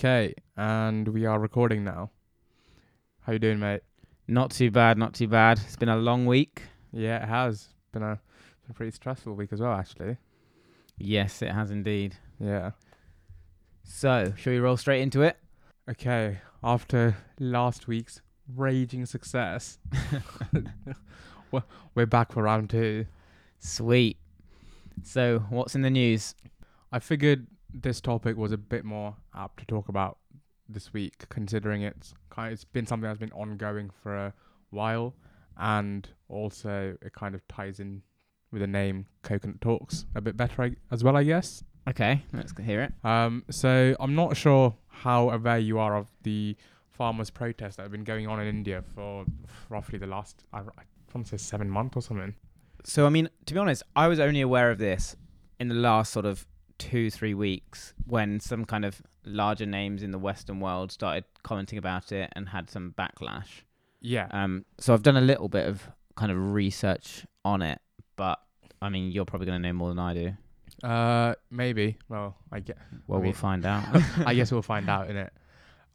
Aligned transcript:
Okay, 0.00 0.32
and 0.56 1.06
we 1.08 1.26
are 1.26 1.38
recording 1.38 1.84
now. 1.84 2.08
How 3.20 3.34
you 3.34 3.38
doing, 3.38 3.58
mate? 3.58 3.82
Not 4.26 4.50
too 4.50 4.70
bad, 4.70 4.96
not 4.96 5.12
too 5.12 5.28
bad. 5.28 5.60
It's 5.62 5.76
been 5.76 5.90
a 5.90 5.96
long 5.98 6.24
week. 6.24 6.62
Yeah, 6.90 7.22
it 7.22 7.28
has 7.28 7.68
been 7.92 8.02
a, 8.02 8.18
been 8.62 8.70
a 8.70 8.72
pretty 8.72 8.92
stressful 8.92 9.34
week 9.34 9.52
as 9.52 9.60
well, 9.60 9.74
actually. 9.74 10.16
Yes, 10.96 11.42
it 11.42 11.50
has 11.50 11.70
indeed. 11.70 12.16
Yeah. 12.38 12.70
So, 13.84 14.32
shall 14.38 14.54
we 14.54 14.58
roll 14.58 14.78
straight 14.78 15.02
into 15.02 15.20
it? 15.20 15.36
Okay, 15.86 16.38
after 16.64 17.18
last 17.38 17.86
week's 17.86 18.22
raging 18.56 19.04
success, 19.04 19.80
we're, 21.50 21.62
we're 21.94 22.06
back 22.06 22.32
for 22.32 22.44
round 22.44 22.70
two. 22.70 23.04
Sweet. 23.58 24.16
So, 25.02 25.40
what's 25.50 25.74
in 25.74 25.82
the 25.82 25.90
news? 25.90 26.34
I 26.90 27.00
figured 27.00 27.46
this 27.74 28.00
topic 28.00 28.36
was 28.36 28.52
a 28.52 28.58
bit 28.58 28.84
more 28.84 29.16
apt 29.34 29.60
to 29.60 29.66
talk 29.66 29.88
about 29.88 30.18
this 30.68 30.92
week, 30.92 31.28
considering 31.28 31.82
it's 31.82 32.14
kind 32.30 32.52
it's 32.52 32.64
been 32.64 32.86
something 32.86 33.08
that's 33.08 33.18
been 33.18 33.32
ongoing 33.32 33.90
for 34.02 34.16
a 34.16 34.32
while, 34.70 35.14
and 35.56 36.08
also 36.28 36.96
it 37.02 37.12
kind 37.12 37.34
of 37.34 37.46
ties 37.48 37.80
in 37.80 38.02
with 38.52 38.60
the 38.60 38.66
name 38.66 39.06
Coconut 39.22 39.60
Talks 39.60 40.06
a 40.14 40.20
bit 40.20 40.36
better 40.36 40.62
I, 40.62 40.76
as 40.90 41.04
well, 41.04 41.16
I 41.16 41.24
guess. 41.24 41.62
Okay, 41.88 42.22
let's 42.32 42.52
hear 42.60 42.82
it. 42.82 42.92
Um, 43.04 43.44
so 43.50 43.96
I'm 43.98 44.14
not 44.14 44.36
sure 44.36 44.74
how 44.88 45.30
aware 45.30 45.58
you 45.58 45.78
are 45.78 45.96
of 45.96 46.08
the 46.22 46.56
farmers' 46.88 47.30
protests 47.30 47.76
that 47.76 47.82
have 47.82 47.92
been 47.92 48.04
going 48.04 48.26
on 48.26 48.40
in 48.40 48.46
India 48.46 48.84
for 48.94 49.24
roughly 49.68 49.98
the 49.98 50.06
last 50.06 50.44
I, 50.52 50.58
I 50.58 50.82
want 51.14 51.26
to 51.26 51.38
say 51.38 51.42
seven 51.42 51.70
months 51.70 51.96
or 51.96 52.02
something. 52.02 52.34
So, 52.84 53.06
I 53.06 53.08
mean, 53.10 53.28
to 53.46 53.54
be 53.54 53.60
honest, 53.60 53.82
I 53.94 54.08
was 54.08 54.20
only 54.20 54.40
aware 54.40 54.70
of 54.70 54.78
this 54.78 55.16
in 55.58 55.68
the 55.68 55.74
last 55.74 56.12
sort 56.12 56.24
of 56.24 56.46
two, 56.80 57.10
three 57.10 57.34
weeks 57.34 57.92
when 58.06 58.40
some 58.40 58.64
kind 58.64 58.84
of 58.84 59.02
larger 59.24 59.66
names 59.66 60.02
in 60.02 60.10
the 60.10 60.18
Western 60.18 60.58
world 60.60 60.90
started 60.90 61.24
commenting 61.42 61.78
about 61.78 62.10
it 62.10 62.32
and 62.34 62.48
had 62.48 62.70
some 62.70 62.94
backlash. 62.98 63.62
Yeah. 64.00 64.26
Um, 64.30 64.64
so 64.78 64.94
I've 64.94 65.02
done 65.02 65.18
a 65.18 65.20
little 65.20 65.48
bit 65.48 65.68
of 65.68 65.82
kind 66.16 66.32
of 66.32 66.52
research 66.52 67.26
on 67.44 67.60
it, 67.62 67.80
but 68.16 68.40
I 68.80 68.88
mean, 68.88 69.12
you're 69.12 69.26
probably 69.26 69.46
going 69.46 69.60
to 69.62 69.68
know 69.68 69.74
more 69.74 69.90
than 69.90 69.98
I 69.98 70.14
do. 70.14 70.32
Uh, 70.82 71.34
maybe. 71.50 71.98
Well, 72.08 72.34
I 72.50 72.60
get. 72.60 72.78
Well, 73.06 73.18
I 73.18 73.22
mean- 73.22 73.26
we'll 73.32 73.34
find 73.38 73.66
out. 73.66 73.84
I 74.26 74.34
guess 74.34 74.50
we'll 74.50 74.62
find 74.62 74.88
out 74.96 75.10
in 75.10 75.16
it. 75.18 75.32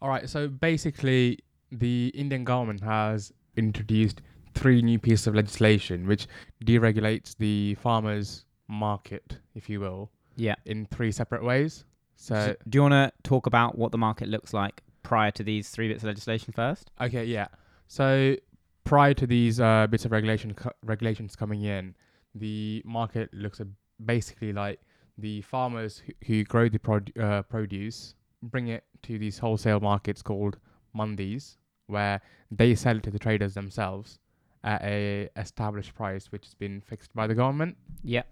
All 0.00 0.08
right. 0.08 0.28
So 0.28 0.46
basically, 0.46 1.40
the 1.72 2.12
Indian 2.14 2.44
government 2.44 2.80
has 2.82 3.32
introduced 3.56 4.22
three 4.54 4.82
new 4.82 4.98
pieces 5.00 5.26
of 5.26 5.34
legislation 5.34 6.06
which 6.06 6.28
deregulates 6.64 7.36
the 7.36 7.74
farmers' 7.74 8.44
market, 8.68 9.38
if 9.54 9.68
you 9.68 9.80
will, 9.80 10.10
yeah. 10.36 10.54
in 10.64 10.86
three 10.86 11.12
separate 11.12 11.42
ways. 11.42 11.84
So 12.16 12.34
So, 12.34 12.56
do 12.68 12.76
you 12.78 12.82
want 12.82 12.92
to 12.92 13.12
talk 13.22 13.46
about 13.46 13.76
what 13.76 13.92
the 13.92 13.98
market 13.98 14.28
looks 14.28 14.54
like 14.54 14.82
prior 15.02 15.30
to 15.32 15.42
these 15.42 15.70
three 15.70 15.88
bits 15.88 16.02
of 16.02 16.08
legislation 16.08 16.52
first? 16.52 16.90
Okay, 17.00 17.24
yeah. 17.24 17.48
So 17.88 18.36
prior 18.84 19.14
to 19.14 19.26
these 19.26 19.60
uh, 19.60 19.86
bits 19.88 20.04
of 20.04 20.12
regulation 20.12 20.54
co- 20.54 20.72
regulations 20.82 21.36
coming 21.36 21.62
in, 21.64 21.94
the 22.34 22.82
market 22.84 23.32
looks 23.32 23.60
basically 24.04 24.52
like 24.52 24.80
the 25.18 25.42
farmers 25.42 26.02
who, 26.06 26.12
who 26.26 26.44
grow 26.44 26.68
the 26.68 26.78
prod- 26.78 27.12
uh, 27.18 27.42
produce 27.42 28.14
bring 28.42 28.68
it 28.68 28.84
to 29.02 29.18
these 29.18 29.38
wholesale 29.38 29.80
markets 29.80 30.22
called 30.22 30.58
mandis, 30.96 31.56
where 31.86 32.20
they 32.50 32.74
sell 32.74 32.96
it 32.96 33.02
to 33.02 33.10
the 33.10 33.18
traders 33.18 33.54
themselves 33.54 34.18
at 34.64 34.82
a 34.82 35.28
established 35.36 35.94
price, 35.94 36.30
which 36.32 36.44
has 36.44 36.54
been 36.54 36.80
fixed 36.80 37.14
by 37.14 37.26
the 37.26 37.34
government. 37.34 37.76
Yeah, 38.02 38.22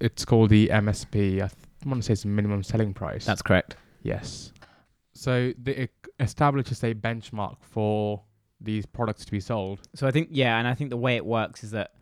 It's 0.00 0.24
called 0.24 0.50
the 0.50 0.68
MSP. 0.68 1.36
I 1.36 1.48
th- 1.48 1.52
want 1.84 2.02
to 2.02 2.06
say 2.06 2.12
it's 2.12 2.24
minimum 2.24 2.62
selling 2.62 2.94
price. 2.94 3.24
that's 3.24 3.42
correct. 3.42 3.76
Yes. 4.02 4.52
So 5.12 5.52
the, 5.62 5.82
it 5.82 5.90
establishes 6.18 6.82
a 6.84 6.94
benchmark 6.94 7.56
for 7.60 8.22
these 8.60 8.86
products 8.86 9.24
to 9.24 9.30
be 9.30 9.40
sold. 9.40 9.80
So 9.94 10.06
I 10.06 10.10
think 10.10 10.28
yeah, 10.30 10.58
and 10.58 10.68
I 10.68 10.74
think 10.74 10.90
the 10.90 10.96
way 10.96 11.16
it 11.16 11.24
works 11.24 11.64
is 11.64 11.70
that 11.72 11.92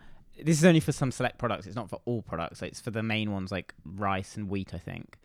this 0.42 0.58
is 0.58 0.64
only 0.64 0.80
for 0.80 0.92
some 0.92 1.10
select 1.10 1.38
products. 1.38 1.66
It's 1.66 1.76
not 1.76 1.90
for 1.90 2.00
all 2.04 2.22
products. 2.22 2.62
It's 2.62 2.80
for 2.80 2.90
the 2.90 3.02
main 3.02 3.32
ones 3.32 3.50
like 3.50 3.74
rice 3.84 4.36
and 4.36 4.48
wheat, 4.48 4.74
I 4.74 4.78
think. 4.78 5.18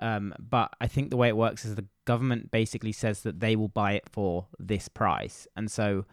Um, 0.00 0.34
but 0.38 0.74
I 0.80 0.86
think 0.86 1.10
the 1.10 1.16
way 1.16 1.28
it 1.28 1.36
works 1.36 1.64
is 1.64 1.74
the 1.74 1.86
government 2.04 2.50
basically 2.50 2.92
says 2.92 3.22
that 3.22 3.40
they 3.40 3.56
will 3.56 3.68
buy 3.68 3.92
it 3.92 4.04
for 4.10 4.46
this 4.58 4.88
price, 4.88 5.46
and 5.56 5.70
so 5.70 6.04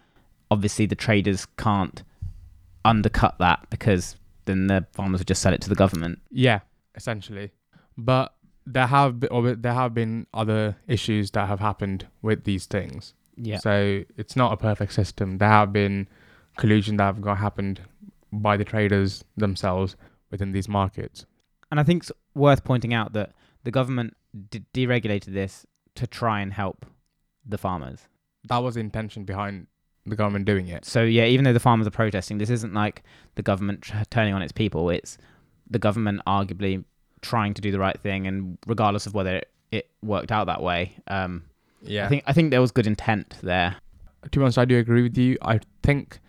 obviously 0.49 0.85
the 0.85 0.95
traders 0.95 1.45
can't 1.57 2.03
undercut 2.83 3.35
that 3.39 3.67
because 3.69 4.15
then 4.45 4.67
the 4.67 4.85
farmers 4.93 5.19
would 5.19 5.27
just 5.27 5.41
sell 5.41 5.53
it 5.53 5.61
to 5.61 5.69
the 5.69 5.75
government. 5.75 6.19
Yeah, 6.31 6.61
essentially. 6.95 7.51
But 7.97 8.33
there 8.65 8.87
have 8.87 9.19
been, 9.19 9.29
or 9.31 9.55
there 9.55 9.73
have 9.73 9.93
been 9.93 10.27
other 10.33 10.75
issues 10.87 11.31
that 11.31 11.47
have 11.47 11.59
happened 11.59 12.07
with 12.21 12.43
these 12.43 12.65
things. 12.65 13.13
Yeah. 13.37 13.57
So 13.57 14.03
it's 14.17 14.35
not 14.35 14.53
a 14.53 14.57
perfect 14.57 14.93
system. 14.93 15.37
There 15.37 15.49
have 15.49 15.73
been 15.73 16.07
collusion 16.57 16.97
that 16.97 17.05
have 17.05 17.21
got 17.21 17.37
happened 17.37 17.81
by 18.31 18.57
the 18.57 18.63
traders 18.63 19.23
themselves 19.37 19.95
within 20.31 20.51
these 20.51 20.67
markets. 20.67 21.25
And 21.71 21.79
I 21.79 21.83
think 21.83 22.03
it's 22.03 22.11
worth 22.33 22.63
pointing 22.63 22.93
out 22.93 23.13
that 23.13 23.33
the 23.63 23.71
government 23.71 24.15
de- 24.49 24.63
deregulated 24.73 25.33
this 25.33 25.65
to 25.95 26.07
try 26.07 26.41
and 26.41 26.53
help 26.53 26.85
the 27.45 27.57
farmers. 27.57 28.07
That 28.45 28.59
was 28.59 28.75
the 28.75 28.81
intention 28.81 29.23
behind 29.23 29.67
the 30.05 30.15
government 30.15 30.45
doing 30.45 30.67
it. 30.67 30.85
So 30.85 31.03
yeah, 31.03 31.25
even 31.25 31.45
though 31.45 31.53
the 31.53 31.59
farmers 31.59 31.87
are 31.87 31.91
protesting, 31.91 32.37
this 32.37 32.49
isn't 32.49 32.73
like 32.73 33.03
the 33.35 33.41
government 33.41 33.81
tr- 33.81 33.95
turning 34.09 34.33
on 34.33 34.41
its 34.41 34.51
people. 34.51 34.89
It's 34.89 35.17
the 35.69 35.79
government 35.79 36.21
arguably 36.27 36.83
trying 37.21 37.53
to 37.55 37.61
do 37.61 37.71
the 37.71 37.79
right 37.79 37.99
thing, 37.99 38.27
and 38.27 38.57
regardless 38.67 39.07
of 39.07 39.13
whether 39.15 39.37
it, 39.37 39.49
it 39.71 39.89
worked 40.03 40.31
out 40.31 40.45
that 40.47 40.61
way, 40.61 40.95
um, 41.07 41.43
Yeah. 41.81 42.05
I 42.05 42.09
think 42.09 42.23
I 42.27 42.33
think 42.33 42.51
there 42.51 42.61
was 42.61 42.71
good 42.71 42.87
intent 42.87 43.35
there. 43.41 43.75
to 44.31 44.39
be 44.39 44.43
honest, 44.43 44.57
I 44.57 44.65
do 44.65 44.77
agree 44.77 45.03
with 45.03 45.17
you. 45.17 45.37
I 45.41 45.59
think 45.83 46.19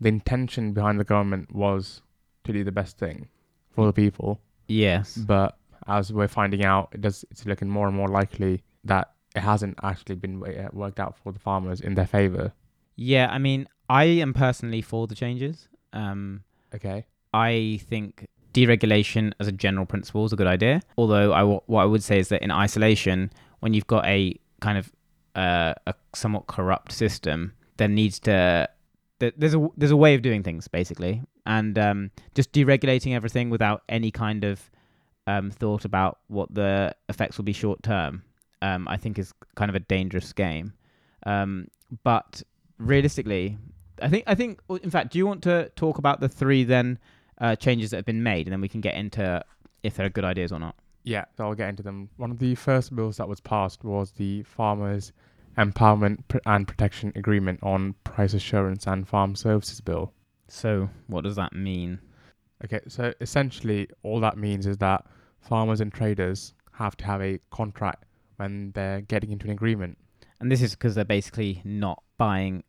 the 0.00 0.08
intention 0.08 0.72
behind 0.72 0.98
the 1.00 1.04
government 1.04 1.54
was 1.54 2.02
to 2.44 2.52
do 2.52 2.62
the 2.64 2.72
best 2.72 2.98
thing 2.98 3.28
for 3.70 3.86
the 3.86 3.92
people. 3.92 4.40
Yes. 4.68 5.16
but 5.16 5.56
as 5.86 6.12
we're 6.12 6.28
finding 6.28 6.64
out, 6.64 6.88
it 6.92 7.00
does. 7.00 7.24
It's 7.30 7.44
looking 7.46 7.68
more 7.68 7.86
and 7.88 7.96
more 7.96 8.08
likely 8.08 8.62
that 8.84 9.10
it 9.36 9.40
hasn't 9.40 9.78
actually 9.82 10.14
been 10.14 10.40
worked 10.72 10.98
out 11.00 11.16
for 11.18 11.32
the 11.32 11.38
farmers 11.38 11.80
in 11.80 11.94
their 11.94 12.06
favor. 12.06 12.52
Yeah. 12.96 13.28
I 13.30 13.38
mean, 13.38 13.66
I 13.88 14.04
am 14.04 14.32
personally 14.34 14.82
for 14.82 15.06
the 15.06 15.14
changes. 15.14 15.68
Um, 15.92 16.42
Okay. 16.74 17.06
I 17.32 17.80
think 17.88 18.26
deregulation 18.52 19.32
as 19.40 19.46
a 19.48 19.52
general 19.52 19.86
principle 19.86 20.24
is 20.24 20.32
a 20.32 20.36
good 20.36 20.46
idea. 20.46 20.80
Although 20.96 21.32
I 21.32 21.40
w- 21.40 21.60
what 21.66 21.82
I 21.82 21.84
would 21.84 22.02
say 22.02 22.18
is 22.18 22.28
that 22.28 22.42
in 22.42 22.50
isolation, 22.50 23.30
when 23.60 23.74
you've 23.74 23.86
got 23.86 24.04
a 24.06 24.38
kind 24.60 24.78
of 24.78 24.92
uh, 25.36 25.74
a 25.86 25.94
somewhat 26.14 26.46
corrupt 26.46 26.92
system, 26.92 27.52
there 27.76 27.88
needs 27.88 28.18
to 28.20 28.68
th- 29.20 29.34
there's 29.36 29.54
a 29.54 29.68
there's 29.76 29.90
a 29.90 29.96
way 29.96 30.14
of 30.14 30.22
doing 30.22 30.42
things 30.42 30.68
basically, 30.68 31.22
and 31.46 31.78
um, 31.78 32.10
just 32.34 32.52
deregulating 32.52 33.14
everything 33.14 33.50
without 33.50 33.82
any 33.88 34.10
kind 34.12 34.44
of 34.44 34.70
um, 35.26 35.50
thought 35.50 35.84
about 35.84 36.18
what 36.28 36.52
the 36.54 36.94
effects 37.08 37.36
will 37.36 37.44
be 37.44 37.52
short 37.52 37.82
term, 37.82 38.22
um, 38.62 38.86
I 38.88 38.96
think 38.96 39.18
is 39.18 39.32
kind 39.56 39.68
of 39.68 39.74
a 39.74 39.80
dangerous 39.80 40.32
game. 40.32 40.72
Um, 41.26 41.68
but 42.04 42.42
realistically, 42.78 43.58
I 44.02 44.08
think 44.08 44.24
I 44.26 44.34
think 44.34 44.60
in 44.82 44.90
fact, 44.90 45.12
do 45.12 45.18
you 45.18 45.26
want 45.26 45.42
to 45.44 45.70
talk 45.76 45.98
about 45.98 46.20
the 46.20 46.28
three 46.28 46.64
then 46.64 46.98
uh, 47.38 47.56
changes 47.56 47.90
that 47.90 47.96
have 47.98 48.06
been 48.06 48.22
made, 48.22 48.46
and 48.46 48.52
then 48.52 48.60
we 48.60 48.68
can 48.68 48.80
get 48.80 48.94
into 48.94 49.44
if 49.82 49.96
they're 49.96 50.08
good 50.08 50.24
ideas 50.24 50.52
or 50.52 50.58
not. 50.58 50.74
Yeah, 51.04 51.24
so 51.36 51.44
I'll 51.44 51.54
get 51.54 51.68
into 51.68 51.82
them. 51.82 52.08
One 52.16 52.30
of 52.30 52.38
the 52.38 52.54
first 52.54 52.94
bills 52.96 53.18
that 53.18 53.28
was 53.28 53.40
passed 53.40 53.84
was 53.84 54.12
the 54.12 54.42
Farmers 54.44 55.12
Empowerment 55.58 56.20
and 56.46 56.66
Protection 56.66 57.12
Agreement 57.14 57.60
on 57.62 57.94
Price 58.04 58.34
Assurance 58.34 58.86
and 58.86 59.06
Farm 59.06 59.36
Services 59.36 59.80
Bill. 59.80 60.12
So, 60.48 60.88
what 61.06 61.24
does 61.24 61.36
that 61.36 61.52
mean? 61.52 62.00
Okay, 62.64 62.80
so 62.88 63.12
essentially, 63.20 63.88
all 64.02 64.20
that 64.20 64.38
means 64.38 64.66
is 64.66 64.78
that 64.78 65.04
farmers 65.40 65.80
and 65.80 65.92
traders 65.92 66.54
have 66.72 66.96
to 66.96 67.04
have 67.04 67.20
a 67.20 67.38
contract 67.50 68.04
when 68.36 68.72
they're 68.72 69.02
getting 69.02 69.30
into 69.30 69.46
an 69.46 69.52
agreement. 69.52 69.98
And 70.40 70.50
this 70.50 70.62
is 70.62 70.72
because 70.72 70.94
they're 70.94 71.04
basically 71.04 71.60
not 71.64 72.02
buying 72.18 72.64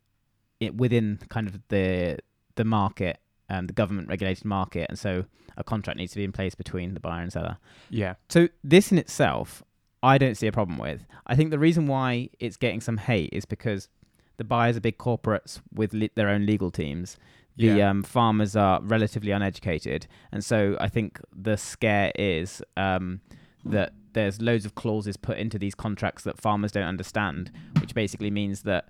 it 0.59 0.75
within 0.75 1.19
kind 1.29 1.47
of 1.47 1.59
the 1.69 2.17
the 2.55 2.63
market, 2.63 3.19
um, 3.49 3.67
the 3.67 3.73
government 3.73 4.07
regulated 4.07 4.45
market, 4.45 4.85
and 4.89 4.97
so 4.97 5.25
a 5.57 5.63
contract 5.63 5.97
needs 5.97 6.11
to 6.13 6.17
be 6.17 6.23
in 6.23 6.31
place 6.31 6.55
between 6.55 6.93
the 6.93 6.99
buyer 6.99 7.21
and 7.21 7.31
seller. 7.31 7.57
Yeah. 7.89 8.15
So 8.29 8.47
this 8.63 8.91
in 8.91 8.97
itself, 8.97 9.63
I 10.03 10.17
don't 10.17 10.35
see 10.35 10.47
a 10.47 10.51
problem 10.51 10.77
with. 10.77 11.05
I 11.27 11.35
think 11.35 11.51
the 11.51 11.59
reason 11.59 11.87
why 11.87 12.29
it's 12.39 12.57
getting 12.57 12.81
some 12.81 12.97
hate 12.97 13.29
is 13.33 13.45
because 13.45 13.89
the 14.37 14.43
buyers 14.43 14.75
are 14.77 14.81
big 14.81 14.97
corporates 14.97 15.61
with 15.73 15.93
le- 15.93 16.09
their 16.15 16.29
own 16.29 16.45
legal 16.45 16.71
teams. 16.71 17.17
The 17.57 17.67
Yeah. 17.67 17.89
um, 17.89 18.03
farmers 18.03 18.55
are 18.57 18.81
relatively 18.81 19.31
uneducated, 19.31 20.07
and 20.31 20.43
so 20.43 20.75
I 20.79 20.89
think 20.89 21.19
the 21.33 21.55
scare 21.57 22.11
is 22.15 22.61
um, 22.75 23.21
that 23.63 23.93
there's 24.13 24.41
loads 24.41 24.65
of 24.65 24.75
clauses 24.75 25.15
put 25.17 25.37
into 25.37 25.57
these 25.59 25.73
contracts 25.75 26.23
that 26.23 26.37
farmers 26.39 26.71
don't 26.73 26.83
understand, 26.83 27.51
which 27.79 27.93
basically 27.93 28.29
means 28.31 28.63
that 28.63 28.89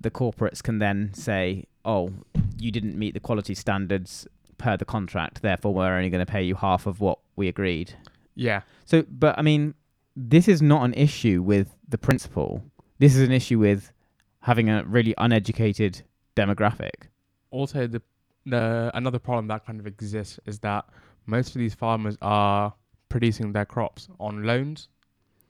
the 0.00 0.10
corporates 0.10 0.62
can 0.62 0.78
then 0.78 1.12
say, 1.14 1.64
"Oh, 1.84 2.12
you 2.58 2.70
didn't 2.70 2.98
meet 2.98 3.14
the 3.14 3.20
quality 3.20 3.54
standards 3.54 4.26
per 4.58 4.76
the 4.76 4.84
contract, 4.84 5.42
therefore 5.42 5.74
we're 5.74 5.96
only 5.96 6.10
going 6.10 6.24
to 6.24 6.30
pay 6.30 6.42
you 6.42 6.54
half 6.54 6.86
of 6.86 7.00
what 7.00 7.18
we 7.36 7.48
agreed." 7.48 7.94
Yeah. 8.34 8.62
So, 8.84 9.04
but 9.10 9.38
I 9.38 9.42
mean, 9.42 9.74
this 10.16 10.48
is 10.48 10.62
not 10.62 10.84
an 10.84 10.94
issue 10.94 11.42
with 11.42 11.74
the 11.88 11.98
principle. 11.98 12.62
This 12.98 13.14
is 13.16 13.22
an 13.22 13.32
issue 13.32 13.58
with 13.58 13.92
having 14.40 14.68
a 14.68 14.84
really 14.84 15.14
uneducated 15.18 16.02
demographic. 16.36 17.08
Also, 17.50 17.86
the 17.86 18.02
the 18.46 18.90
another 18.94 19.18
problem 19.18 19.48
that 19.48 19.66
kind 19.66 19.80
of 19.80 19.86
exists 19.86 20.40
is 20.46 20.58
that 20.60 20.86
most 21.26 21.48
of 21.54 21.58
these 21.58 21.74
farmers 21.74 22.16
are 22.22 22.72
producing 23.08 23.52
their 23.52 23.66
crops 23.66 24.08
on 24.18 24.44
loans, 24.44 24.88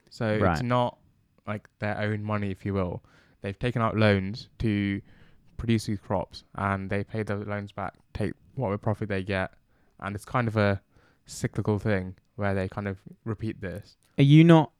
so 0.09 0.37
it's 0.51 0.61
not 0.61 0.97
like 1.47 1.67
their 1.79 1.97
own 1.97 2.23
money, 2.23 2.51
if 2.51 2.65
you 2.65 2.73
will. 2.73 3.03
They've 3.41 3.57
taken 3.57 3.81
out 3.81 3.97
loans 3.97 4.49
to 4.59 5.01
produce 5.57 5.85
these 5.85 5.99
crops, 5.99 6.43
and 6.55 6.89
they 6.89 7.03
pay 7.03 7.23
those 7.23 7.45
loans 7.47 7.71
back, 7.71 7.93
take 8.13 8.33
whatever 8.55 8.77
profit 8.77 9.09
they 9.09 9.23
get, 9.23 9.51
and 9.99 10.15
it's 10.15 10.25
kind 10.25 10.47
of 10.47 10.57
a 10.57 10.81
cyclical 11.25 11.79
thing 11.79 12.15
where 12.35 12.53
they 12.53 12.67
kind 12.67 12.87
of 12.87 12.97
repeat 13.25 13.61
this. 13.61 13.97
Are 14.17 14.23
you 14.23 14.43
not 14.43 14.71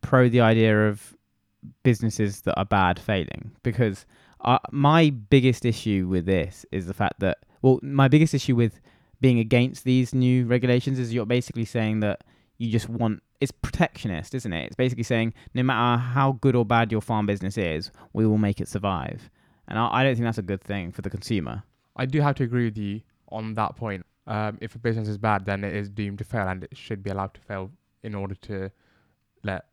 pro 0.00 0.28
the 0.28 0.40
idea 0.40 0.88
of 0.88 1.16
businesses 1.82 2.42
that 2.42 2.56
are 2.58 2.64
bad 2.64 2.98
failing? 2.98 3.52
Because 3.62 4.06
uh, 4.42 4.58
my 4.70 5.10
biggest 5.10 5.64
issue 5.64 6.06
with 6.08 6.26
this 6.26 6.64
is 6.70 6.86
the 6.86 6.94
fact 6.94 7.20
that, 7.20 7.38
well, 7.62 7.80
my 7.82 8.08
biggest 8.08 8.34
issue 8.34 8.54
with 8.54 8.80
being 9.20 9.38
against 9.38 9.84
these 9.84 10.14
new 10.14 10.46
regulations 10.46 10.98
is 10.98 11.12
you're 11.12 11.26
basically 11.26 11.64
saying 11.64 12.00
that 12.00 12.22
you 12.58 12.70
just 12.70 12.88
want 12.88 13.22
it's 13.40 13.52
protectionist, 13.52 14.34
isn't 14.34 14.52
it? 14.52 14.66
It's 14.66 14.76
basically 14.76 15.04
saying 15.04 15.32
no 15.54 15.62
matter 15.62 16.00
how 16.00 16.32
good 16.32 16.56
or 16.56 16.64
bad 16.64 16.90
your 16.90 17.00
farm 17.00 17.26
business 17.26 17.56
is, 17.56 17.92
we 18.12 18.26
will 18.26 18.38
make 18.38 18.60
it 18.60 18.68
survive. 18.68 19.30
And 19.68 19.78
I, 19.78 19.88
I 19.92 20.02
don't 20.02 20.14
think 20.14 20.24
that's 20.24 20.38
a 20.38 20.42
good 20.42 20.62
thing 20.62 20.90
for 20.90 21.02
the 21.02 21.10
consumer. 21.10 21.62
I 21.96 22.06
do 22.06 22.20
have 22.20 22.34
to 22.36 22.44
agree 22.44 22.64
with 22.64 22.76
you 22.76 23.02
on 23.28 23.54
that 23.54 23.76
point. 23.76 24.04
Um, 24.26 24.58
if 24.60 24.74
a 24.74 24.78
business 24.78 25.08
is 25.08 25.18
bad, 25.18 25.44
then 25.46 25.64
it 25.64 25.74
is 25.74 25.88
doomed 25.88 26.18
to 26.18 26.24
fail, 26.24 26.48
and 26.48 26.64
it 26.64 26.76
should 26.76 27.02
be 27.02 27.10
allowed 27.10 27.34
to 27.34 27.40
fail 27.40 27.70
in 28.02 28.14
order 28.14 28.34
to 28.34 28.70
let 29.42 29.66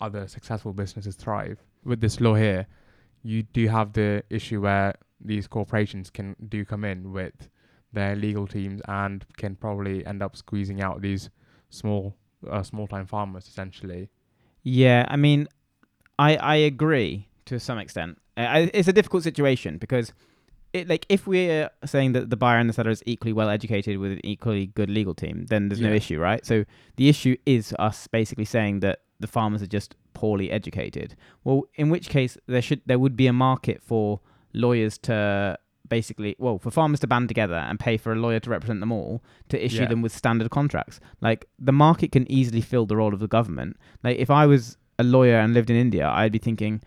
other 0.00 0.26
successful 0.26 0.72
businesses 0.72 1.14
thrive. 1.14 1.58
With 1.84 2.00
this 2.00 2.20
law 2.20 2.34
here, 2.34 2.66
you 3.22 3.42
do 3.42 3.68
have 3.68 3.92
the 3.92 4.24
issue 4.30 4.62
where 4.62 4.94
these 5.20 5.46
corporations 5.46 6.10
can 6.10 6.34
do 6.48 6.64
come 6.64 6.84
in 6.84 7.12
with 7.12 7.48
their 7.92 8.16
legal 8.16 8.46
teams 8.46 8.80
and 8.88 9.24
can 9.36 9.56
probably 9.56 10.04
end 10.06 10.22
up 10.22 10.36
squeezing 10.36 10.80
out 10.80 11.02
these 11.02 11.30
small, 11.68 12.16
uh, 12.48 12.62
small 12.62 12.86
time 12.86 13.06
farmers 13.06 13.46
essentially. 13.46 14.08
Yeah, 14.62 15.06
I 15.08 15.16
mean, 15.16 15.48
I 16.18 16.36
I 16.36 16.56
agree 16.56 17.28
to 17.46 17.58
some 17.58 17.78
extent. 17.78 18.18
Uh, 18.36 18.40
I, 18.40 18.70
it's 18.74 18.88
a 18.88 18.92
difficult 18.92 19.22
situation 19.22 19.78
because 19.78 20.12
it 20.72 20.88
like 20.88 21.06
if 21.08 21.26
we're 21.26 21.70
saying 21.84 22.12
that 22.12 22.30
the 22.30 22.36
buyer 22.36 22.58
and 22.58 22.68
the 22.68 22.72
seller 22.72 22.90
is 22.90 23.02
equally 23.06 23.32
well 23.32 23.48
educated 23.48 23.98
with 23.98 24.12
an 24.12 24.20
equally 24.24 24.66
good 24.66 24.90
legal 24.90 25.14
team, 25.14 25.46
then 25.48 25.68
there's 25.68 25.80
no 25.80 25.92
issue, 25.92 26.18
right? 26.18 26.44
So 26.44 26.64
the 26.96 27.08
issue 27.08 27.36
is 27.46 27.74
us 27.78 28.06
basically 28.06 28.44
saying 28.44 28.80
that 28.80 29.00
the 29.18 29.26
farmers 29.26 29.62
are 29.62 29.66
just 29.66 29.96
poorly 30.14 30.50
educated. 30.50 31.16
Well, 31.44 31.64
in 31.74 31.90
which 31.90 32.08
case 32.08 32.38
there 32.46 32.62
should 32.62 32.82
there 32.86 32.98
would 32.98 33.16
be 33.16 33.26
a 33.26 33.32
market 33.32 33.82
for 33.82 34.20
lawyers 34.52 34.98
to 34.98 35.58
basically 35.90 36.34
well 36.38 36.58
for 36.58 36.70
farmers 36.70 37.00
to 37.00 37.06
band 37.06 37.28
together 37.28 37.56
and 37.68 37.78
pay 37.78 37.96
for 37.98 38.12
a 38.12 38.16
lawyer 38.16 38.40
to 38.40 38.48
represent 38.48 38.80
them 38.80 38.90
all 38.92 39.22
to 39.50 39.62
issue 39.62 39.82
Yeah. 39.82 39.88
them 39.88 40.00
with 40.00 40.12
standard 40.16 40.50
contracts 40.50 41.00
like 41.20 41.46
the 41.58 41.72
market 41.72 42.12
can 42.12 42.24
easily 42.30 42.62
fill 42.62 42.86
the 42.86 42.96
role 42.96 43.12
of 43.12 43.20
the 43.20 43.28
government 43.28 43.76
like 44.02 44.16
if 44.18 44.30
i 44.30 44.46
was 44.46 44.78
a 44.98 45.04
lawyer 45.04 45.36
and 45.38 45.52
lived 45.52 45.68
in 45.68 45.76
india 45.76 46.08
i'd 46.08 46.32
be 46.32 46.38
thinking 46.38 46.80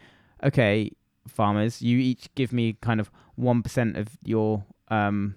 okay 0.44 0.90
farmers 1.28 1.82
you 1.82 1.98
each 2.00 2.34
give 2.36 2.52
me 2.52 2.74
kind 2.82 3.00
of 3.00 3.12
1% 3.40 3.98
of 3.98 4.10
your 4.24 4.64
um, 4.90 5.36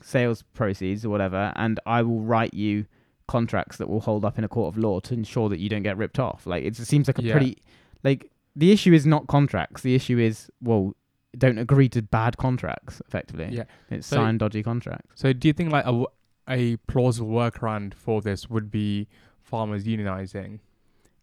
sales 0.00 0.42
proceeds 0.54 1.04
or 1.04 1.08
whatever 1.10 1.52
and 1.56 1.80
i 1.86 2.02
will 2.02 2.20
write 2.20 2.54
you 2.54 2.86
contracts 3.26 3.76
that 3.78 3.88
will 3.88 4.00
hold 4.00 4.24
up 4.24 4.38
in 4.38 4.44
a 4.44 4.48
court 4.48 4.74
of 4.74 4.78
law 4.78 5.00
to 5.00 5.12
ensure 5.14 5.48
that 5.48 5.58
you 5.58 5.68
don't 5.68 5.82
get 5.82 5.96
ripped 5.96 6.18
off 6.18 6.46
like 6.46 6.64
it 6.64 6.76
seems 6.76 7.06
like 7.08 7.18
a 7.18 7.22
Yeah. 7.22 7.32
pretty 7.32 7.58
like 8.04 8.30
the 8.56 8.72
issue 8.72 8.92
is 8.92 9.06
not 9.06 9.26
contracts 9.26 9.82
the 9.82 9.94
issue 9.94 10.18
is 10.18 10.50
well 10.62 10.94
don't 11.36 11.58
agree 11.58 11.88
to 11.90 12.00
bad 12.02 12.36
contracts 12.38 13.02
effectively 13.06 13.48
Yeah. 13.52 13.64
it's 13.90 14.06
So- 14.06 14.16
sign 14.16 14.38
dodgy 14.38 14.62
contracts 14.62 15.20
So, 15.20 15.32
do 15.32 15.46
you 15.48 15.52
think 15.52 15.70
like 15.72 15.84
a, 15.84 15.88
w- 15.88 16.06
a 16.48 16.76
plausible 16.88 17.30
workaround 17.30 17.92
for 17.94 18.20
this 18.22 18.48
would 18.48 18.70
be 18.70 19.08
farmers 19.42 19.84
unionizing? 19.84 20.60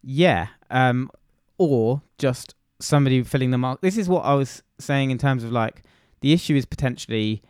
Yeah. 0.04 0.48
Um, 0.70 1.10
or 1.58 2.04
just 2.20 2.54
somebody 2.80 3.24
filling 3.24 3.50
the 3.52 3.58
mark. 3.58 3.82
This 3.82 3.98
is 3.98 4.08
what 4.08 4.22
I 4.26 4.34
was 4.36 4.62
saying 4.80 5.10
in 5.10 5.18
terms 5.18 5.44
of 5.44 5.52
like 5.52 5.82
the 6.22 6.34
issue 6.34 6.56
is 6.56 6.66
potentially 6.66 7.42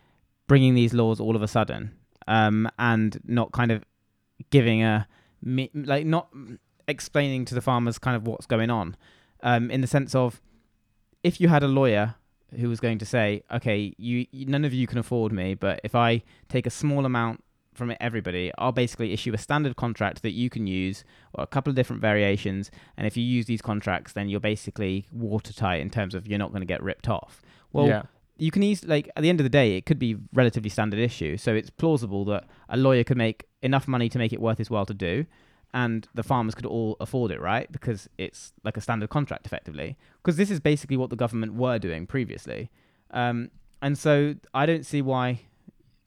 bringing 0.47 0.75
these 0.75 0.93
laws 0.93 1.19
all 1.19 1.35
of 1.35 1.41
a 1.41 1.47
sudden, 1.47 1.91
um, 2.27 2.69
and 2.79 3.19
not 3.25 3.51
kind 3.51 3.71
of 3.71 3.83
giving 4.51 4.83
a 4.83 5.07
like 5.43 6.05
not 6.05 6.29
explaining 6.87 7.45
to 7.45 7.55
the 7.55 7.61
farmers 7.61 7.97
kind 7.97 8.15
of 8.15 8.27
what's 8.27 8.45
going 8.45 8.69
on, 8.69 8.95
um, 9.43 9.69
in 9.71 9.81
the 9.81 9.87
sense 9.87 10.13
of 10.15 10.41
if 11.23 11.41
you 11.41 11.47
had 11.47 11.63
a 11.63 11.67
lawyer 11.67 12.15
who 12.59 12.69
was 12.69 12.79
going 12.79 12.97
to 12.99 13.05
say, 13.05 13.43
okay, 13.51 13.93
you, 13.97 14.25
you 14.31 14.45
none 14.45 14.65
of 14.65 14.73
you 14.73 14.87
can 14.87 14.97
afford 14.97 15.31
me, 15.31 15.53
but 15.53 15.79
if 15.83 15.95
I 15.95 16.23
take 16.49 16.65
a 16.65 16.69
small 16.69 17.05
amount 17.05 17.43
from 17.73 17.93
everybody, 17.99 18.51
I'll 18.57 18.71
basically 18.71 19.11
issue 19.11 19.33
a 19.33 19.37
standard 19.37 19.75
contract 19.75 20.21
that 20.21 20.31
you 20.31 20.49
can 20.49 20.65
use 20.65 21.03
or 21.33 21.43
a 21.43 21.47
couple 21.47 21.69
of 21.69 21.75
different 21.75 22.01
variations. 22.01 22.71
And 22.97 23.05
if 23.05 23.17
you 23.17 23.23
use 23.23 23.45
these 23.45 23.61
contracts, 23.61 24.13
then 24.13 24.29
you're 24.29 24.39
basically 24.39 25.05
watertight 25.11 25.81
in 25.81 25.89
terms 25.89 26.15
of 26.15 26.25
you're 26.27 26.39
not 26.39 26.51
going 26.51 26.61
to 26.61 26.67
get 26.67 26.81
ripped 26.81 27.09
off. 27.09 27.41
Well, 27.73 27.87
yeah. 27.87 28.03
you 28.37 28.51
can 28.51 28.63
easily, 28.63 28.89
like, 28.89 29.09
at 29.15 29.21
the 29.23 29.29
end 29.29 29.41
of 29.41 29.43
the 29.43 29.49
day, 29.49 29.75
it 29.75 29.85
could 29.85 29.99
be 29.99 30.15
relatively 30.33 30.69
standard 30.69 30.99
issue. 30.99 31.35
So 31.37 31.53
it's 31.53 31.69
plausible 31.69 32.23
that 32.25 32.45
a 32.69 32.77
lawyer 32.77 33.03
could 33.03 33.17
make 33.17 33.45
enough 33.61 33.87
money 33.87 34.07
to 34.09 34.17
make 34.17 34.31
it 34.31 34.41
worth 34.41 34.57
his 34.57 34.69
while 34.69 34.85
to 34.85 34.93
do. 34.93 35.25
And 35.75 36.07
the 36.15 36.23
farmers 36.23 36.55
could 36.55 36.65
all 36.65 36.95
afford 37.01 37.31
it, 37.31 37.41
right? 37.41 37.69
Because 37.69 38.07
it's 38.17 38.53
like 38.63 38.77
a 38.77 38.81
standard 38.81 39.09
contract, 39.09 39.45
effectively. 39.45 39.97
Because 40.23 40.37
this 40.37 40.49
is 40.49 40.61
basically 40.61 40.95
what 40.95 41.09
the 41.09 41.17
government 41.17 41.53
were 41.55 41.77
doing 41.77 42.07
previously. 42.07 42.71
Um, 43.11 43.51
and 43.81 43.97
so 43.97 44.35
I 44.53 44.65
don't 44.65 44.85
see 44.85 45.01
why 45.01 45.41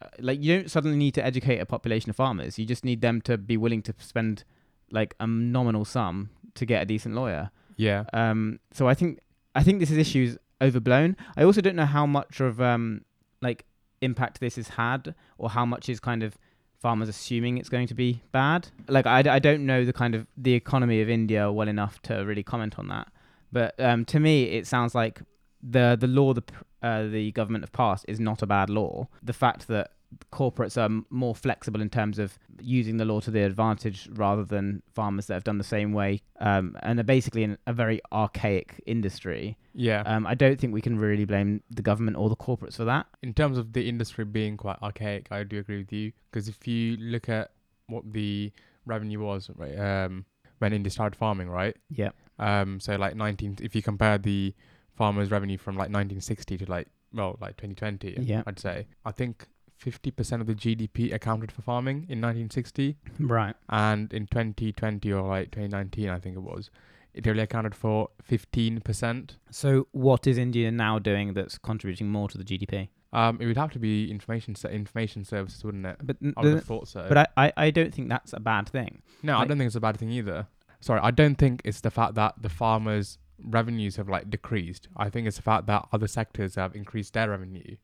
uh, 0.01 0.09
like 0.21 0.43
you 0.43 0.57
don't 0.57 0.71
suddenly 0.71 0.97
need 0.97 1.13
to 1.15 1.25
educate 1.25 1.59
a 1.59 1.67
population 1.67 2.09
of 2.09 2.17
farmers. 2.17 2.59
You 2.59 2.65
just 2.65 2.85
need 2.85 3.03
them 3.03 3.21
to 3.23 3.37
be 3.37 3.57
willing 3.57 3.83
to 3.83 3.95
spend 3.99 4.45
like 4.91 5.15
a 5.21 5.27
nominal 5.27 5.85
sum 5.85 6.31
to 6.55 6.65
get 6.65 6.83
a 6.83 6.87
decent 6.87 7.15
lawyer. 7.15 7.51
Yeah. 7.77 8.05
Um, 8.13 8.61
so 8.73 8.89
I 8.89 8.95
think 8.95 9.21
I 9.55 9.63
think 9.63 9.81
this 9.81 9.91
is 9.91 9.99
issues 9.99 10.39
overblown. 10.63 11.17
I 11.37 11.45
also 11.45 11.61
don't 11.61 11.77
know 11.77 11.87
how 11.87 12.07
much 12.07 12.41
of 12.41 12.61
um 12.61 13.03
like 13.43 13.65
impact 14.01 14.41
this 14.41 14.57
has 14.57 14.69
had 14.69 15.15
or 15.37 15.51
how 15.51 15.67
much 15.67 15.89
is 15.89 16.01
kind 16.01 16.23
of 16.23 16.39
farmers 16.81 17.09
assuming 17.09 17.59
it's 17.59 17.69
going 17.69 17.89
to 17.89 17.95
be 17.95 18.23
bad. 18.33 18.69
Like 18.89 19.07
I, 19.07 19.19
I 19.19 19.39
don't 19.39 19.67
know 19.67 19.85
the 19.85 19.93
kind 19.93 20.15
of 20.15 20.27
the 20.37 20.55
economy 20.55 21.01
of 21.01 21.09
India 21.09 21.51
well 21.51 21.69
enough 21.69 22.01
to 22.03 22.15
really 22.25 22.43
comment 22.43 22.79
on 22.79 22.89
that. 22.89 23.09
But 23.51 23.75
um, 23.79 24.05
to 24.07 24.21
me, 24.21 24.45
it 24.45 24.67
sounds 24.67 24.95
like 24.95 25.23
the 25.63 25.97
the 25.99 26.07
law 26.07 26.33
the 26.35 26.45
uh, 26.83 27.09
the 27.09 27.33
government 27.33 27.65
have 27.65 27.73
passed 27.73 28.05
is 28.09 28.21
not 28.21 28.43
a 28.43 28.47
bad 28.47 28.71
law. 28.71 29.09
The 29.23 29.33
fact 29.33 29.69
that 29.69 29.93
corporates 30.33 30.77
are 30.77 31.05
more 31.11 31.35
flexible 31.35 31.81
in 31.81 31.91
terms 31.91 32.19
of 32.19 32.39
using 32.61 32.97
the 32.97 33.05
law 33.05 33.21
to 33.21 33.31
their 33.31 33.47
advantage 33.47 34.09
rather 34.13 34.45
than 34.45 34.83
farmers 34.93 35.27
that 35.27 35.35
have 35.35 35.45
done 35.45 35.59
the 35.59 35.65
same 35.65 35.93
way 35.93 36.23
um, 36.41 36.77
and 36.83 36.99
are 36.99 37.05
basically 37.05 37.43
in 37.43 37.59
a 37.67 37.73
very 37.73 38.01
archaic 38.13 38.83
industry. 38.87 39.57
Yeah. 39.75 40.03
Um, 40.07 40.27
I 40.27 40.35
don't 40.35 40.59
think 40.59 40.73
we 40.73 40.81
can 40.81 40.99
really 40.99 41.25
blame 41.25 41.63
the 41.71 41.83
government 41.83 42.17
or 42.17 42.29
the 42.29 42.37
corporates 42.37 42.77
for 42.77 42.85
that. 42.85 43.07
in 43.23 43.35
terms 43.35 43.59
of 43.59 43.73
the 43.73 43.89
industry 43.89 44.25
being 44.25 44.57
quite 44.57 44.79
archaic, 44.83 45.29
I 45.31 45.45
do 45.45 45.59
agree 45.59 45.79
with 45.79 45.93
you. 45.93 46.13
Because 46.31 46.49
if 46.49 46.67
you 46.67 46.97
look 46.97 47.29
at 47.29 47.53
what 47.89 48.13
the 48.13 48.53
revenue 48.87 49.21
was, 49.21 49.51
right, 49.57 49.79
um, 49.79 50.25
when 50.59 50.73
India 50.73 50.91
started 50.91 51.17
farming, 51.17 51.49
right? 51.49 51.77
Yeah. 51.91 52.11
Um, 52.39 52.81
so 52.81 52.97
like 52.97 53.15
19, 53.15 53.59
if 53.63 53.75
you 53.77 53.83
compare 53.83 54.19
the 54.19 54.55
farmers' 54.97 55.31
revenue 55.31 55.59
from 55.59 55.75
like 55.75 55.91
1960 55.91 56.59
to 56.59 56.71
like, 56.71 56.89
well, 57.13 57.37
like 57.41 57.57
2020, 57.57 58.17
Yeah. 58.27 58.43
I'd 58.47 58.59
say, 58.59 58.87
I 59.05 59.13
think 59.13 59.47
50% 59.83 60.41
of 60.41 60.47
the 60.47 60.55
GDP 60.55 61.13
accounted 61.13 61.53
for 61.53 61.63
farming 61.63 61.97
in 62.09 62.21
1960. 62.21 62.97
Right. 63.21 63.55
And 63.69 64.13
in 64.13 64.27
2020 64.27 65.13
or 65.13 65.23
like 65.29 65.51
2019, 65.51 66.09
I 66.09 66.19
think 66.19 66.37
it 66.37 66.41
was, 66.43 66.71
it 67.15 67.27
only 67.27 67.43
accounted 67.43 67.75
for 67.75 68.09
15%. 68.29 69.31
So 69.51 69.87
what 69.93 70.27
is 70.27 70.39
India 70.39 70.71
now 70.71 70.99
doing 70.99 71.35
that's 71.35 71.59
contributing 71.59 72.09
more 72.09 72.29
to 72.29 72.39
the 72.39 72.45
GDP? 72.45 72.89
Um, 73.13 73.39
it 73.41 73.47
would 73.47 73.57
have 73.57 73.73
to 73.73 73.79
be 73.79 74.11
information 74.11 74.55
se- 74.55 74.75
information 74.75 75.25
services, 75.25 75.65
wouldn't 75.65 75.87
it? 75.87 75.97
But 76.03 76.17
n- 76.23 76.35
I 76.37 76.43
would 76.43 76.55
have 76.55 76.65
thought 76.65 76.89
so. 76.89 77.07
but 77.09 77.17
I, 77.17 77.47
I, 77.47 77.53
I 77.57 77.71
don't 77.71 77.95
think 77.95 78.11
that's 78.11 78.35
a 78.35 78.41
bad 78.41 78.69
thing. 78.69 79.01
No, 79.23 79.39
I 79.39 79.47
don't 79.47 79.57
think 79.57 79.67
it's 79.69 79.77
a 79.77 79.81
bad 79.81 79.97
thing 79.97 80.11
either. 80.11 80.47
Sorry, 80.81 81.01
I 81.03 81.11
don't 81.11 81.37
think 81.37 81.63
it's 81.65 81.81
the 81.81 81.91
fact 81.91 82.15
that 82.17 82.35
the 82.43 82.51
farmers' 82.51 83.19
revenues 83.43 83.97
have 83.97 84.09
like 84.11 84.29
decreased. 84.29 84.89
I 84.97 85.09
think 85.09 85.27
it's 85.27 85.37
the 85.37 85.43
fact 85.43 85.67
that 85.67 85.89
other 85.91 86.07
sectors 86.07 86.57
have 86.57 86.77
increased 86.77 87.15
their 87.15 87.31
revenue. 87.31 87.77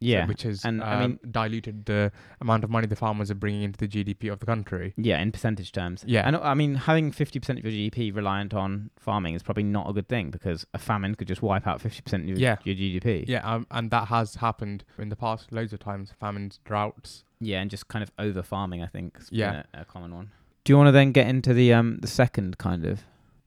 So- 0.00 0.06
Yeah. 0.06 0.26
which 0.26 0.42
has 0.44 0.64
and 0.64 0.82
um, 0.82 0.88
I 0.88 1.06
mean- 1.06 1.18
diluted 1.30 1.84
the 1.86 2.10
amount 2.40 2.64
of 2.64 2.70
money 2.70 2.86
the 2.86 2.96
farmers 2.96 3.30
are 3.30 3.34
bringing 3.34 3.62
into 3.62 3.78
the 3.78 3.86
GDP 3.88 4.32
of 4.32 4.38
the 4.40 4.46
country. 4.46 4.94
Yeah, 4.96 5.20
in 5.20 5.30
percentage 5.32 5.72
terms. 5.72 6.04
Yeah. 6.06 6.26
And 6.26 6.36
I 6.36 6.54
mean, 6.54 6.74
having 6.74 7.12
50% 7.12 7.58
of 7.58 7.64
your 7.64 7.72
GDP 7.72 8.10
reliant 8.14 8.54
on 8.54 8.90
farming 8.98 9.34
is 9.34 9.42
probably 9.42 9.62
not 9.64 9.88
a 9.90 9.92
good 9.92 10.08
thing 10.08 10.30
because 10.30 10.66
a 10.74 10.78
famine 10.78 11.14
could 11.14 11.28
just 11.28 11.42
wipe 11.42 11.66
out 11.66 11.80
50% 11.82 12.22
of 12.22 12.28
your, 12.28 12.38
Yeah. 12.38 12.56
your 12.64 12.74
GDP. 12.74 13.24
Yeah, 13.28 13.40
um, 13.50 13.66
and 13.70 13.90
that 13.90 14.08
has 14.08 14.36
happened 14.36 14.84
in 14.98 15.08
the 15.10 15.16
past 15.16 15.52
loads 15.52 15.72
of 15.72 15.80
times. 15.80 16.12
Famines, 16.18 16.60
droughts. 16.64 17.24
Yeah, 17.40 17.60
and 17.60 17.70
just 17.70 17.88
kind 17.88 18.02
of 18.02 18.10
over 18.18 18.42
farming, 18.42 18.82
I 18.82 18.86
think, 18.86 19.18
Yeah. 19.30 19.62
a, 19.74 19.82
a 19.82 19.84
common 19.84 20.14
one. 20.14 20.30
Do 20.64 20.72
you 20.72 20.76
want 20.76 20.88
to 20.88 20.92
then 20.92 21.12
get 21.12 21.26
into 21.26 21.54
the 21.54 21.72
um 21.72 21.98
the 22.00 22.06
second 22.06 22.58
kind 22.58 22.84
of 22.84 23.04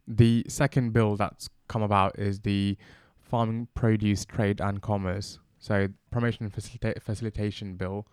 The 0.08 0.44
second 0.50 0.92
bill 0.94 1.16
that's 1.16 1.50
come 1.68 1.82
about 1.82 2.20
is 2.20 2.42
the 2.42 2.76
Farming 3.22 3.68
Produce 3.74 4.26
Trade 4.26 4.60
and 4.62 4.82
Commerce. 4.82 5.40
So 5.64 5.88
promotion 6.12 6.44
and 6.46 6.54
facilita- 6.54 7.02
facilitation 7.02 7.76
bill, 7.78 8.06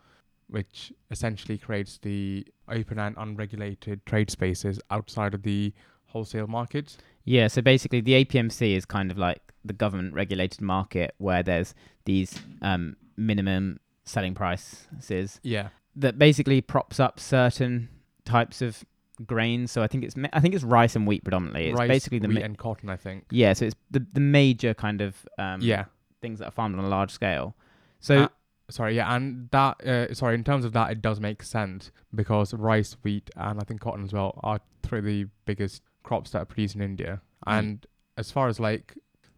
which 0.47 0.93
essentially 1.11 1.59
creates 1.59 1.99
the 1.99 2.47
open 2.69 3.01
and 3.01 3.17
unregulated 3.19 4.07
trade 4.07 4.31
spaces 4.31 4.79
outside 4.89 5.35
of 5.35 5.43
the 5.43 5.73
wholesale 6.07 6.47
markets. 6.47 6.97
Yeah, 7.25 7.49
so 7.49 7.61
basically 7.61 8.01
the 8.03 8.25
APMC 8.25 8.77
is 8.77 8.85
kind 8.85 9.11
of 9.11 9.19
like 9.19 9.41
the 9.65 9.73
government 9.73 10.15
regulated 10.15 10.61
market 10.61 11.13
where 11.19 11.43
there's 11.43 11.75
these 12.05 12.39
um, 12.63 12.97
minimum 13.17 13.81
selling 14.05 14.35
prices 14.35 15.41
Yeah. 15.43 15.69
that 15.97 16.19
basically 16.21 16.61
props 16.61 17.01
up 17.01 17.19
certain 17.19 17.89
types 18.25 18.63
of 18.63 18.85
grains. 19.27 19.73
So 19.73 19.83
I 19.83 19.89
think 19.89 20.05
it's 20.05 20.17
ma- 20.17 20.29
I 20.33 20.39
think 20.41 20.55
it's 20.55 20.65
rice 20.65 20.95
and 20.95 21.05
wheat 21.07 21.25
predominantly. 21.25 21.69
It's 21.71 21.79
Rice, 21.79 21.89
basically 21.89 22.21
the 22.21 22.29
wheat 22.29 22.39
ma- 22.39 22.45
and 22.45 22.57
cotton, 22.59 22.89
I 22.91 22.97
think. 22.97 23.25
yeah. 23.31 23.53
So 23.55 23.65
it's 23.67 23.77
the 23.91 24.07
the 24.13 24.21
major 24.21 24.73
kind 24.73 25.01
of 25.01 25.17
um, 25.39 25.61
yeah. 25.61 25.87
Things 26.21 26.39
that 26.39 26.49
are 26.49 26.53
farmed 26.53 26.79
on 26.79 26.85
a 26.85 26.89
large 26.89 27.11
scale. 27.11 27.55
So 27.99 28.25
Uh, 28.25 28.29
sorry, 28.71 28.97
yeah, 28.97 29.15
and 29.15 29.49
that 29.51 29.85
uh, 29.87 30.15
sorry, 30.15 30.35
in 30.35 30.45
terms 30.45 30.65
of 30.65 30.73
that, 30.73 30.91
it 30.91 31.03
does 31.03 31.21
make 31.21 31.43
sense 31.43 31.91
because 32.15 32.55
rice, 32.55 32.97
wheat, 33.03 33.31
and 33.37 33.61
I 33.61 33.65
think 33.65 33.81
cotton 33.81 34.05
as 34.05 34.13
well 34.13 34.39
are 34.43 34.61
three 34.83 35.01
of 35.01 35.05
the 35.05 35.27
biggest 35.45 35.83
crops 36.03 36.31
that 36.31 36.43
are 36.43 36.45
produced 36.47 36.75
in 36.75 36.83
India. 36.83 37.21
Mm. 37.47 37.59
And 37.59 37.87
as 38.17 38.31
far 38.31 38.49
as 38.49 38.61
like 38.61 38.95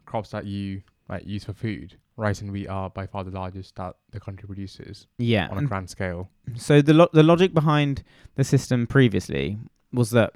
crops 0.07 0.31
that 0.31 0.47
you 0.47 0.83
like 1.09 1.27
use 1.27 1.45
for 1.45 1.53
food, 1.53 1.97
rice 2.17 2.41
and 2.41 2.53
wheat 2.53 2.69
are 2.69 2.91
by 2.91 3.07
far 3.07 3.25
the 3.25 3.31
largest 3.31 3.77
that 3.77 3.97
the 4.11 4.21
country 4.21 4.47
produces 4.47 5.07
yeah, 5.19 5.49
on 5.51 5.59
a 5.59 5.67
grand 5.67 5.91
scale. 5.91 6.29
So 6.57 6.83
the 6.83 6.95
lo- 6.95 7.11
the 7.13 7.23
logic 7.23 7.55
behind 7.55 8.03
the 8.35 8.45
system 8.45 8.87
previously 8.87 9.59
was 9.93 10.11
that 10.11 10.35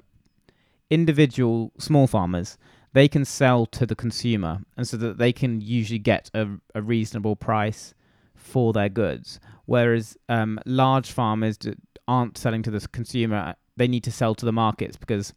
individual 0.89 1.71
small 1.77 2.07
farmers 2.07 2.57
they 2.97 3.07
can 3.07 3.23
sell 3.23 3.67
to 3.67 3.85
the 3.85 3.95
consumer, 3.95 4.61
and 4.75 4.87
so 4.87 4.97
that 4.97 5.19
they 5.19 5.31
can 5.31 5.61
usually 5.61 5.99
get 5.99 6.31
a, 6.33 6.47
a 6.73 6.81
reasonable 6.81 7.35
price 7.35 7.93
for 8.33 8.73
their 8.73 8.89
goods. 8.89 9.39
Whereas 9.65 10.17
um, 10.27 10.59
large 10.65 11.11
farmers 11.11 11.59
aren't 12.07 12.39
selling 12.39 12.63
to 12.63 12.71
the 12.71 12.87
consumer; 12.87 13.53
they 13.75 13.87
need 13.87 14.03
to 14.05 14.11
sell 14.11 14.33
to 14.33 14.45
the 14.45 14.51
markets 14.51 14.97
because 14.97 15.35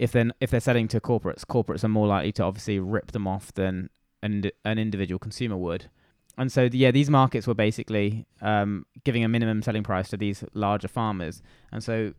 if 0.00 0.10
they're 0.10 0.32
if 0.40 0.50
they're 0.50 0.58
selling 0.58 0.88
to 0.88 1.00
corporates, 1.00 1.44
corporates 1.44 1.84
are 1.84 1.88
more 1.88 2.08
likely 2.08 2.32
to 2.32 2.42
obviously 2.42 2.80
rip 2.80 3.12
them 3.12 3.28
off 3.28 3.54
than 3.54 3.88
an 4.20 4.50
an 4.64 4.80
individual 4.80 5.20
consumer 5.20 5.56
would. 5.56 5.90
And 6.36 6.50
so, 6.50 6.68
yeah, 6.72 6.90
these 6.90 7.10
markets 7.10 7.46
were 7.46 7.54
basically 7.54 8.26
um, 8.40 8.86
giving 9.04 9.22
a 9.22 9.28
minimum 9.28 9.62
selling 9.62 9.84
price 9.84 10.08
to 10.08 10.16
these 10.16 10.42
larger 10.54 10.88
farmers. 10.88 11.40
And 11.70 11.84
so, 11.84 12.14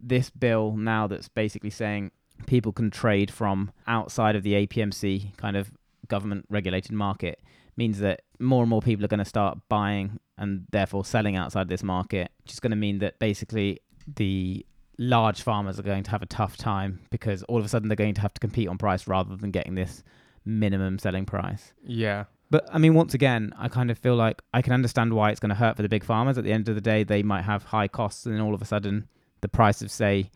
this 0.00 0.30
bill 0.30 0.72
now 0.72 1.06
that's 1.06 1.28
basically 1.28 1.70
saying 1.70 2.10
people 2.46 2.72
can 2.72 2.90
trade 2.90 3.30
from 3.30 3.72
outside 3.86 4.36
of 4.36 4.42
the 4.42 4.66
APMC 4.66 5.36
kind 5.36 5.56
of 5.56 5.70
government 6.08 6.46
regulated 6.48 6.92
market 6.92 7.42
means 7.76 7.98
that 7.98 8.22
more 8.38 8.62
and 8.62 8.70
more 8.70 8.80
people 8.80 9.04
are 9.04 9.08
going 9.08 9.18
to 9.18 9.24
start 9.24 9.58
buying 9.68 10.18
and 10.38 10.66
therefore 10.70 11.04
selling 11.04 11.36
outside 11.36 11.68
this 11.68 11.82
market, 11.82 12.30
which 12.42 12.52
is 12.52 12.60
going 12.60 12.70
to 12.70 12.76
mean 12.76 12.98
that 12.98 13.18
basically 13.18 13.80
the 14.16 14.64
large 14.98 15.42
farmers 15.42 15.78
are 15.78 15.82
going 15.82 16.02
to 16.02 16.10
have 16.10 16.22
a 16.22 16.26
tough 16.26 16.56
time 16.56 17.00
because 17.10 17.42
all 17.44 17.58
of 17.58 17.64
a 17.64 17.68
sudden 17.68 17.88
they're 17.88 17.96
going 17.96 18.14
to 18.14 18.20
have 18.20 18.32
to 18.32 18.40
compete 18.40 18.68
on 18.68 18.78
price 18.78 19.06
rather 19.06 19.36
than 19.36 19.50
getting 19.50 19.74
this 19.74 20.02
minimum 20.44 20.98
selling 20.98 21.26
price. 21.26 21.72
Yeah, 21.84 22.24
But 22.50 22.68
I 22.72 22.78
mean, 22.78 22.94
once 22.94 23.14
again, 23.14 23.52
I 23.58 23.68
kind 23.68 23.90
of 23.90 23.98
feel 23.98 24.14
like 24.14 24.40
I 24.54 24.62
can 24.62 24.72
understand 24.72 25.12
why 25.12 25.30
it's 25.30 25.40
going 25.40 25.50
to 25.50 25.56
hurt 25.56 25.76
for 25.76 25.82
the 25.82 25.88
big 25.88 26.04
farmers. 26.04 26.38
At 26.38 26.44
the 26.44 26.52
end 26.52 26.68
of 26.68 26.74
the 26.74 26.80
day, 26.80 27.02
they 27.02 27.22
might 27.22 27.42
have 27.42 27.64
high 27.64 27.88
costs, 27.88 28.24
and 28.24 28.34
then 28.34 28.40
all 28.40 28.54
of 28.54 28.62
a 28.62 28.66
sudden, 28.66 29.08
the 29.40 29.48
price 29.48 29.82
of 29.82 29.90
say 29.90 30.30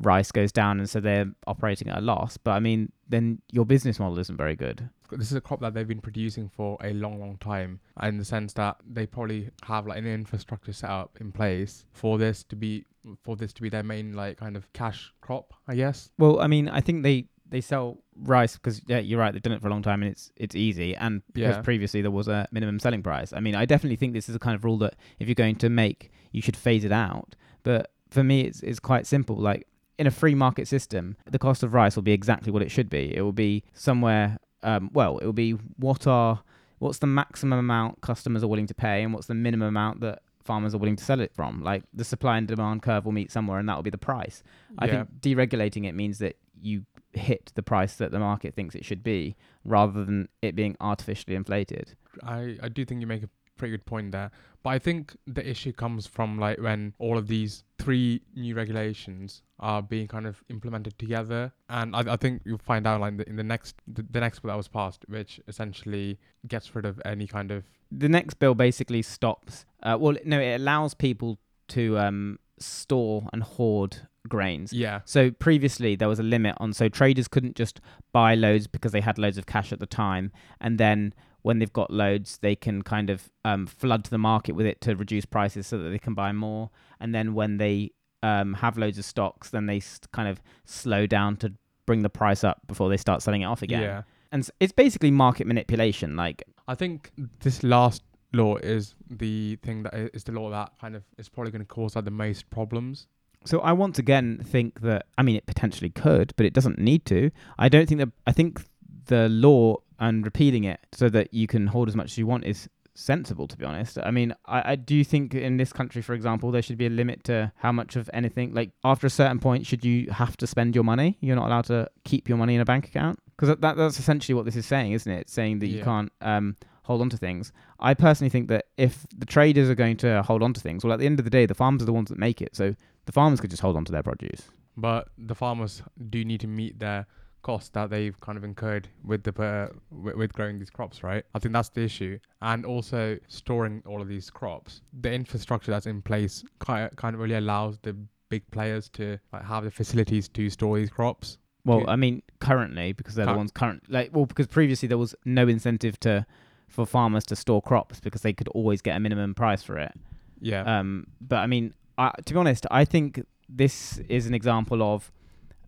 rice 0.00 0.32
goes 0.32 0.52
down, 0.52 0.78
and 0.78 0.88
so 0.88 1.00
they're 1.00 1.26
operating 1.46 1.88
at 1.88 1.98
a 1.98 2.00
loss. 2.00 2.36
But 2.36 2.52
I 2.52 2.60
mean, 2.60 2.92
then 3.08 3.40
your 3.52 3.64
business 3.64 3.98
model 3.98 4.18
isn't 4.18 4.36
very 4.36 4.56
good. 4.56 4.88
this 5.12 5.30
is 5.30 5.36
a 5.36 5.40
crop 5.40 5.60
that 5.60 5.74
they've 5.74 5.88
been 5.88 6.00
producing 6.00 6.48
for 6.48 6.78
a 6.82 6.92
long, 6.92 7.18
long 7.20 7.36
time, 7.38 7.80
in 8.02 8.16
the 8.18 8.24
sense 8.24 8.52
that 8.54 8.76
they 8.88 9.06
probably 9.06 9.50
have 9.64 9.86
like 9.86 9.98
an 9.98 10.06
infrastructure 10.06 10.72
set 10.72 10.90
up 10.90 11.18
in 11.20 11.32
place 11.32 11.84
for 11.92 12.16
this 12.18 12.42
to 12.44 12.56
be 12.56 12.84
for 13.22 13.34
this 13.34 13.52
to 13.54 13.62
be 13.62 13.68
their 13.68 13.82
main 13.82 14.12
like 14.14 14.36
kind 14.36 14.56
of 14.56 14.70
cash 14.72 15.12
crop, 15.20 15.52
I 15.66 15.74
guess. 15.74 16.10
Well, 16.18 16.40
I 16.40 16.46
mean, 16.46 16.68
I 16.68 16.80
think 16.80 17.02
they 17.02 17.26
they 17.48 17.60
sell 17.60 17.98
rice 18.14 18.54
because 18.54 18.80
yeah, 18.86 18.98
you're 19.00 19.18
right. 19.18 19.32
They've 19.32 19.42
done 19.42 19.52
it 19.54 19.60
for 19.60 19.66
a 19.66 19.70
long 19.70 19.82
time, 19.82 20.02
and 20.02 20.10
it's 20.12 20.30
it's 20.36 20.54
easy. 20.54 20.94
And 20.96 21.22
because 21.32 21.56
Yeah. 21.56 21.62
previously 21.62 22.00
there 22.02 22.10
was 22.12 22.28
a 22.28 22.46
minimum 22.52 22.78
selling 22.78 23.02
price. 23.02 23.32
I 23.32 23.40
mean, 23.40 23.54
I 23.56 23.64
definitely 23.66 23.96
think 23.96 24.12
this 24.12 24.28
is 24.28 24.36
a 24.36 24.38
kind 24.38 24.54
of 24.54 24.64
rule 24.64 24.78
that 24.78 24.94
if 25.18 25.26
you're 25.28 25.34
going 25.34 25.56
to 25.56 25.68
make, 25.68 26.10
you 26.30 26.40
should 26.42 26.56
phase 26.56 26.84
it 26.84 26.92
out. 26.92 27.34
But 27.64 27.90
for 28.10 28.22
me, 28.22 28.42
it's 28.42 28.62
it's 28.62 28.78
quite 28.78 29.06
simple. 29.06 29.34
Like 29.36 29.66
in 30.00 30.06
a 30.06 30.10
free 30.10 30.34
market 30.34 30.66
system, 30.66 31.14
the 31.30 31.38
cost 31.38 31.62
of 31.62 31.74
rice 31.74 31.94
will 31.94 32.02
be 32.02 32.12
exactly 32.12 32.50
what 32.50 32.62
it 32.62 32.70
should 32.70 32.88
be. 32.88 33.14
It 33.14 33.20
will 33.20 33.32
be 33.32 33.64
somewhere. 33.74 34.38
Um, 34.62 34.88
well, 34.94 35.18
it 35.18 35.26
will 35.26 35.34
be 35.34 35.52
what 35.76 36.06
are 36.06 36.42
what's 36.78 36.98
the 36.98 37.06
maximum 37.06 37.58
amount 37.58 38.00
customers 38.00 38.42
are 38.42 38.48
willing 38.48 38.66
to 38.66 38.74
pay, 38.74 39.02
and 39.02 39.12
what's 39.12 39.26
the 39.26 39.34
minimum 39.34 39.68
amount 39.68 40.00
that 40.00 40.22
farmers 40.42 40.74
are 40.74 40.78
willing 40.78 40.96
to 40.96 41.04
sell 41.04 41.20
it 41.20 41.34
from. 41.34 41.62
Like 41.62 41.82
the 41.92 42.02
supply 42.02 42.38
and 42.38 42.48
demand 42.48 42.80
curve 42.82 43.04
will 43.04 43.12
meet 43.12 43.30
somewhere, 43.30 43.58
and 43.58 43.68
that 43.68 43.76
will 43.76 43.82
be 43.82 43.90
the 43.90 43.98
price. 43.98 44.42
I 44.78 44.88
think 44.88 45.20
deregulating 45.20 45.84
it 45.86 45.94
means 45.94 46.18
that 46.20 46.36
you 46.62 46.86
hit 47.12 47.52
the 47.54 47.62
price 47.62 47.96
that 47.96 48.10
the 48.10 48.18
market 48.18 48.54
thinks 48.54 48.74
it 48.74 48.86
should 48.86 49.02
be, 49.02 49.36
rather 49.66 50.02
than 50.02 50.30
it 50.40 50.56
being 50.56 50.78
artificially 50.80 51.36
inflated. 51.36 51.94
I, 52.24 52.56
I 52.62 52.70
do 52.70 52.86
think 52.86 53.02
you 53.02 53.06
make 53.06 53.22
a 53.22 53.28
pretty 53.58 53.72
good 53.72 53.84
point 53.84 54.12
there. 54.12 54.30
But 54.62 54.70
I 54.70 54.78
think 54.78 55.16
the 55.26 55.48
issue 55.48 55.72
comes 55.72 56.06
from 56.06 56.38
like 56.38 56.60
when 56.60 56.94
all 56.98 57.16
of 57.16 57.28
these 57.28 57.64
three 57.78 58.22
new 58.34 58.54
regulations 58.54 59.42
are 59.58 59.82
being 59.82 60.06
kind 60.06 60.26
of 60.26 60.42
implemented 60.50 60.98
together, 60.98 61.52
and 61.68 61.96
I, 61.96 62.12
I 62.12 62.16
think 62.16 62.42
you'll 62.44 62.58
find 62.58 62.86
out 62.86 63.00
like 63.00 63.16
the, 63.16 63.28
in 63.28 63.36
the 63.36 63.44
next 63.44 63.76
the, 63.86 64.02
the 64.02 64.20
next 64.20 64.40
bill 64.40 64.50
that 64.50 64.56
was 64.56 64.68
passed, 64.68 65.04
which 65.08 65.40
essentially 65.48 66.18
gets 66.46 66.74
rid 66.74 66.84
of 66.84 67.00
any 67.04 67.26
kind 67.26 67.50
of 67.50 67.64
The 67.90 68.08
next 68.08 68.34
bill 68.34 68.54
basically 68.54 69.02
stops. 69.02 69.64
Uh, 69.82 69.96
well, 69.98 70.16
no, 70.24 70.38
it 70.38 70.60
allows 70.60 70.94
people 70.94 71.38
to 71.68 71.98
um, 71.98 72.38
store 72.58 73.28
and 73.32 73.42
hoard 73.42 73.96
grains. 74.28 74.72
yeah 74.72 75.00
So 75.06 75.30
previously 75.30 75.96
there 75.96 76.08
was 76.08 76.18
a 76.18 76.22
limit 76.22 76.54
on 76.58 76.72
so 76.74 76.88
traders 76.88 77.26
couldn't 77.26 77.56
just 77.56 77.80
buy 78.12 78.34
loads 78.34 78.66
because 78.66 78.92
they 78.92 79.00
had 79.00 79.18
loads 79.18 79.38
of 79.38 79.46
cash 79.46 79.72
at 79.72 79.80
the 79.80 79.86
time 79.86 80.30
and 80.60 80.78
then 80.78 81.14
when 81.42 81.58
they've 81.58 81.72
got 81.72 81.90
loads 81.90 82.38
they 82.38 82.54
can 82.54 82.82
kind 82.82 83.10
of 83.10 83.30
um, 83.44 83.66
flood 83.66 84.04
the 84.06 84.18
market 84.18 84.52
with 84.52 84.66
it 84.66 84.80
to 84.80 84.94
reduce 84.96 85.24
prices 85.24 85.66
so 85.66 85.78
that 85.78 85.90
they 85.90 85.98
can 85.98 86.14
buy 86.14 86.32
more 86.32 86.70
and 87.00 87.14
then 87.14 87.34
when 87.34 87.58
they 87.58 87.90
um, 88.22 88.54
have 88.54 88.76
loads 88.76 88.98
of 88.98 89.04
stocks 89.04 89.50
then 89.50 89.66
they 89.66 89.80
kind 90.12 90.28
of 90.28 90.40
slow 90.64 91.06
down 91.06 91.36
to 91.36 91.52
bring 91.86 92.02
the 92.02 92.10
price 92.10 92.44
up 92.44 92.60
before 92.66 92.88
they 92.88 92.96
start 92.96 93.22
selling 93.22 93.42
it 93.42 93.46
off 93.46 93.62
again. 93.62 93.82
yeah. 93.82 94.02
And 94.32 94.48
it's 94.60 94.72
basically 94.72 95.10
market 95.10 95.46
manipulation 95.46 96.16
like 96.16 96.44
I 96.68 96.76
think 96.76 97.10
this 97.40 97.64
last 97.64 98.02
law 98.32 98.56
is 98.56 98.94
the 99.08 99.56
thing 99.56 99.82
that 99.82 99.94
is 100.14 100.24
the 100.24 100.32
law 100.32 100.50
that 100.50 100.72
kind 100.80 100.94
of 100.94 101.02
is 101.18 101.28
probably 101.28 101.50
going 101.50 101.62
to 101.62 101.66
cause 101.66 101.96
like 101.96 102.04
the 102.04 102.10
most 102.10 102.48
problems. 102.50 103.06
So 103.44 103.60
I 103.60 103.72
once 103.72 103.98
again 103.98 104.40
think 104.44 104.80
that 104.82 105.06
I 105.18 105.22
mean 105.22 105.36
it 105.36 105.46
potentially 105.46 105.90
could, 105.90 106.32
but 106.36 106.46
it 106.46 106.52
doesn't 106.52 106.78
need 106.78 107.04
to. 107.06 107.30
I 107.58 107.68
don't 107.68 107.88
think 107.88 108.00
that 108.00 108.10
I 108.26 108.32
think 108.32 108.62
the 109.06 109.28
law 109.28 109.78
and 110.00 110.24
repealing 110.24 110.64
it 110.64 110.80
so 110.92 111.08
that 111.10 111.32
you 111.32 111.46
can 111.46 111.68
hold 111.68 111.88
as 111.88 111.94
much 111.94 112.12
as 112.12 112.18
you 112.18 112.26
want 112.26 112.44
is 112.44 112.68
sensible 112.94 113.46
to 113.46 113.56
be 113.56 113.64
honest. 113.64 113.98
I 114.02 114.10
mean, 114.10 114.34
I, 114.46 114.72
I 114.72 114.76
do 114.76 115.04
think 115.04 115.34
in 115.34 115.56
this 115.56 115.72
country, 115.72 116.02
for 116.02 116.14
example, 116.14 116.50
there 116.50 116.62
should 116.62 116.78
be 116.78 116.86
a 116.86 116.90
limit 116.90 117.24
to 117.24 117.52
how 117.56 117.70
much 117.72 117.96
of 117.96 118.10
anything 118.12 118.52
like 118.52 118.72
after 118.82 119.06
a 119.06 119.10
certain 119.10 119.38
point 119.38 119.66
should 119.66 119.84
you 119.84 120.10
have 120.10 120.36
to 120.38 120.46
spend 120.46 120.74
your 120.74 120.84
money? 120.84 121.16
You're 121.20 121.36
not 121.36 121.46
allowed 121.46 121.66
to 121.66 121.88
keep 122.04 122.28
your 122.28 122.38
money 122.38 122.54
in 122.54 122.60
a 122.60 122.64
bank 122.64 122.86
account? 122.88 123.20
Because 123.36 123.48
that, 123.48 123.60
that 123.60 123.76
that's 123.76 123.98
essentially 123.98 124.34
what 124.34 124.44
this 124.44 124.56
is 124.56 124.66
saying, 124.66 124.92
isn't 124.92 125.10
it? 125.10 125.20
It's 125.20 125.32
saying 125.32 125.60
that 125.60 125.68
you 125.68 125.82
can't 125.84 126.12
um 126.20 126.56
hold 126.82 127.00
on 127.00 127.10
to 127.10 127.16
things. 127.16 127.52
I 127.78 127.94
personally 127.94 128.30
think 128.30 128.48
that 128.48 128.66
if 128.76 129.06
the 129.16 129.26
traders 129.26 129.70
are 129.70 129.74
going 129.74 129.96
to 129.98 130.22
hold 130.22 130.42
on 130.42 130.52
to 130.54 130.60
things, 130.60 130.84
well 130.84 130.92
at 130.92 130.98
the 130.98 131.06
end 131.06 131.20
of 131.20 131.24
the 131.24 131.30
day 131.30 131.46
the 131.46 131.54
farmers 131.54 131.82
are 131.82 131.86
the 131.86 131.92
ones 131.92 132.08
that 132.08 132.18
make 132.18 132.42
it. 132.42 132.56
So 132.56 132.74
the 133.06 133.12
farmers 133.12 133.40
could 133.40 133.50
just 133.50 133.62
hold 133.62 133.76
on 133.76 133.84
to 133.84 133.92
their 133.92 134.02
produce. 134.02 134.42
But 134.76 135.08
the 135.16 135.34
farmers 135.34 135.82
do 136.08 136.24
need 136.24 136.40
to 136.40 136.46
meet 136.46 136.78
their 136.78 137.06
costs 137.42 137.70
that 137.70 137.90
they've 137.90 138.18
kind 138.20 138.36
of 138.38 138.44
incurred 138.44 138.88
with 139.04 139.22
the 139.22 139.42
uh, 139.42 139.68
with, 139.90 140.16
with 140.16 140.32
growing 140.32 140.58
these 140.58 140.70
crops, 140.70 141.02
right? 141.02 141.24
I 141.34 141.38
think 141.38 141.52
that's 141.52 141.68
the 141.70 141.82
issue, 141.82 142.18
and 142.42 142.64
also 142.64 143.18
storing 143.28 143.82
all 143.86 144.00
of 144.00 144.08
these 144.08 144.30
crops. 144.30 144.82
The 145.00 145.12
infrastructure 145.12 145.70
that's 145.70 145.86
in 145.86 146.02
place 146.02 146.44
kind 146.58 146.94
kind 146.96 147.14
of 147.14 147.20
really 147.20 147.36
allows 147.36 147.78
the 147.82 147.96
big 148.28 148.48
players 148.50 148.88
to 148.90 149.18
like, 149.32 149.44
have 149.44 149.64
the 149.64 149.70
facilities 149.70 150.28
to 150.28 150.48
store 150.50 150.78
these 150.78 150.90
crops. 150.90 151.38
Well. 151.64 151.84
I 151.88 151.96
mean, 151.96 152.22
currently 152.40 152.92
because 152.92 153.14
they're 153.16 153.26
the 153.26 153.34
ones 153.34 153.52
current 153.52 153.82
like 153.90 154.14
well 154.14 154.24
because 154.24 154.46
previously 154.46 154.88
there 154.88 154.96
was 154.96 155.14
no 155.26 155.46
incentive 155.46 156.00
to 156.00 156.24
for 156.68 156.86
farmers 156.86 157.24
to 157.26 157.36
store 157.36 157.60
crops 157.60 158.00
because 158.00 158.22
they 158.22 158.32
could 158.32 158.48
always 158.48 158.80
get 158.80 158.96
a 158.96 159.00
minimum 159.00 159.34
price 159.34 159.62
for 159.62 159.76
it. 159.76 159.92
Yeah, 160.40 160.62
Um, 160.62 161.06
but 161.20 161.36
I 161.36 161.46
mean, 161.46 161.74
I, 161.98 162.12
to 162.24 162.32
be 162.32 162.38
honest, 162.38 162.66
I 162.70 162.86
think 162.86 163.26
this 163.46 163.98
is 164.08 164.26
an 164.26 164.32
example 164.32 164.82
of 164.82 165.12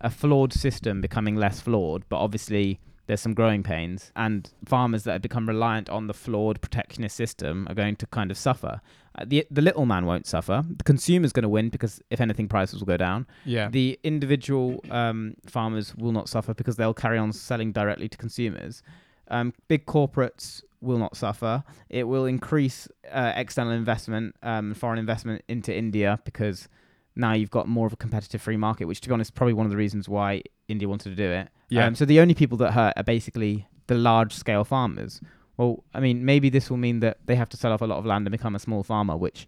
a 0.02 0.10
flawed 0.10 0.52
system 0.52 1.00
becoming 1.00 1.36
less 1.36 1.60
flawed. 1.60 2.04
But 2.08 2.18
obviously, 2.18 2.80
there's 3.06 3.20
some 3.20 3.34
growing 3.34 3.62
pains, 3.62 4.12
and 4.14 4.50
farmers 4.64 5.04
that 5.04 5.12
have 5.12 5.22
become 5.22 5.48
reliant 5.48 5.88
on 5.90 6.06
the 6.06 6.14
flawed 6.14 6.60
protectionist 6.60 7.16
system 7.16 7.66
are 7.68 7.74
going 7.74 7.96
to 7.96 8.06
kind 8.06 8.30
of 8.30 8.36
suffer. 8.36 8.80
Uh, 9.14 9.24
the 9.26 9.46
the 9.50 9.60
little 9.60 9.86
man 9.86 10.06
won't 10.06 10.26
suffer. 10.26 10.64
The 10.76 10.84
consumer's 10.84 11.32
going 11.32 11.42
to 11.42 11.48
win 11.48 11.68
because 11.68 12.00
if 12.10 12.20
anything, 12.20 12.48
prices 12.48 12.80
will 12.80 12.86
go 12.86 12.96
down. 12.96 13.26
Yeah. 13.44 13.68
The 13.68 13.98
individual 14.02 14.82
um, 14.90 15.34
farmers 15.46 15.94
will 15.96 16.12
not 16.12 16.28
suffer 16.28 16.54
because 16.54 16.76
they'll 16.76 16.94
carry 16.94 17.18
on 17.18 17.32
selling 17.32 17.72
directly 17.72 18.08
to 18.08 18.16
consumers. 18.16 18.82
Um, 19.28 19.52
big 19.68 19.86
corporates 19.86 20.62
will 20.80 20.98
not 20.98 21.16
suffer. 21.16 21.64
It 21.88 22.04
will 22.04 22.26
increase 22.26 22.88
uh, 23.10 23.32
external 23.36 23.72
investment, 23.72 24.34
um, 24.42 24.74
foreign 24.74 24.98
investment 24.98 25.42
into 25.48 25.74
India 25.74 26.18
because 26.24 26.68
now 27.14 27.32
you've 27.32 27.50
got 27.50 27.68
more 27.68 27.86
of 27.86 27.92
a 27.92 27.96
competitive 27.96 28.40
free 28.40 28.56
market, 28.56 28.86
which, 28.86 29.00
to 29.02 29.08
be 29.08 29.12
honest, 29.12 29.28
is 29.28 29.32
probably 29.32 29.54
one 29.54 29.66
of 29.66 29.70
the 29.70 29.76
reasons 29.76 30.08
why 30.08 30.42
India 30.68 30.88
wanted 30.88 31.10
to 31.10 31.16
do 31.16 31.30
it. 31.30 31.48
Yeah. 31.68 31.86
Um, 31.86 31.94
so 31.94 32.04
the 32.04 32.20
only 32.20 32.34
people 32.34 32.58
that 32.58 32.72
hurt 32.72 32.94
are 32.96 33.02
basically 33.02 33.66
the 33.86 33.94
large 33.94 34.34
scale 34.34 34.64
farmers. 34.64 35.20
Well, 35.56 35.84
I 35.92 36.00
mean, 36.00 36.24
maybe 36.24 36.48
this 36.48 36.70
will 36.70 36.78
mean 36.78 37.00
that 37.00 37.18
they 37.26 37.34
have 37.36 37.48
to 37.50 37.56
sell 37.56 37.72
off 37.72 37.82
a 37.82 37.86
lot 37.86 37.98
of 37.98 38.06
land 38.06 38.26
and 38.26 38.32
become 38.32 38.54
a 38.54 38.58
small 38.58 38.82
farmer, 38.82 39.16
which, 39.16 39.46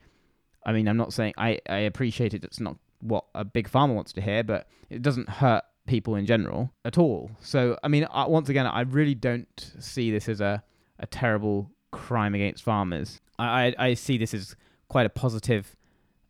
I 0.67 0.73
mean, 0.73 0.87
I'm 0.89 0.97
not 0.97 1.13
saying 1.13 1.35
I, 1.39 1.59
I 1.69 1.79
appreciate 1.79 2.35
it. 2.35 2.45
It's 2.45 2.61
not 2.61 2.77
what 3.01 3.25
a 3.35 3.45
big 3.45 3.69
farmer 3.69 3.95
wants 3.95 4.13
to 4.13 4.21
hear, 4.21 4.43
but 4.43 4.69
it 4.91 5.03
doesn't 5.03 5.29
hurt 5.29 5.65
people 5.87 6.17
in 6.17 6.27
general 6.27 6.73
at 6.85 6.99
all. 6.99 7.31
So, 7.41 7.79
I 7.83 7.89
mean, 7.89 8.07
I, 8.11 8.27
once 8.27 8.49
again, 8.49 8.67
I 8.67 8.83
really 8.83 9.15
don't 9.15 9.73
see 9.79 10.11
this 10.11 10.29
as 10.29 10.41
a, 10.41 10.63
a 10.99 11.07
terrible 11.07 11.71
crime 11.91 12.35
against 12.35 12.63
farmers. 12.63 13.21
I, 13.39 13.67
I, 13.67 13.75
I 13.79 13.95
see 13.95 14.19
this 14.19 14.35
as 14.35 14.57
quite 14.89 15.07
a 15.07 15.11
positive 15.11 15.77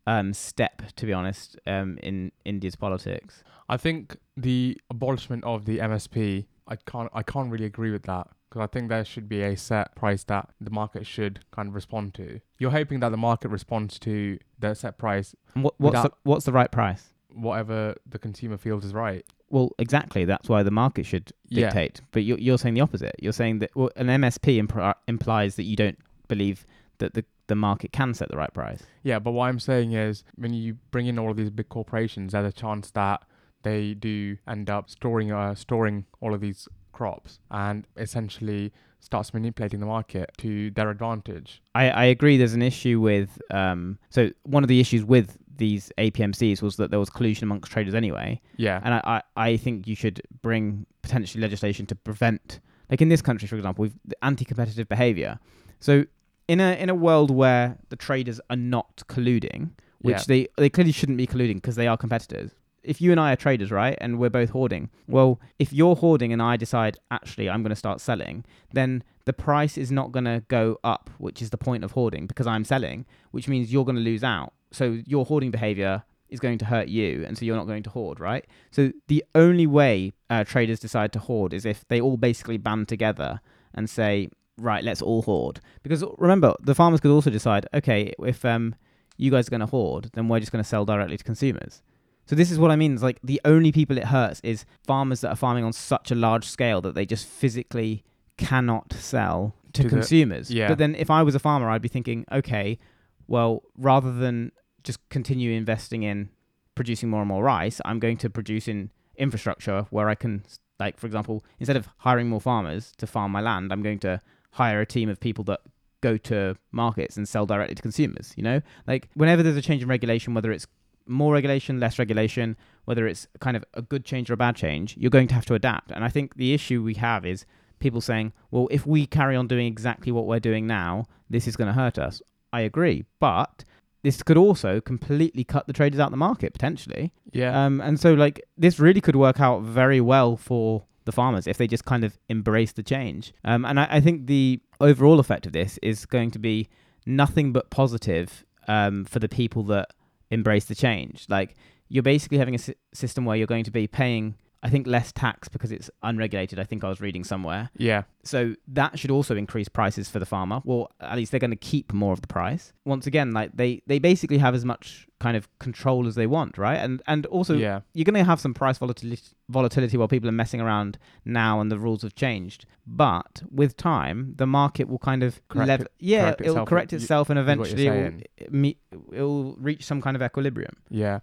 um, 0.07 0.33
step, 0.33 0.83
to 0.97 1.07
be 1.07 1.13
honest, 1.13 1.57
um, 1.67 1.99
in 2.03 2.33
India's 2.45 2.77
politics. 2.77 3.43
I 3.69 3.77
think 3.77 4.17
the 4.37 4.79
abolishment 4.91 5.45
of 5.45 5.65
the 5.65 5.79
MSP, 5.79 6.47
I 6.69 6.77
can't, 6.77 7.11
I 7.15 7.23
can't 7.23 7.51
really 7.51 7.65
agree 7.65 7.91
with 7.91 8.03
that 8.05 8.29
because 8.49 8.63
I 8.63 8.67
think 8.67 8.89
there 8.89 9.05
should 9.05 9.29
be 9.29 9.43
a 9.43 9.57
set 9.57 9.95
price 9.97 10.23
that 10.25 10.51
the 10.61 10.71
market 10.71 11.07
should 11.07 11.41
kind 11.51 11.69
of 11.69 11.75
respond 11.75 12.15
to. 12.15 12.41
You're 12.59 12.71
hoping 12.71 13.01
that 13.01 13.09
the 13.09 13.17
market 13.17 13.49
responds 13.49 13.99
to 14.01 14.39
the 14.59 14.75
set 14.75 14.99
price, 14.99 15.35
what, 15.55 15.75
what's, 15.79 16.03
the, 16.03 16.13
what's 16.25 16.45
the 16.45 16.53
right 16.53 16.71
price? 16.71 17.11
whatever 17.35 17.97
the 18.09 18.17
consumer 18.19 18.57
feels 18.57 18.85
is 18.85 18.95
right. 18.95 19.25
Well, 19.51 19.71
exactly. 19.81 20.25
That's 20.25 20.49
why 20.49 20.63
the 20.63 20.71
market 20.71 21.05
should 21.05 21.33
Yeah. 21.49 21.67
dictate. 21.67 22.01
But 22.13 22.23
you're, 22.23 22.39
you're 22.39 22.59
saying 22.59 22.75
the 22.75 22.81
opposite. 22.81 23.15
You're 23.21 23.33
saying 23.33 23.59
that 23.59 23.71
well, 23.75 23.91
an 23.97 24.07
MSP 24.07 24.65
impri- 24.65 24.95
implies 25.09 25.57
that 25.57 25.65
you 25.65 25.75
don't 25.75 25.99
believe 26.29 26.65
that 26.99 27.15
the, 27.15 27.25
the 27.47 27.55
market 27.55 27.93
can 27.93 28.15
set 28.15 28.29
the 28.31 28.37
right 28.37 28.53
price. 28.55 28.83
Yeah, 29.03 29.19
but 29.19 29.33
what 29.33 29.47
I'm 29.49 29.59
saying 29.61 29.93
is 29.93 30.25
when 30.37 30.53
you 30.55 30.79
bring 30.91 31.07
in 31.07 31.19
all 31.19 31.31
of 31.31 31.37
these 31.37 31.51
big 31.51 31.69
corporations, 31.69 32.33
there's 32.33 32.47
a 32.49 32.53
chance 32.53 32.91
that 32.93 33.23
they 33.63 33.95
do 33.95 34.37
end 34.49 34.69
up 34.71 34.91
storing 34.91 35.33
uh, 35.33 35.55
storing 35.55 36.07
all 36.21 36.35
of 36.35 36.41
these 36.41 36.69
crops 36.93 37.41
and 37.51 37.87
essentially 37.97 38.73
starts 39.01 39.35
manipulating 39.35 39.81
the 39.81 39.87
market 39.87 40.31
to 40.39 40.71
their 40.71 40.89
advantage. 40.91 41.63
I, 41.75 41.91
I 41.91 42.05
agree. 42.05 42.37
There's 42.37 42.55
an 42.55 42.63
issue 42.63 43.01
with 43.01 43.41
um. 43.51 43.99
So 44.11 44.31
one 44.45 44.63
of 44.65 44.69
the 44.69 44.81
issues 44.81 45.05
with 45.05 45.39
these 45.57 45.93
APMCs 45.99 46.63
was 46.63 46.77
that 46.77 46.91
there 46.91 46.99
was 46.99 47.11
collusion 47.11 47.45
amongst 47.45 47.71
traders 47.71 47.95
anyway, 47.95 48.41
Yeah. 48.57 48.81
and 48.83 48.95
I, 48.95 49.01
I, 49.37 49.51
I 49.51 49.57
think 49.57 49.87
you 49.87 49.95
should 49.95 50.21
bring 50.43 50.85
potentially 51.03 51.41
legislation 51.41 51.87
to 51.87 51.95
prevent, 51.95 52.59
like 52.91 53.01
in 53.01 53.09
this 53.09 53.23
country, 53.23 53.47
for 53.47 53.55
example, 53.55 53.83
we've 53.83 53.95
the 54.05 54.17
anti-competitive 54.25 54.89
behaviour. 54.89 55.39
So 55.79 56.07
in 56.49 56.61
a 56.61 56.73
in 56.75 56.89
a 56.91 56.95
world 56.95 57.31
where 57.31 57.79
the 57.89 57.97
traders 57.97 58.41
are 58.51 58.57
not 58.57 59.03
colluding, 59.09 59.71
which 60.01 60.17
Yeah. 60.17 60.23
they 60.29 60.49
they 60.57 60.71
clearly 60.71 60.93
shouldn't 60.93 61.19
be 61.19 61.27
colluding 61.27 61.55
because 61.57 61.77
they 61.77 61.87
are 61.87 61.97
competitors. 61.97 62.53
If 62.83 63.01
you 63.01 63.11
and 63.13 63.19
I 63.21 63.33
are 63.33 63.37
traders, 63.37 63.71
right, 63.71 63.97
and 63.99 64.19
we're 64.19 64.29
both 64.29 64.51
hoarding, 64.51 64.91
well, 65.09 65.41
if 65.59 65.73
you're 65.73 65.97
hoarding 65.97 66.35
and 66.35 66.43
I 66.43 66.59
decide 66.59 66.99
actually 67.11 67.49
I'm 67.49 67.63
going 67.63 67.71
to 67.71 67.77
start 67.77 67.99
selling, 68.03 68.45
then 68.75 69.03
the 69.25 69.33
price 69.33 69.79
is 69.79 69.91
not 69.91 70.13
going 70.13 70.27
to 70.27 70.43
go 70.49 70.79
up, 70.85 71.09
which 71.17 71.41
is 71.41 71.49
the 71.49 71.57
point 71.57 71.83
of 71.83 71.93
hoarding 71.93 72.27
because 72.27 72.47
I'm 72.47 72.63
selling, 72.65 73.07
which 73.31 73.49
means 73.49 73.73
you're 73.73 73.87
going 73.87 73.97
to 73.97 74.03
lose 74.03 74.23
out. 74.23 74.53
So 74.71 74.99
your 75.07 75.25
hoarding 75.25 75.51
behavior 75.51 76.05
is 76.29 76.41
going 76.41 76.59
to 76.59 76.67
hurt 76.67 76.89
you, 76.89 77.25
and 77.27 77.39
so 77.39 77.47
you're 77.47 77.57
not 77.57 77.67
going 77.67 77.85
to 77.85 77.91
hoard, 77.91 78.21
right? 78.21 78.45
So 78.71 78.93
the 79.09 79.25
only 79.35 79.67
way 79.67 80.13
uh, 80.29 80.45
traders 80.45 80.79
decide 80.79 81.11
to 81.15 81.21
hoard 81.21 81.55
is 81.55 81.65
if 81.65 81.89
they 81.89 82.03
all 82.03 82.19
basically 82.19 82.59
band 82.59 82.89
together 82.89 83.41
and 83.73 83.89
say, 83.89 84.29
right, 84.59 84.83
let's 84.85 85.03
all 85.03 85.23
hoard. 85.23 85.61
Because 85.83 86.05
remember, 86.19 86.55
the 86.61 86.75
farmers 86.75 87.01
could 87.01 87.11
also 87.11 87.31
decide, 87.31 87.67
okay, 87.75 88.13
if 88.21 88.45
um, 88.45 88.75
you 89.17 89.31
guys 89.31 89.47
are 89.49 89.51
going 89.51 89.61
to 89.61 89.67
hoard, 89.67 90.11
then 90.15 90.29
we're 90.29 90.41
just 90.41 90.53
going 90.53 90.63
to 90.63 90.69
sell 90.69 90.85
directly 90.85 91.17
to 91.17 91.25
consumers. 91.25 91.83
So 92.27 92.35
this 92.35 92.51
is 92.51 92.59
what 92.59 92.71
I 92.71 92.77
mean. 92.77 92.95
It's 92.95 93.03
like 93.03 93.19
the 93.23 93.41
only 93.45 93.71
people 93.73 93.99
it 93.99 94.05
hurts 94.05 94.41
is 94.43 94.65
farmers 94.87 95.21
that 95.21 95.29
are 95.31 95.37
farming 95.37 95.65
on 95.65 95.73
such 95.73 96.11
a 96.11 96.15
large 96.15 96.45
scale 96.47 96.81
that 96.83 96.95
they 96.95 97.05
just 97.05 97.27
physically 97.27 98.03
cannot 98.39 98.93
sell 98.95 99.55
to, 99.75 99.83
To 99.83 99.89
the- 99.89 99.95
consumers. 99.97 100.51
yeah. 100.51 100.69
But 100.69 100.79
then 100.79 100.95
if 100.95 101.11
I 101.11 101.23
was 101.23 101.35
a 101.35 101.39
farmer, 101.39 101.69
I'd 101.69 101.83
be 101.83 101.89
thinking, 101.89 102.25
okay, 102.33 102.79
well, 103.27 103.63
rather 103.77 104.13
than 104.13 104.53
just 104.83 105.07
continue 105.09 105.53
investing 105.53 106.03
in 106.03 106.31
producing 106.75 107.09
more 107.11 107.21
and 107.21 107.29
more 107.29 107.43
rice, 107.45 107.81
I'm 107.85 107.99
going 107.99 108.17
to 108.19 108.31
produce 108.31 108.69
in 108.69 108.91
infrastructure 109.17 109.87
where 109.91 110.09
I 110.09 110.15
can, 110.15 110.45
like, 110.81 110.99
for 110.99 111.07
example, 111.07 111.45
instead 111.61 111.77
of 111.77 111.89
hiring 111.99 112.29
more 112.29 112.41
farmers 112.41 112.93
to 112.99 113.07
farm 113.07 113.33
my 113.33 113.41
land, 113.41 113.73
I'm 113.73 113.83
going 113.83 113.99
to 114.01 114.21
hire 114.55 114.81
a 114.81 114.87
team 114.87 115.09
of 115.09 115.21
people 115.21 115.45
that 115.45 115.61
go 116.01 116.17
to 116.17 116.57
markets 116.71 117.17
and 117.17 117.29
sell 117.29 117.47
directly 117.47 117.75
to 117.75 117.83
consumers. 117.83 118.33
You 118.37 118.45
know, 118.45 118.61
like 118.87 119.09
whenever 119.15 119.43
there's 119.43 119.57
a 119.57 119.63
change 119.63 119.83
in 119.83 119.89
regulation, 119.89 120.35
whether 120.35 120.53
it's 120.53 120.67
more 121.07 121.33
regulation, 121.33 121.81
less 121.81 121.99
regulation, 121.99 122.57
whether 122.85 123.07
it's 123.07 123.27
kind 123.41 123.57
of 123.57 123.65
a 123.75 123.83
good 123.83 124.05
change 124.05 124.31
or 124.31 124.35
a 124.35 124.37
bad 124.37 124.57
change, 124.57 124.97
you're 124.97 125.11
going 125.11 125.29
to 125.29 125.35
have 125.35 125.47
to 125.47 125.55
adapt. 125.55 125.91
And 125.91 126.05
I 126.05 126.09
think 126.09 126.37
the 126.37 126.55
issue 126.55 126.83
we 126.83 126.95
have 126.95 127.27
is 127.27 127.45
people 127.79 128.01
saying, 128.01 128.33
well, 128.51 128.69
if 128.71 128.87
we 128.87 129.07
carry 129.07 129.37
on 129.37 129.47
doing 129.49 129.67
exactly 129.67 130.13
what 130.13 130.27
we're 130.27 130.41
doing 130.41 130.67
now, 130.67 131.05
this 131.29 131.49
is 131.49 131.57
going 131.57 131.69
to 131.69 131.75
hurt 131.75 131.99
us. 131.99 132.23
I 132.53 132.61
agree. 132.61 133.05
But 133.19 133.65
this 134.03 134.23
could 134.23 134.37
also 134.37 134.81
completely 134.81 135.45
cut 135.45 135.67
the 135.67 135.73
traders 135.73 135.99
out 135.99 136.07
of 136.07 136.11
the 136.13 136.17
market 136.19 136.53
potentially. 136.53 137.13
Yeah. 137.33 137.65
Um, 137.65 137.81
and 137.81 137.99
so, 137.99 138.15
like, 138.15 138.47
this 138.57 138.79
really 138.79 139.01
could 139.01 139.17
work 139.17 139.41
out 139.41 139.63
very 139.63 140.01
well 140.01 140.37
for 140.37 140.85
the 141.05 141.13
farmers 141.13 141.47
if 141.47 141.57
they 141.59 141.67
just 141.67 141.85
kind 141.85 142.05
of 142.05 142.19
embrace 142.29 142.73
the 142.73 142.83
change. 142.83 143.33
Um, 143.45 143.65
and 143.65 143.79
I, 143.79 143.87
I 143.91 144.01
think 144.01 144.27
the 144.27 144.61
overall 144.81 145.21
effect 145.21 145.47
of 145.47 145.53
this 145.53 145.79
is 145.83 146.07
going 146.07 146.31
to 146.33 146.39
be 146.39 146.69
nothing 147.07 147.53
but 147.53 147.71
positive 147.71 148.45
um, 148.69 149.05
for 149.05 149.19
the 149.19 149.29
people 149.29 149.63
that 149.65 149.91
embrace 150.31 150.65
the 150.65 150.75
change. 150.75 151.27
Like, 151.29 151.55
you're 151.89 152.03
basically 152.03 152.39
having 152.39 152.55
a 152.55 152.75
system 152.95 153.25
where 153.25 153.37
you're 153.37 153.47
going 153.47 153.65
to 153.65 153.71
be 153.71 153.87
paying, 153.87 154.37
I 154.65 154.71
think, 154.71 154.87
less 154.87 155.13
tax 155.13 155.47
because 155.47 155.71
it's 155.71 155.91
unregulated. 156.03 156.59
I 156.59 156.65
think 156.65 156.83
I 156.83 156.89
was 156.89 157.01
reading 157.01 157.23
somewhere. 157.23 157.71
yeah. 157.77 158.05
So 158.27 158.55
that 158.69 158.99
should 158.99 159.11
also 159.11 159.37
increase 159.37 159.69
prices 159.69 160.09
for 160.09 160.19
the 160.19 160.25
farmer. 160.25 160.63
Well, 160.65 160.91
at 160.99 161.17
least 161.19 161.31
they're 161.31 161.39
going 161.39 161.51
to 161.51 161.57
keep 161.57 161.93
more 161.93 162.15
of 162.15 162.23
the 162.23 162.27
price. 162.27 162.73
Once 162.87 163.07
again, 163.07 163.33
like 163.33 163.51
they, 163.55 163.83
they 163.87 163.99
basically 163.99 164.39
have 164.39 164.55
as 164.55 164.65
much 164.65 165.07
kind 165.21 165.37
of 165.37 165.47
control 165.59 166.07
as 166.07 166.15
they 166.15 166.27
want, 166.27 166.57
right? 166.57 166.77
And 166.77 167.03
and 167.07 167.27
also 167.27 167.55
yeah. 167.55 167.81
you're 167.93 168.07
going 168.07 168.15
to 168.15 168.25
have 168.25 168.41
some 168.41 168.55
price 168.55 168.79
volatility 168.79 169.23
volatility 169.51 169.99
while 169.99 170.09
people 170.09 170.29
are 170.31 170.33
messing 170.33 170.63
around 170.63 170.97
now 171.27 171.61
and 171.61 171.71
the 171.71 171.79
rules 171.79 172.01
have 172.01 172.15
changed. 172.15 172.65
But 172.87 173.43
with 173.51 173.77
time, 173.77 174.33
the 174.37 174.47
market 174.47 174.89
will 174.89 174.99
kind 174.99 175.23
of 175.23 175.47
Correct 175.49 175.69
lev- 175.69 175.81
it- 175.83 175.93
yeah, 175.99 176.23
correct 176.23 176.41
it'll 176.41 176.53
itself, 176.55 176.69
correct 176.71 176.93
itself 176.95 177.29
and 177.31 177.39
eventually 177.39 177.87
it 177.87 177.91
will, 177.91 178.21
it 178.39 178.53
meet, 178.53 178.79
it 179.13 179.21
will 179.21 179.57
reach 179.59 179.85
some 179.85 180.01
kind 180.01 180.17
of 180.17 180.23
equilibrium. 180.23 180.77
Yeah. 180.89 181.21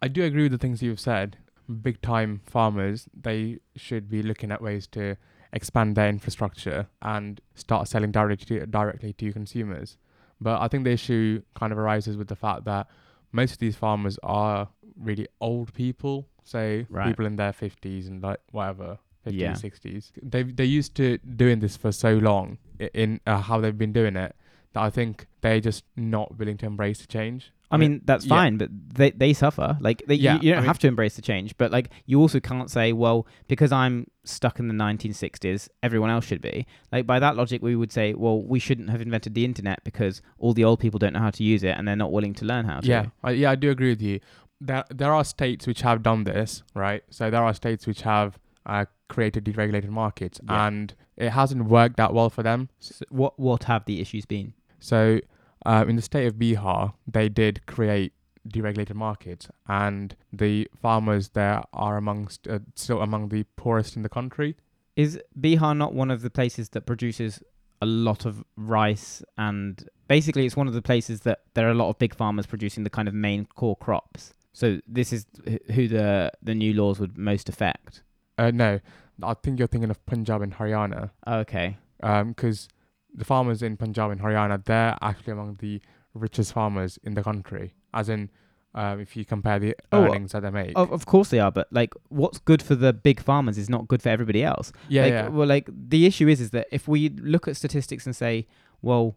I 0.00 0.08
do 0.08 0.22
agree 0.22 0.44
with 0.44 0.52
the 0.52 0.58
things 0.58 0.82
you've 0.82 1.00
said. 1.00 1.36
Big 1.82 2.00
time 2.00 2.40
farmers, 2.46 3.08
they 3.18 3.58
should 3.76 4.08
be 4.08 4.22
looking 4.22 4.50
at 4.50 4.62
ways 4.62 4.86
to 4.88 5.16
expand 5.52 5.96
their 5.96 6.08
infrastructure 6.08 6.88
and 7.02 7.40
start 7.54 7.88
selling 7.88 8.10
directly 8.10 8.60
to, 8.60 8.66
directly 8.66 9.12
to 9.14 9.32
consumers. 9.32 9.96
But 10.40 10.60
I 10.60 10.68
think 10.68 10.84
the 10.84 10.90
issue 10.92 11.42
kind 11.54 11.72
of 11.72 11.78
arises 11.78 12.16
with 12.16 12.28
the 12.28 12.36
fact 12.36 12.64
that 12.64 12.86
most 13.32 13.52
of 13.52 13.58
these 13.58 13.76
farmers 13.76 14.18
are 14.22 14.68
really 14.98 15.26
old 15.40 15.72
people, 15.74 16.28
say 16.42 16.86
Right. 16.88 17.08
people 17.08 17.26
in 17.26 17.36
their 17.36 17.52
50s 17.52 18.06
and 18.08 18.22
like 18.22 18.40
whatever, 18.52 18.98
50s, 19.26 19.32
Yeah. 19.34 19.52
60s. 19.54 20.12
They 20.22 20.42
they're 20.44 20.64
used 20.66 20.94
to 20.96 21.18
doing 21.18 21.60
this 21.60 21.76
for 21.76 21.92
so 21.92 22.14
long 22.16 22.58
in 22.94 23.20
uh, 23.26 23.40
how 23.42 23.60
they've 23.60 23.76
been 23.76 23.92
doing 23.92 24.16
it 24.16 24.34
that 24.72 24.82
I 24.82 24.90
think 24.90 25.26
they're 25.40 25.60
just 25.60 25.84
not 25.96 26.38
willing 26.38 26.56
to 26.58 26.66
embrace 26.66 27.00
the 27.00 27.06
change. 27.06 27.52
I 27.70 27.76
mean, 27.76 28.00
that's 28.04 28.24
yeah. 28.24 28.28
fine, 28.30 28.56
but 28.56 28.70
they 28.94 29.10
they 29.10 29.32
suffer. 29.34 29.76
Like 29.80 30.02
they, 30.06 30.14
Yeah, 30.14 30.34
you, 30.36 30.40
you 30.40 30.50
don't 30.52 30.58
I 30.58 30.60
mean- 30.62 30.66
have 30.68 30.78
to 30.80 30.86
embrace 30.88 31.16
the 31.16 31.22
change, 31.22 31.56
but 31.58 31.70
like 31.70 31.90
you 32.06 32.18
also 32.20 32.40
can't 32.40 32.70
say, 32.70 32.92
well, 32.92 33.26
because 33.46 33.72
I'm 33.72 34.06
stuck 34.24 34.58
in 34.58 34.68
the 34.68 34.74
1960s, 34.74 35.68
everyone 35.82 36.10
else 36.10 36.24
should 36.24 36.40
be. 36.40 36.66
Like 36.92 37.06
by 37.06 37.18
that 37.18 37.36
logic, 37.36 37.62
we 37.62 37.76
would 37.76 37.92
say, 37.92 38.14
well, 38.14 38.42
we 38.42 38.58
shouldn't 38.58 38.90
have 38.90 39.00
invented 39.00 39.34
the 39.34 39.44
internet 39.44 39.82
because 39.84 40.22
all 40.38 40.54
the 40.54 40.64
old 40.64 40.80
people 40.80 40.98
don't 40.98 41.12
know 41.12 41.20
how 41.20 41.30
to 41.30 41.42
use 41.44 41.62
it 41.62 41.76
and 41.76 41.86
they're 41.86 41.96
not 41.96 42.12
willing 42.12 42.34
to 42.34 42.44
learn 42.44 42.64
how 42.64 42.80
to. 42.80 42.86
Yeah, 42.88 43.06
I, 43.22 43.30
yeah, 43.32 43.50
I 43.50 43.54
do 43.54 43.70
agree 43.70 43.90
with 43.90 44.02
you. 44.02 44.20
There, 44.60 44.84
there 44.90 45.12
are 45.12 45.24
states 45.24 45.66
which 45.66 45.82
have 45.82 46.02
done 46.02 46.24
this, 46.24 46.62
right? 46.74 47.02
So 47.10 47.30
there 47.30 47.42
are 47.44 47.54
states 47.54 47.86
which 47.86 48.02
have 48.02 48.38
uh, 48.66 48.86
created 49.08 49.44
deregulated 49.44 49.88
markets, 49.88 50.40
Yeah. 50.44 50.66
and 50.66 50.94
it 51.16 51.30
hasn't 51.30 51.66
worked 51.66 51.96
that 51.96 52.12
well 52.12 52.28
for 52.30 52.42
them. 52.42 52.68
So 52.80 53.04
what 53.10 53.38
what 53.38 53.64
have 53.64 53.84
the 53.84 54.00
issues 54.00 54.24
been? 54.26 54.54
So 54.80 55.20
uh, 55.68 55.84
in 55.86 55.96
the 55.96 56.02
state 56.02 56.26
of 56.26 56.34
Bihar, 56.34 56.94
they 57.06 57.28
did 57.28 57.66
create 57.66 58.14
deregulated 58.48 58.94
markets, 58.94 59.48
and 59.66 60.16
the 60.32 60.66
farmers 60.80 61.28
there 61.30 61.62
are 61.74 61.98
amongst 61.98 62.48
uh, 62.48 62.60
still 62.74 63.02
among 63.02 63.28
the 63.28 63.44
poorest 63.56 63.94
in 63.94 64.02
the 64.02 64.08
country. 64.08 64.56
Is 64.96 65.20
Bihar 65.38 65.76
not 65.76 65.92
one 65.92 66.10
of 66.10 66.22
the 66.22 66.30
places 66.30 66.70
that 66.70 66.86
produces 66.86 67.42
a 67.82 67.86
lot 67.86 68.24
of 68.24 68.42
rice 68.56 69.22
and 69.36 69.88
basically 70.08 70.44
it's 70.44 70.56
one 70.56 70.66
of 70.66 70.74
the 70.74 70.82
places 70.82 71.20
that 71.20 71.42
there 71.54 71.68
are 71.68 71.70
a 71.70 71.74
lot 71.74 71.88
of 71.88 71.98
big 71.98 72.12
farmers 72.12 72.44
producing 72.44 72.82
the 72.82 72.90
kind 72.90 73.06
of 73.06 73.14
main 73.14 73.46
core 73.54 73.76
crops. 73.76 74.32
So 74.52 74.80
this 74.88 75.12
is 75.12 75.26
who 75.74 75.86
the 75.86 76.32
the 76.42 76.54
new 76.54 76.72
laws 76.72 76.98
would 76.98 77.18
most 77.18 77.48
affect. 77.48 78.02
Uh, 78.38 78.50
no, 78.52 78.80
I 79.22 79.34
think 79.34 79.58
you're 79.58 79.68
thinking 79.68 79.90
of 79.90 80.04
Punjab 80.06 80.40
and 80.40 80.54
Haryana. 80.54 81.10
Okay. 81.26 81.76
because 82.00 82.68
the 83.14 83.24
farmers 83.24 83.62
in 83.62 83.76
Punjab 83.76 84.10
and 84.10 84.20
Haryana, 84.20 84.64
they're 84.64 84.96
actually 85.02 85.32
among 85.32 85.56
the 85.60 85.80
richest 86.14 86.52
farmers 86.52 86.98
in 87.02 87.14
the 87.14 87.22
country. 87.22 87.74
As 87.94 88.08
in, 88.08 88.30
um, 88.74 89.00
if 89.00 89.16
you 89.16 89.24
compare 89.24 89.58
the 89.58 89.74
Oh, 89.92 90.04
earnings 90.04 90.32
that 90.32 90.42
they 90.42 90.50
make. 90.50 90.72
Of, 90.76 90.92
of 90.92 91.06
course 91.06 91.30
they 91.30 91.40
are, 91.40 91.50
but 91.50 91.68
like 91.72 91.94
what's 92.08 92.38
good 92.38 92.62
for 92.62 92.74
the 92.74 92.92
big 92.92 93.20
farmers 93.20 93.56
is 93.58 93.68
not 93.70 93.88
good 93.88 94.02
for 94.02 94.10
everybody 94.10 94.44
else. 94.44 94.72
yeah, 94.88 95.02
like, 95.02 95.12
yeah. 95.12 95.28
Well, 95.28 95.48
like 95.48 95.68
the 95.72 96.06
issue 96.06 96.28
is, 96.28 96.40
is 96.40 96.50
that 96.50 96.66
if 96.70 96.86
we 96.86 97.08
look 97.08 97.48
at 97.48 97.56
statistics 97.56 98.04
and 98.06 98.14
say, 98.14 98.46
well, 98.82 99.16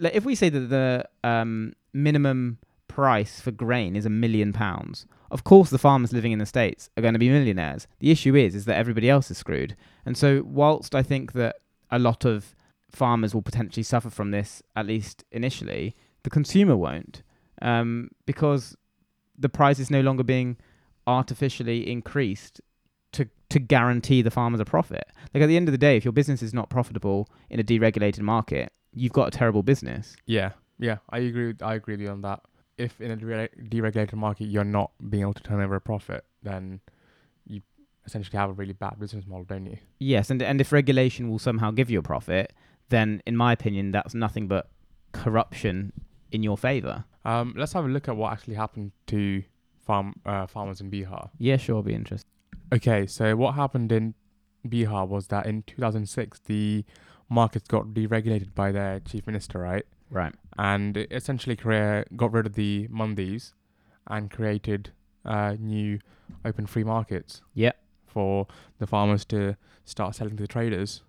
like 0.00 0.14
if 0.14 0.24
we 0.24 0.34
say 0.34 0.48
that 0.48 0.60
the 0.68 1.08
um, 1.24 1.72
minimum 1.92 2.58
price 2.88 3.40
for 3.40 3.50
grain 3.50 3.94
is 3.96 4.04
a 4.06 4.10
million 4.10 4.52
pounds, 4.52 5.06
of 5.30 5.44
course 5.44 5.70
the 5.70 5.78
farmers 5.78 6.12
living 6.12 6.32
in 6.32 6.38
the 6.38 6.46
states 6.46 6.90
are 6.96 7.02
going 7.02 7.14
to 7.14 7.18
be 7.20 7.28
millionaires. 7.28 7.86
The 8.00 8.10
issue 8.10 8.34
is, 8.34 8.54
is 8.54 8.64
that 8.64 8.76
everybody 8.76 9.08
else 9.08 9.30
is 9.30 9.38
screwed. 9.38 9.76
And 10.04 10.16
so, 10.16 10.42
whilst 10.44 10.94
I 10.94 11.02
think 11.02 11.32
that 11.34 11.56
a 11.90 11.98
lot 11.98 12.24
of 12.24 12.54
farmers 12.90 13.34
will 13.34 13.42
potentially 13.42 13.82
suffer 13.82 14.10
from 14.10 14.30
this, 14.30 14.62
at 14.74 14.86
least 14.86 15.24
initially, 15.30 15.94
the 16.22 16.30
consumer 16.30 16.76
won't, 16.76 17.22
um, 17.62 18.10
because 18.26 18.76
the 19.38 19.48
price 19.48 19.78
is 19.78 19.90
no 19.90 20.00
longer 20.00 20.22
being 20.22 20.56
artificially 21.06 21.90
increased 21.90 22.60
to 23.12 23.28
to 23.48 23.58
guarantee 23.58 24.20
the 24.20 24.30
farmers 24.30 24.60
a 24.60 24.64
profit. 24.64 25.06
Like 25.32 25.42
at 25.42 25.46
the 25.46 25.56
end 25.56 25.68
of 25.68 25.72
the 25.72 25.78
day, 25.78 25.96
if 25.96 26.04
your 26.04 26.12
business 26.12 26.42
is 26.42 26.52
not 26.52 26.68
profitable 26.68 27.28
in 27.48 27.58
a 27.58 27.64
deregulated 27.64 28.20
market, 28.20 28.72
you've 28.92 29.12
got 29.12 29.28
a 29.28 29.30
terrible 29.30 29.62
business. 29.62 30.16
yeah, 30.26 30.52
yeah. 30.78 30.98
I 31.10 31.18
agree. 31.18 31.46
With, 31.48 31.62
I 31.62 31.74
agree 31.74 31.94
with 31.94 32.02
you 32.02 32.10
on 32.10 32.22
that. 32.22 32.40
If 32.76 33.00
in 33.00 33.10
a 33.10 33.16
deregulated 33.16 34.14
market 34.14 34.44
you're 34.44 34.64
not 34.64 34.92
being 35.08 35.22
able 35.22 35.34
to 35.34 35.42
turn 35.42 35.60
over 35.60 35.74
a 35.74 35.80
profit, 35.80 36.24
then 36.42 36.80
you 37.46 37.62
essentially 38.06 38.38
have 38.38 38.50
a 38.50 38.52
really 38.52 38.74
bad 38.74 39.00
business 39.00 39.26
model, 39.26 39.44
don't 39.44 39.66
you? 39.66 39.78
Yes, 39.98 40.30
and 40.30 40.42
and 40.42 40.60
if 40.60 40.72
regulation 40.72 41.28
will 41.30 41.38
somehow 41.38 41.70
give 41.70 41.90
you 41.90 41.98
a 41.98 42.02
profit, 42.02 42.52
then 42.88 43.22
in 43.26 43.36
my 43.36 43.52
opinion, 43.52 43.90
that's 43.92 44.14
nothing 44.14 44.48
but 44.48 44.70
corruption 45.12 45.92
in 46.30 46.42
your 46.42 46.56
favor. 46.56 47.04
Um, 47.24 47.54
let's 47.56 47.72
have 47.72 47.84
a 47.84 47.88
look 47.88 48.08
at 48.08 48.16
what 48.16 48.32
actually 48.32 48.54
happened 48.54 48.92
to 49.08 49.42
farm 49.78 50.14
uh, 50.24 50.46
farmers 50.46 50.80
in 50.80 50.90
Bihar. 50.90 51.30
Yeah, 51.38 51.56
sure, 51.56 51.76
I'll 51.76 51.82
be 51.82 51.94
interested. 51.94 52.28
Okay, 52.72 53.06
so 53.06 53.36
what 53.36 53.54
happened 53.54 53.92
in 53.92 54.14
Bihar 54.66 55.08
was 55.08 55.28
that 55.28 55.46
in 55.46 55.62
2006 55.62 56.40
the 56.46 56.84
markets 57.28 57.68
got 57.68 57.88
deregulated 57.88 58.54
by 58.54 58.72
their 58.72 59.00
chief 59.00 59.26
minister, 59.26 59.58
right? 59.58 59.84
Right. 60.10 60.34
And 60.58 60.96
it 60.96 61.12
essentially 61.12 61.56
Korea 61.56 62.04
got 62.16 62.32
rid 62.32 62.46
of 62.46 62.54
the 62.54 62.88
mandis 62.88 63.52
and 64.06 64.30
created 64.30 64.90
uh, 65.24 65.56
new 65.58 65.98
open 66.44 66.66
free 66.66 66.84
markets. 66.84 67.42
Yep. 67.54 67.78
For 68.06 68.46
the 68.78 68.86
farmers 68.86 69.24
to 69.26 69.56
start 69.84 70.14
selling 70.14 70.36
to 70.36 70.42
the 70.42 70.48
traders, 70.48 71.02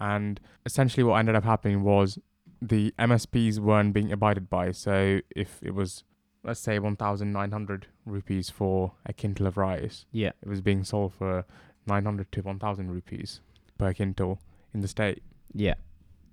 and 0.00 0.40
essentially 0.64 1.02
what 1.04 1.16
ended 1.18 1.34
up 1.34 1.44
happening 1.44 1.82
was 1.82 2.18
the 2.62 2.92
MSPs 2.98 3.58
weren't 3.58 3.92
being 3.92 4.10
abided 4.12 4.48
by. 4.48 4.72
So 4.72 5.20
if 5.34 5.58
it 5.62 5.74
was 5.74 6.04
let's 6.42 6.60
say 6.60 6.78
1,900 6.78 7.86
rupees 8.04 8.50
for 8.50 8.92
a 9.04 9.12
quintal 9.12 9.46
of 9.48 9.56
rice, 9.56 10.06
Yeah. 10.12 10.30
it 10.42 10.48
was 10.48 10.60
being 10.60 10.84
sold 10.84 11.12
for 11.14 11.44
900 11.86 12.30
to 12.32 12.40
1,000 12.42 12.90
rupees 12.90 13.40
per 13.78 13.92
quintal 13.92 14.38
in 14.72 14.80
the 14.80 14.86
state. 14.88 15.22
Yeah. 15.52 15.74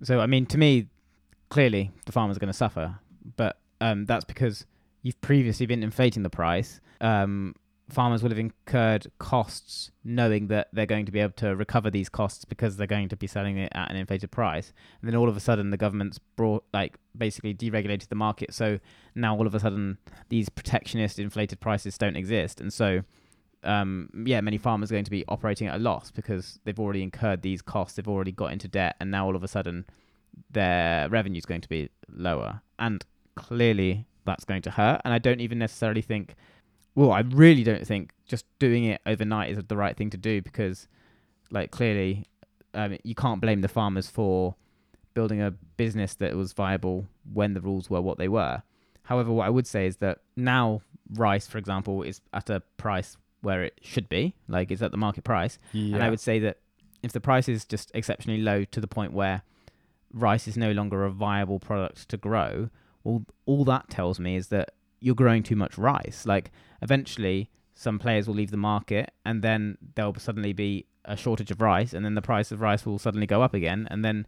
So 0.02 0.20
I 0.20 0.26
mean, 0.26 0.46
to 0.46 0.58
me, 0.58 0.86
clearly 1.48 1.90
the 2.06 2.12
farmers 2.12 2.36
are 2.36 2.40
going 2.40 2.48
to 2.52 2.52
suffer, 2.56 2.96
but 3.36 3.58
um, 3.80 4.04
that's 4.04 4.24
because 4.24 4.66
you've 5.02 5.20
previously 5.20 5.66
been 5.66 5.82
inflating 5.82 6.22
the 6.22 6.30
price. 6.30 6.80
Um, 7.00 7.54
farmers 7.88 8.22
will 8.22 8.30
have 8.30 8.38
incurred 8.38 9.06
costs 9.18 9.90
knowing 10.02 10.46
that 10.48 10.68
they're 10.72 10.86
going 10.86 11.04
to 11.06 11.12
be 11.12 11.20
able 11.20 11.32
to 11.34 11.54
recover 11.54 11.90
these 11.90 12.08
costs 12.08 12.44
because 12.44 12.76
they're 12.76 12.86
going 12.86 13.08
to 13.08 13.16
be 13.16 13.26
selling 13.26 13.58
it 13.58 13.70
at 13.74 13.90
an 13.90 13.96
inflated 13.96 14.30
price. 14.30 14.72
And 15.00 15.08
then 15.08 15.16
all 15.16 15.28
of 15.28 15.36
a 15.36 15.40
sudden, 15.40 15.70
the 15.70 15.76
government's 15.76 16.18
brought 16.18 16.64
like 16.72 16.96
basically 17.16 17.54
deregulated 17.54 18.08
the 18.08 18.14
market. 18.14 18.54
So 18.54 18.78
now 19.14 19.36
all 19.36 19.46
of 19.46 19.54
a 19.54 19.60
sudden, 19.60 19.98
these 20.28 20.48
protectionist 20.48 21.18
inflated 21.18 21.60
prices 21.60 21.98
don't 21.98 22.16
exist, 22.16 22.60
and 22.60 22.72
so 22.72 23.02
um, 23.64 24.10
yeah, 24.26 24.40
many 24.40 24.58
farmers 24.58 24.90
are 24.92 24.94
going 24.94 25.04
to 25.04 25.10
be 25.10 25.24
operating 25.28 25.68
at 25.68 25.76
a 25.76 25.78
loss 25.78 26.10
because 26.10 26.58
they've 26.64 26.78
already 26.78 27.02
incurred 27.02 27.42
these 27.42 27.62
costs, 27.62 27.96
they've 27.96 28.08
already 28.08 28.32
got 28.32 28.52
into 28.52 28.68
debt, 28.68 28.96
and 29.00 29.10
now 29.10 29.26
all 29.26 29.36
of 29.36 29.42
a 29.42 29.48
sudden 29.48 29.86
their 30.50 31.08
revenue 31.08 31.38
is 31.38 31.46
going 31.46 31.60
to 31.62 31.68
be 31.68 31.88
lower. 32.10 32.60
And 32.78 33.04
clearly 33.34 34.06
that's 34.24 34.44
going 34.44 34.62
to 34.62 34.70
hurt. 34.70 35.00
And 35.04 35.14
I 35.14 35.18
don't 35.18 35.40
even 35.40 35.58
necessarily 35.58 36.02
think, 36.02 36.34
well, 36.94 37.12
I 37.12 37.20
really 37.20 37.64
don't 37.64 37.86
think 37.86 38.12
just 38.26 38.46
doing 38.58 38.84
it 38.84 39.00
overnight 39.06 39.50
is 39.50 39.58
the 39.66 39.76
right 39.76 39.96
thing 39.96 40.10
to 40.10 40.16
do 40.16 40.42
because, 40.42 40.88
like, 41.50 41.70
clearly 41.70 42.26
um, 42.74 42.98
you 43.02 43.14
can't 43.14 43.40
blame 43.40 43.60
the 43.60 43.68
farmers 43.68 44.08
for 44.08 44.54
building 45.14 45.40
a 45.40 45.52
business 45.76 46.14
that 46.14 46.34
was 46.34 46.52
viable 46.52 47.06
when 47.32 47.54
the 47.54 47.60
rules 47.60 47.88
were 47.88 48.00
what 48.00 48.18
they 48.18 48.28
were. 48.28 48.62
However, 49.04 49.32
what 49.32 49.46
I 49.46 49.50
would 49.50 49.66
say 49.66 49.86
is 49.86 49.96
that 49.98 50.18
now 50.36 50.82
rice, 51.14 51.46
for 51.46 51.58
example, 51.58 52.02
is 52.02 52.20
at 52.32 52.50
a 52.50 52.60
price 52.76 53.16
where 53.42 53.62
it 53.62 53.78
should 53.82 54.08
be, 54.08 54.34
like 54.48 54.70
it's 54.70 54.82
at 54.82 54.90
the 54.90 54.96
market 54.96 55.24
price. 55.24 55.58
Yeah. 55.72 55.96
And 55.96 56.04
I 56.04 56.10
would 56.10 56.20
say 56.20 56.38
that 56.40 56.58
if 57.02 57.12
the 57.12 57.20
price 57.20 57.48
is 57.48 57.64
just 57.64 57.90
exceptionally 57.94 58.40
low 58.40 58.64
to 58.64 58.80
the 58.80 58.88
point 58.88 59.12
where 59.12 59.42
rice 60.12 60.48
is 60.48 60.56
no 60.56 60.72
longer 60.72 61.04
a 61.04 61.10
viable 61.10 61.58
product 61.58 62.08
to 62.08 62.16
grow, 62.16 62.70
well, 63.02 63.24
all 63.44 63.64
that 63.66 63.90
tells 63.90 64.18
me 64.18 64.36
is 64.36 64.48
that 64.48 64.72
you're 65.04 65.14
growing 65.14 65.42
too 65.42 65.54
much 65.54 65.76
rice. 65.76 66.24
Like, 66.24 66.50
eventually, 66.80 67.50
some 67.74 67.98
players 67.98 68.26
will 68.26 68.34
leave 68.34 68.50
the 68.50 68.56
market, 68.56 69.10
and 69.24 69.42
then 69.42 69.76
there'll 69.94 70.14
suddenly 70.14 70.54
be 70.54 70.86
a 71.04 71.14
shortage 71.14 71.50
of 71.50 71.60
rice, 71.60 71.92
and 71.92 72.04
then 72.04 72.14
the 72.14 72.22
price 72.22 72.50
of 72.50 72.62
rice 72.62 72.86
will 72.86 72.98
suddenly 72.98 73.26
go 73.26 73.42
up 73.42 73.52
again. 73.52 73.86
And 73.90 74.02
then, 74.02 74.26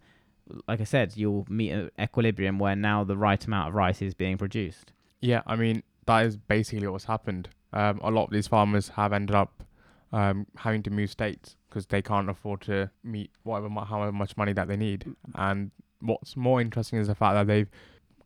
like 0.68 0.82
I 0.82 0.84
said, 0.84 1.16
you'll 1.16 1.46
meet 1.48 1.70
an 1.70 1.90
equilibrium 1.98 2.58
where 2.58 2.76
now 2.76 3.04
the 3.04 3.16
right 3.16 3.42
amount 3.42 3.70
of 3.70 3.74
rice 3.74 4.02
is 4.02 4.12
being 4.12 4.36
produced. 4.36 4.92
Yeah, 5.22 5.40
I 5.46 5.56
mean 5.56 5.82
that 6.04 6.26
is 6.26 6.36
basically 6.36 6.86
what's 6.86 7.06
happened. 7.06 7.48
Um, 7.72 7.98
a 8.02 8.10
lot 8.10 8.24
of 8.24 8.30
these 8.30 8.46
farmers 8.46 8.90
have 8.90 9.14
ended 9.14 9.34
up 9.34 9.64
um, 10.12 10.46
having 10.56 10.82
to 10.84 10.90
move 10.90 11.10
states 11.10 11.56
because 11.68 11.86
they 11.86 12.02
can't 12.02 12.28
afford 12.28 12.60
to 12.62 12.90
meet 13.02 13.30
whatever 13.42 13.68
however 13.80 14.12
much 14.12 14.36
money 14.36 14.52
that 14.52 14.68
they 14.68 14.76
need. 14.76 15.16
And 15.34 15.70
what's 16.00 16.36
more 16.36 16.60
interesting 16.60 16.98
is 16.98 17.08
the 17.08 17.14
fact 17.14 17.34
that 17.34 17.46
they've 17.46 17.70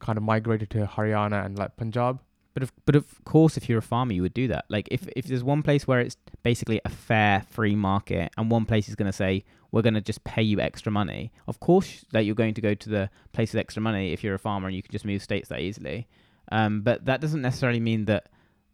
kind 0.01 0.17
of 0.17 0.25
migrated 0.25 0.71
to 0.71 0.87
Haryana 0.87 1.45
and 1.47 1.57
like 1.57 1.77
Punjab. 1.77 2.21
But 2.53 2.65
of, 2.65 2.73
but 2.85 2.97
of 2.97 3.25
course, 3.25 3.57
if 3.57 3.69
you're 3.69 3.79
a 3.79 3.83
farmer, 3.83 4.13
you 4.13 4.23
would 4.23 4.35
do 4.35 4.49
that. 4.49 4.65
Like 4.69 4.89
if, 4.91 5.07
if 5.15 5.27
there's 5.27 5.45
one 5.45 5.63
place 5.63 5.87
where 5.87 6.01
it's 6.01 6.17
basically 6.43 6.81
a 6.85 6.89
fair, 6.89 7.45
free 7.51 7.77
market, 7.77 8.33
and 8.37 8.51
one 8.51 8.67
place 8.67 8.89
is 8.89 8.97
going 8.97 9.07
to 9.07 9.13
say 9.13 9.45
we're 9.71 9.83
going 9.83 9.95
to 9.95 10.01
just 10.01 10.25
pay 10.25 10.43
you 10.43 10.61
extra 10.61 10.91
money, 10.91 11.33
of 11.47 11.61
course 11.61 12.05
that 12.11 12.25
you're 12.25 12.35
going 12.35 12.55
to 12.55 12.61
go 12.61 12.75
to 12.75 12.89
the 12.89 13.11
place 13.33 13.53
with 13.53 13.61
extra 13.61 13.81
money 13.81 14.13
if 14.13 14.25
you're 14.25 14.35
a 14.35 14.39
farmer 14.39 14.67
and 14.67 14.75
you 14.75 14.83
can 14.83 14.91
just 14.91 15.05
move 15.05 15.23
states 15.23 15.49
that 15.49 15.61
easily. 15.61 16.09
Um, 16.51 16.83
but 16.83 17.05
that 17.05 17.21
doesn't 17.21 17.43
necessarily 17.43 17.79
mean 17.79 18.07
that 18.07 18.29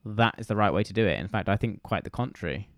that 0.04 0.36
is 0.38 0.46
the 0.46 0.56
right 0.56 0.72
way 0.72 0.82
to 0.82 0.92
do 0.92 1.06
it. 1.06 1.18
In 1.18 1.28
fact, 1.28 1.48
I 1.48 1.56
think 1.56 1.82
quite 1.82 2.04
the 2.04 2.10
contrary. 2.10 2.70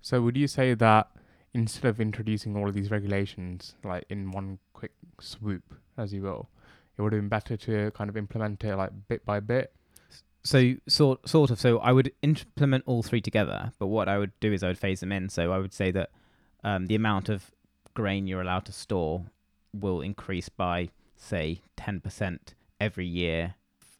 So 0.00 0.22
would 0.22 0.36
you 0.36 0.46
say 0.46 0.74
that 0.74 1.10
instead 1.52 1.84
of 1.84 2.00
introducing 2.00 2.56
all 2.56 2.68
of 2.68 2.74
these 2.74 2.90
regulations 2.90 3.74
like 3.84 4.04
in 4.08 4.30
one 4.30 4.58
quick 4.72 4.92
swoop, 5.20 5.74
as 5.98 6.14
you 6.14 6.22
will, 6.22 6.48
it 6.96 7.02
would 7.02 7.12
have 7.12 7.20
been 7.20 7.28
better 7.28 7.56
to 7.56 7.90
kind 7.90 8.08
of 8.08 8.16
implement 8.16 8.64
it 8.64 8.76
like 8.76 8.90
bit 9.08 9.26
by 9.26 9.40
bit? 9.40 9.72
So 10.42 10.74
sort 10.86 11.28
sort 11.28 11.50
of. 11.50 11.60
So 11.60 11.78
I 11.78 11.92
would 11.92 12.12
implement 12.22 12.84
all 12.86 13.02
three 13.02 13.20
together, 13.20 13.72
but 13.78 13.88
what 13.88 14.08
I 14.08 14.18
would 14.18 14.32
do 14.40 14.52
is 14.52 14.62
I 14.62 14.68
would 14.68 14.78
phase 14.78 15.00
them 15.00 15.12
in. 15.12 15.28
So 15.28 15.52
I 15.52 15.58
would 15.58 15.72
say 15.72 15.90
that 15.90 16.10
um, 16.64 16.86
the 16.86 16.94
amount 16.94 17.28
of 17.28 17.50
grain 17.94 18.26
you're 18.26 18.40
allowed 18.40 18.64
to 18.66 18.72
store 18.72 19.24
will 19.74 20.00
increase 20.00 20.48
by 20.48 20.90
say 21.16 21.60
ten 21.76 22.00
percent 22.00 22.54
every 22.80 23.06
year, 23.06 23.54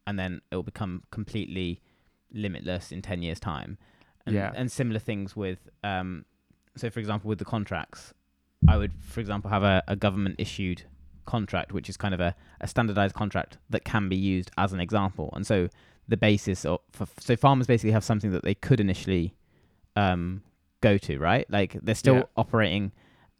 and 0.07 0.19
then 0.19 0.41
it 0.51 0.57
will 0.57 0.63
become 0.63 1.03
completely 1.11 1.81
limitless 2.33 2.93
in 2.93 3.03
ten 3.03 3.23
years' 3.23 3.41
time. 3.41 3.77
And, 4.25 4.35
Yeah. 4.35 4.53
And 4.55 4.71
similar 4.71 5.01
things 5.01 5.35
with, 5.35 5.71
um, 5.83 6.25
so 6.77 6.91
for 6.91 7.01
example, 7.01 7.29
with 7.29 7.39
the 7.39 7.47
contracts, 7.47 8.13
I 8.69 8.77
would, 8.77 8.93
for 9.01 9.21
example, 9.21 9.51
have 9.51 9.63
a, 9.63 9.83
a 9.89 9.97
government 9.97 10.37
issued 10.39 10.83
contract, 11.29 11.73
which 11.73 11.89
is 11.89 11.97
kind 11.97 12.15
of 12.15 12.21
a, 12.21 12.35
a 12.61 12.67
standardized 12.67 13.15
contract 13.15 13.59
that 13.71 13.85
can 13.85 14.09
be 14.09 14.17
used 14.17 14.51
as 14.57 14.73
an 14.73 14.81
example. 14.81 15.31
And 15.37 15.47
so 15.47 15.69
the 16.09 16.17
basis 16.17 16.65
of 16.65 16.81
for, 16.91 17.07
so 17.21 17.37
farmers 17.37 17.67
basically 17.67 17.93
have 17.93 18.03
something 18.05 18.33
that 18.33 18.43
they 18.43 18.55
could 18.55 18.81
initially 18.81 19.35
um, 19.95 20.43
go 20.81 20.97
to, 20.99 21.19
right? 21.19 21.47
Like 21.51 21.77
they're 21.83 21.95
still 21.95 22.17
Yeah. 22.17 22.23
operating 22.37 22.93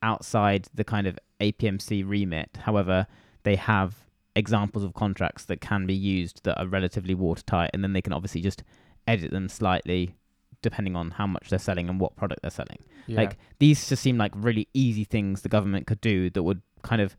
outside 0.03 0.69
the 0.75 0.85
kind 0.85 1.07
of 1.07 1.19
APMC 1.41 2.05
remit. 2.07 2.59
However, 2.63 3.07
they 3.43 3.57
have 3.57 4.05
examples 4.37 4.85
of 4.85 4.95
contracts 4.95 5.45
that 5.47 5.61
can 5.61 5.87
be 5.87 5.95
used 5.95 6.45
that 6.45 6.61
are 6.61 6.67
relatively 6.67 7.15
watertight, 7.15 7.71
and 7.73 7.83
then 7.83 7.93
they 7.95 8.03
can 8.03 8.13
obviously 8.13 8.41
just 8.41 8.63
edit 9.07 9.31
them 9.31 9.49
slightly 9.49 10.15
depending 10.61 10.97
on 10.97 11.13
how 11.13 11.27
much 11.27 11.49
they're 11.51 11.59
selling 11.59 11.89
and 11.89 12.01
what 12.01 12.17
product 12.17 12.43
they're 12.43 12.51
selling. 12.51 12.83
Yeah. 13.07 13.17
Like 13.21 13.39
these 13.61 13.89
just 13.89 14.03
seem 14.03 14.19
like 14.19 14.33
really 14.35 14.69
easy 14.75 15.05
things 15.05 15.43
the 15.43 15.49
government 15.49 15.87
could 15.87 16.01
do 16.01 16.31
that 16.31 16.43
would 16.43 16.63
kind 16.83 17.01
of 17.01 17.17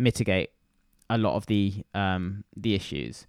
mitigate 0.00 0.50
a 1.08 1.18
lot 1.18 1.34
of 1.36 1.46
the 1.46 1.84
um 1.94 2.44
the 2.56 2.74
issues. 2.74 3.26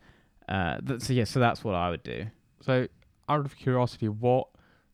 Uh, 0.48 0.80
th- 0.80 1.02
so 1.02 1.14
yeah, 1.14 1.24
so 1.24 1.40
that's 1.40 1.64
what 1.64 1.76
I 1.76 1.90
would 1.90 2.04
do. 2.04 2.28
So, 2.62 2.88
out 3.30 3.46
of 3.46 3.56
curiosity, 3.56 4.10
what 4.10 4.48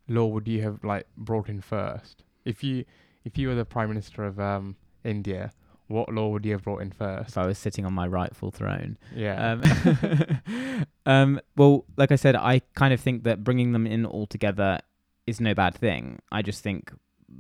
law 0.07 0.25
would 0.27 0.47
you 0.47 0.61
have 0.61 0.83
like 0.83 1.07
brought 1.17 1.49
in 1.49 1.61
first? 1.61 2.23
If 2.45 2.63
you 2.63 2.85
if 3.25 3.37
you 3.37 3.49
were 3.49 3.55
the 3.55 3.65
prime 3.65 3.89
minister 3.89 4.23
of 4.23 4.39
um 4.39 4.75
India, 5.03 5.51
what 5.87 6.13
law 6.13 6.29
would 6.29 6.45
you 6.45 6.53
have 6.53 6.63
brought 6.63 6.81
in 6.81 6.91
first? 6.91 7.29
If 7.29 7.37
I 7.37 7.45
was 7.45 7.57
sitting 7.57 7.85
on 7.85 7.93
my 7.93 8.07
rightful 8.07 8.51
throne. 8.51 8.97
Yeah. 9.15 9.57
Um, 9.63 10.85
um, 11.05 11.41
well, 11.55 11.85
like 11.97 12.11
I 12.11 12.15
said, 12.15 12.35
I 12.35 12.61
kind 12.75 12.93
of 12.93 12.99
think 12.99 13.23
that 13.23 13.43
bringing 13.43 13.71
them 13.71 13.87
in 13.87 14.05
all 14.05 14.27
together 14.27 14.79
is 15.25 15.41
no 15.41 15.53
bad 15.53 15.75
thing. 15.75 16.19
I 16.31 16.41
just 16.41 16.61
think 16.61 16.91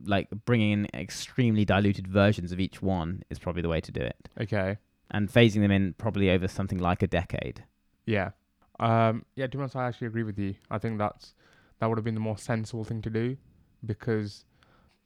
like 0.05 0.27
bringing 0.45 0.71
in 0.71 0.87
extremely 0.93 1.65
diluted 1.65 2.07
versions 2.07 2.51
of 2.51 2.59
each 2.59 2.81
one 2.81 3.23
is 3.29 3.39
probably 3.39 3.61
the 3.61 3.69
way 3.69 3.81
to 3.81 3.91
do 3.91 4.01
it, 4.01 4.29
okay. 4.39 4.77
and 5.11 5.29
phasing 5.29 5.61
them 5.61 5.71
in 5.71 5.93
probably 5.93 6.29
over 6.29 6.47
something 6.47 6.77
like 6.77 7.01
a 7.01 7.07
decade. 7.07 7.63
Yeah. 8.05 8.31
Um. 8.79 9.25
Yeah. 9.35 9.47
To 9.47 9.57
be 9.57 9.61
honest, 9.61 9.75
I 9.75 9.87
actually 9.87 10.07
agree 10.07 10.23
with 10.23 10.37
you. 10.37 10.55
I 10.69 10.77
think 10.77 10.97
that's 10.97 11.33
that 11.79 11.87
would 11.87 11.97
have 11.97 12.05
been 12.05 12.15
the 12.15 12.19
more 12.19 12.37
sensible 12.37 12.83
thing 12.83 13.01
to 13.03 13.09
do, 13.09 13.37
because 13.85 14.45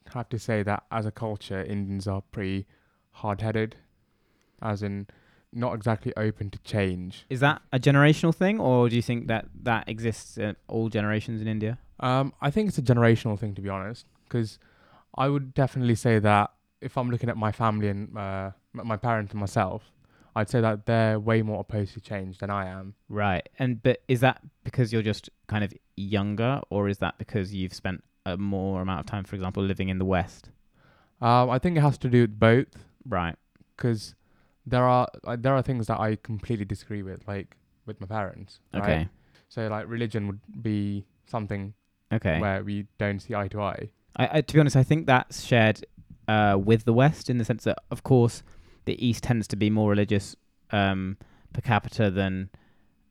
I 0.07 0.17
have 0.17 0.29
to 0.29 0.39
say 0.39 0.63
that 0.63 0.83
as 0.91 1.05
a 1.05 1.11
culture, 1.11 1.63
Indians 1.63 2.07
are 2.07 2.21
pretty 2.31 2.65
hard-headed, 3.11 3.75
as 4.61 4.81
in 4.83 5.07
not 5.53 5.73
exactly 5.73 6.13
open 6.15 6.49
to 6.49 6.59
change. 6.59 7.25
Is 7.29 7.41
that 7.41 7.61
a 7.73 7.79
generational 7.79 8.33
thing, 8.33 8.59
or 8.59 8.89
do 8.89 8.95
you 8.95 9.01
think 9.01 9.27
that 9.27 9.47
that 9.63 9.87
exists 9.87 10.37
in 10.37 10.55
all 10.67 10.89
generations 10.89 11.41
in 11.41 11.47
India? 11.47 11.77
Um, 11.99 12.33
I 12.41 12.49
think 12.49 12.69
it's 12.69 12.77
a 12.77 12.81
generational 12.81 13.37
thing 13.37 13.53
to 13.55 13.61
be 13.61 13.69
honest, 13.69 14.05
because 14.23 14.59
I 15.15 15.27
would 15.27 15.53
definitely 15.53 15.95
say 15.95 16.19
that 16.19 16.51
if 16.81 16.97
I'm 16.97 17.09
looking 17.09 17.29
at 17.29 17.37
my 17.37 17.51
family 17.51 17.89
and 17.89 18.17
uh, 18.17 18.51
my 18.73 18.97
parents 18.97 19.31
and 19.31 19.39
myself, 19.39 19.91
I'd 20.35 20.49
say 20.49 20.61
that 20.61 20.85
they're 20.85 21.19
way 21.19 21.41
more 21.41 21.59
opposed 21.59 21.93
to 21.95 22.01
change 22.01 22.37
than 22.37 22.49
I 22.49 22.67
am. 22.67 22.95
Right. 23.09 23.47
And 23.59 23.83
but 23.83 24.01
is 24.07 24.21
that 24.21 24.41
because 24.63 24.93
you're 24.93 25.01
just 25.01 25.29
kind 25.47 25.63
of 25.63 25.73
younger, 25.97 26.61
or 26.69 26.87
is 26.87 26.99
that 26.99 27.17
because 27.17 27.53
you've 27.53 27.73
spent 27.73 28.03
a 28.25 28.37
more 28.37 28.81
amount 28.81 29.01
of 29.01 29.05
time, 29.05 29.25
for 29.25 29.35
example, 29.35 29.61
living 29.63 29.89
in 29.89 29.97
the 29.99 30.05
West? 30.05 30.49
Um, 31.21 31.49
I 31.49 31.59
think 31.59 31.77
it 31.77 31.81
has 31.81 31.97
to 31.99 32.09
do 32.09 32.21
with 32.21 32.39
both, 32.39 32.85
Right. 33.07 33.35
because 33.75 34.15
there 34.65 34.83
are 34.85 35.07
like, 35.23 35.41
there 35.41 35.53
are 35.53 35.61
things 35.61 35.87
that 35.87 35.99
I 35.99 36.15
completely 36.15 36.65
disagree 36.65 37.03
with, 37.03 37.27
like 37.27 37.57
with 37.85 37.99
my 37.99 38.07
parents. 38.07 38.59
Right? 38.73 38.81
Okay. 38.83 39.09
So 39.49 39.67
like 39.67 39.87
religion 39.87 40.27
would 40.27 40.39
be 40.63 41.05
something 41.25 41.73
Okay. 42.13 42.39
where 42.39 42.63
we 42.63 42.87
don't 42.97 43.19
see 43.19 43.35
eye 43.35 43.49
to 43.49 43.61
eye. 43.61 43.89
I, 44.17 44.29
I, 44.37 44.41
to 44.41 44.53
be 44.53 44.59
honest, 44.59 44.75
I 44.75 44.83
think 44.83 45.05
that's 45.07 45.43
shared 45.45 45.85
uh, 46.27 46.57
with 46.63 46.85
the 46.85 46.93
West 46.93 47.29
in 47.29 47.37
the 47.37 47.45
sense 47.45 47.63
that, 47.63 47.77
of 47.91 48.03
course, 48.03 48.43
the 48.85 49.03
East 49.05 49.23
tends 49.23 49.47
to 49.49 49.55
be 49.55 49.69
more 49.69 49.89
religious 49.89 50.35
um, 50.71 51.17
per 51.53 51.61
capita 51.61 52.09
than 52.11 52.49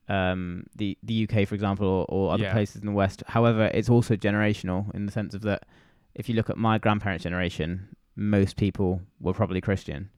um, 0.09 0.67
the 0.75 0.99
the 1.03 1.29
UK, 1.29 1.47
for 1.47 1.55
example, 1.55 1.87
or, 1.87 2.05
or 2.09 2.33
other 2.33 2.43
Yeah. 2.45 2.53
places 2.53 2.77
in 2.83 2.87
the 2.87 2.93
West. 2.93 3.23
However, 3.29 3.71
it's 3.73 3.89
also 3.89 4.17
generational 4.17 4.93
in 4.95 5.07
the 5.07 5.13
sense 5.13 5.35
of 5.35 5.43
that 5.43 5.65
if 6.15 6.29
you 6.29 6.35
look 6.35 6.51
at 6.51 6.57
my 6.57 6.79
grandparents' 6.79 7.23
generation, 7.25 7.95
most 8.17 8.57
people 8.57 9.01
were 9.21 9.33
probably 9.33 9.61
Christian, 9.61 10.11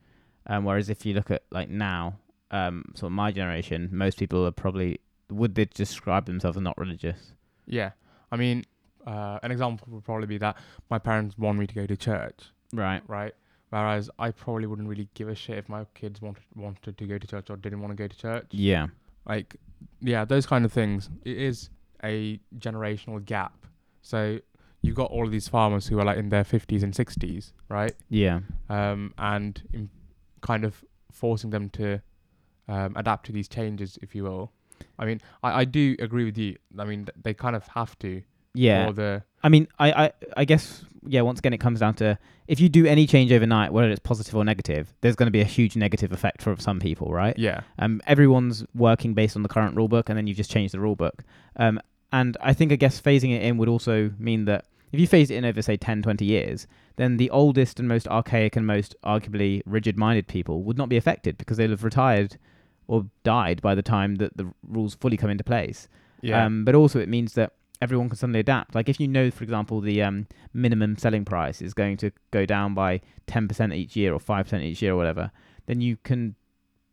um, 0.46 0.64
whereas 0.64 0.88
if 0.88 1.04
you 1.04 1.12
look 1.14 1.30
at 1.30 1.42
like 1.50 1.68
now, 1.68 2.16
um, 2.50 2.84
sort 2.94 3.08
of 3.08 3.12
my 3.12 3.30
generation, 3.30 3.90
most 3.92 4.18
people 4.18 4.46
are 4.46 4.50
probably 4.50 4.98
would 5.30 5.54
they 5.54 5.64
describe 5.66 6.24
themselves 6.26 6.56
as 6.56 6.62
not 6.62 6.76
religious? 6.78 7.32
Yeah. 7.66 7.90
I 8.30 8.36
mean, 8.36 8.64
uh, 9.06 9.38
an 9.42 9.50
example 9.50 9.88
would 9.90 10.04
probably 10.04 10.26
be 10.26 10.38
that 10.38 10.56
my 10.90 10.98
parents 10.98 11.36
want 11.38 11.58
me 11.58 11.66
to 11.66 11.74
go 11.74 11.86
to 11.86 11.96
church. 11.96 12.40
Right. 12.72 13.02
right? 13.06 13.34
Whereas 13.70 14.10
I 14.18 14.30
probably 14.30 14.66
wouldn't 14.66 14.88
really 14.88 15.08
give 15.14 15.28
a 15.28 15.34
shit 15.34 15.58
if 15.58 15.68
my 15.68 15.86
kids 15.94 16.20
wanted 16.20 16.44
wanted 16.54 16.98
to 16.98 17.06
go 17.06 17.16
to 17.18 17.26
church 17.26 17.48
or 17.48 17.56
didn't 17.56 17.80
want 17.80 17.90
to 17.90 17.96
go 17.96 18.06
to 18.06 18.16
church. 18.16 18.46
Yeah. 18.50 18.88
Like, 19.26 19.56
yeah, 20.00 20.24
those 20.24 20.46
kind 20.46 20.64
of 20.64 20.72
things. 20.72 21.08
It 21.24 21.38
is 21.38 21.70
a 22.04 22.38
generational 22.58 23.24
gap. 23.24 23.66
So 24.02 24.40
you've 24.82 24.96
got 24.96 25.10
all 25.10 25.24
of 25.24 25.32
these 25.32 25.48
farmers 25.48 25.86
who 25.86 25.98
are 25.98 26.04
like 26.04 26.18
in 26.18 26.28
their 26.28 26.44
fifties 26.44 26.82
and 26.82 26.94
sixties, 26.94 27.54
right? 27.68 27.94
Yeah. 28.10 28.40
Um, 28.68 29.14
and 29.16 29.62
in 29.72 29.88
kind 30.42 30.64
of 30.64 30.84
forcing 31.10 31.50
them 31.50 31.70
to 31.70 32.02
um, 32.68 32.94
adapt 32.96 33.26
to 33.26 33.32
these 33.32 33.48
changes, 33.48 33.98
if 34.02 34.14
you 34.14 34.24
will. 34.24 34.52
I 34.98 35.06
mean, 35.06 35.20
I, 35.42 35.60
I 35.60 35.64
do 35.64 35.96
agree 35.98 36.24
with 36.24 36.36
you. 36.36 36.56
I 36.78 36.84
mean, 36.84 37.06
th- 37.06 37.16
they 37.22 37.32
kind 37.32 37.56
of 37.56 37.66
have 37.68 37.98
to. 38.00 38.22
Yeah. 38.54 38.86
For 38.86 38.92
the 38.92 39.22
I 39.42 39.48
mean, 39.48 39.66
I, 39.78 39.92
I, 40.04 40.12
I 40.36 40.44
guess, 40.44 40.84
yeah, 41.04 41.22
once 41.22 41.40
again, 41.40 41.52
it 41.52 41.58
comes 41.58 41.80
down 41.80 41.94
to 41.94 42.16
if 42.46 42.60
you 42.60 42.68
do 42.68 42.86
any 42.86 43.06
change 43.06 43.32
overnight, 43.32 43.72
whether 43.72 43.90
it's 43.90 44.00
positive 44.00 44.34
or 44.36 44.44
negative, 44.44 44.94
there's 45.00 45.16
going 45.16 45.26
to 45.26 45.32
be 45.32 45.40
a 45.40 45.44
huge 45.44 45.74
negative 45.74 46.12
effect 46.12 46.42
for 46.42 46.54
some 46.58 46.78
people, 46.78 47.12
right? 47.12 47.36
yeah, 47.38 47.62
Um, 47.78 48.00
everyone's 48.06 48.64
working 48.74 49.14
based 49.14 49.34
on 49.36 49.42
the 49.42 49.48
current 49.48 49.76
rule 49.76 49.88
book, 49.88 50.08
and 50.08 50.16
then 50.16 50.26
you've 50.26 50.36
just 50.36 50.50
changed 50.50 50.74
the 50.74 50.80
rule 50.80 50.94
book. 50.96 51.24
Um, 51.56 51.80
and 52.12 52.36
I 52.40 52.52
think, 52.52 52.72
I 52.72 52.76
guess, 52.76 53.00
phasing 53.00 53.34
it 53.34 53.42
in 53.42 53.58
would 53.58 53.68
also 53.68 54.12
mean 54.18 54.44
that 54.44 54.66
if 54.92 55.00
you 55.00 55.06
phase 55.06 55.30
it 55.30 55.36
in 55.36 55.44
over, 55.44 55.62
say, 55.62 55.76
10, 55.76 56.02
20 56.02 56.24
years, 56.24 56.66
then 56.96 57.16
the 57.16 57.30
oldest 57.30 57.80
and 57.80 57.88
most 57.88 58.06
archaic 58.08 58.54
and 58.54 58.66
most 58.66 58.94
arguably 59.02 59.62
rigid 59.64 59.96
minded 59.96 60.28
people 60.28 60.62
would 60.64 60.76
not 60.76 60.88
be 60.90 60.98
affected 60.98 61.38
because 61.38 61.56
they'll 61.56 61.70
have 61.70 61.84
retired 61.84 62.36
or 62.86 63.06
died 63.24 63.62
by 63.62 63.74
the 63.74 63.82
time 63.82 64.16
that 64.16 64.36
the 64.36 64.52
rules 64.68 64.94
fully 64.94 65.16
come 65.16 65.30
into 65.30 65.42
place. 65.44 65.88
yeah, 66.20 66.44
Um, 66.44 66.64
but 66.64 66.74
also, 66.74 67.00
it 67.00 67.08
means 67.08 67.32
that 67.34 67.54
everyone 67.82 68.08
can 68.08 68.16
suddenly 68.16 68.40
adapt. 68.40 68.74
Like 68.74 68.88
if 68.88 68.98
you 69.00 69.08
know, 69.08 69.30
for 69.30 69.44
example, 69.44 69.80
the 69.80 70.02
um, 70.02 70.26
minimum 70.54 70.96
selling 70.96 71.24
price 71.24 71.60
is 71.60 71.74
going 71.74 71.96
to 71.98 72.10
go 72.30 72.46
down 72.46 72.74
by 72.74 73.00
ten 73.26 73.48
percent 73.48 73.72
each 73.74 73.96
year 73.96 74.14
or 74.14 74.20
five 74.20 74.46
percent 74.46 74.62
each 74.62 74.80
year 74.82 74.92
or 74.92 74.96
whatever, 74.96 75.30
then 75.66 75.80
you 75.80 75.96
can 76.02 76.34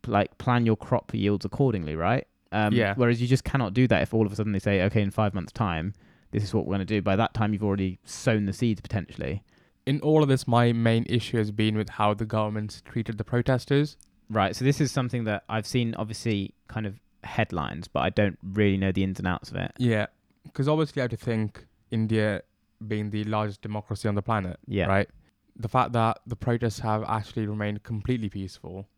like 0.06 0.36
plan 0.38 0.66
your 0.66 0.76
crop 0.76 1.12
yields 1.14 1.44
accordingly, 1.44 1.94
right? 1.94 2.26
Um, 2.52 2.72
Yeah. 2.74 2.94
Whereas 2.96 3.20
you 3.22 3.28
just 3.28 3.44
cannot 3.44 3.72
do 3.74 3.86
that 3.88 4.02
if 4.02 4.12
all 4.14 4.26
of 4.26 4.32
a 4.32 4.36
sudden 4.36 4.52
they 4.52 4.58
say, 4.58 4.82
okay, 4.82 5.02
in 5.02 5.10
five 5.10 5.32
months' 5.34 5.52
time, 5.52 5.94
this 6.32 6.42
is 6.42 6.52
what 6.54 6.66
we're 6.66 6.74
going 6.76 6.86
to 6.86 6.94
do. 6.96 7.00
By 7.02 7.16
that 7.16 7.32
time, 7.34 7.52
you've 7.52 7.62
already 7.64 7.98
sown 8.04 8.46
the 8.46 8.52
seeds 8.52 8.80
potentially. 8.80 9.42
in 9.86 10.00
all 10.00 10.22
of 10.22 10.28
this, 10.28 10.46
my 10.46 10.72
main 10.72 11.04
issue 11.08 11.36
has 11.38 11.50
been 11.50 11.76
with 11.76 11.88
how 11.90 12.14
the 12.14 12.24
government's 12.24 12.80
treated 12.82 13.18
the 13.18 13.24
protesters. 13.24 13.96
Right. 14.28 14.54
So 14.56 14.64
this 14.64 14.80
is 14.80 14.90
something 14.92 15.24
that 15.24 15.42
I've 15.48 15.66
seen, 15.66 15.94
obviously, 15.96 16.54
kind 16.68 16.86
of 16.86 17.00
headlines, 17.24 17.88
but 17.88 18.00
I 18.00 18.10
don't 18.10 18.38
really 18.42 18.76
know 18.76 18.92
the 18.92 19.02
ins 19.04 19.18
and 19.18 19.26
outs 19.28 19.50
of 19.50 19.56
it. 19.56 19.72
Yeah, 19.78 20.06
because 20.44 20.68
obviously, 20.68 21.00
I 21.00 21.04
have 21.04 21.10
to 21.10 21.16
think 21.16 21.66
India 21.90 22.42
being 22.86 23.10
the 23.10 23.24
largest 23.24 23.60
democracy 23.62 24.08
on 24.08 24.14
the 24.14 24.22
planet, 24.22 24.58
Yeah. 24.66 24.86
right? 24.86 25.08
The 25.56 25.68
fact 25.68 25.92
that 25.92 26.20
the 26.26 26.36
protests 26.36 26.78
have 26.80 27.04
actually 27.04 27.46
remained 27.46 27.82
completely 27.82 28.30
peaceful 28.30 28.88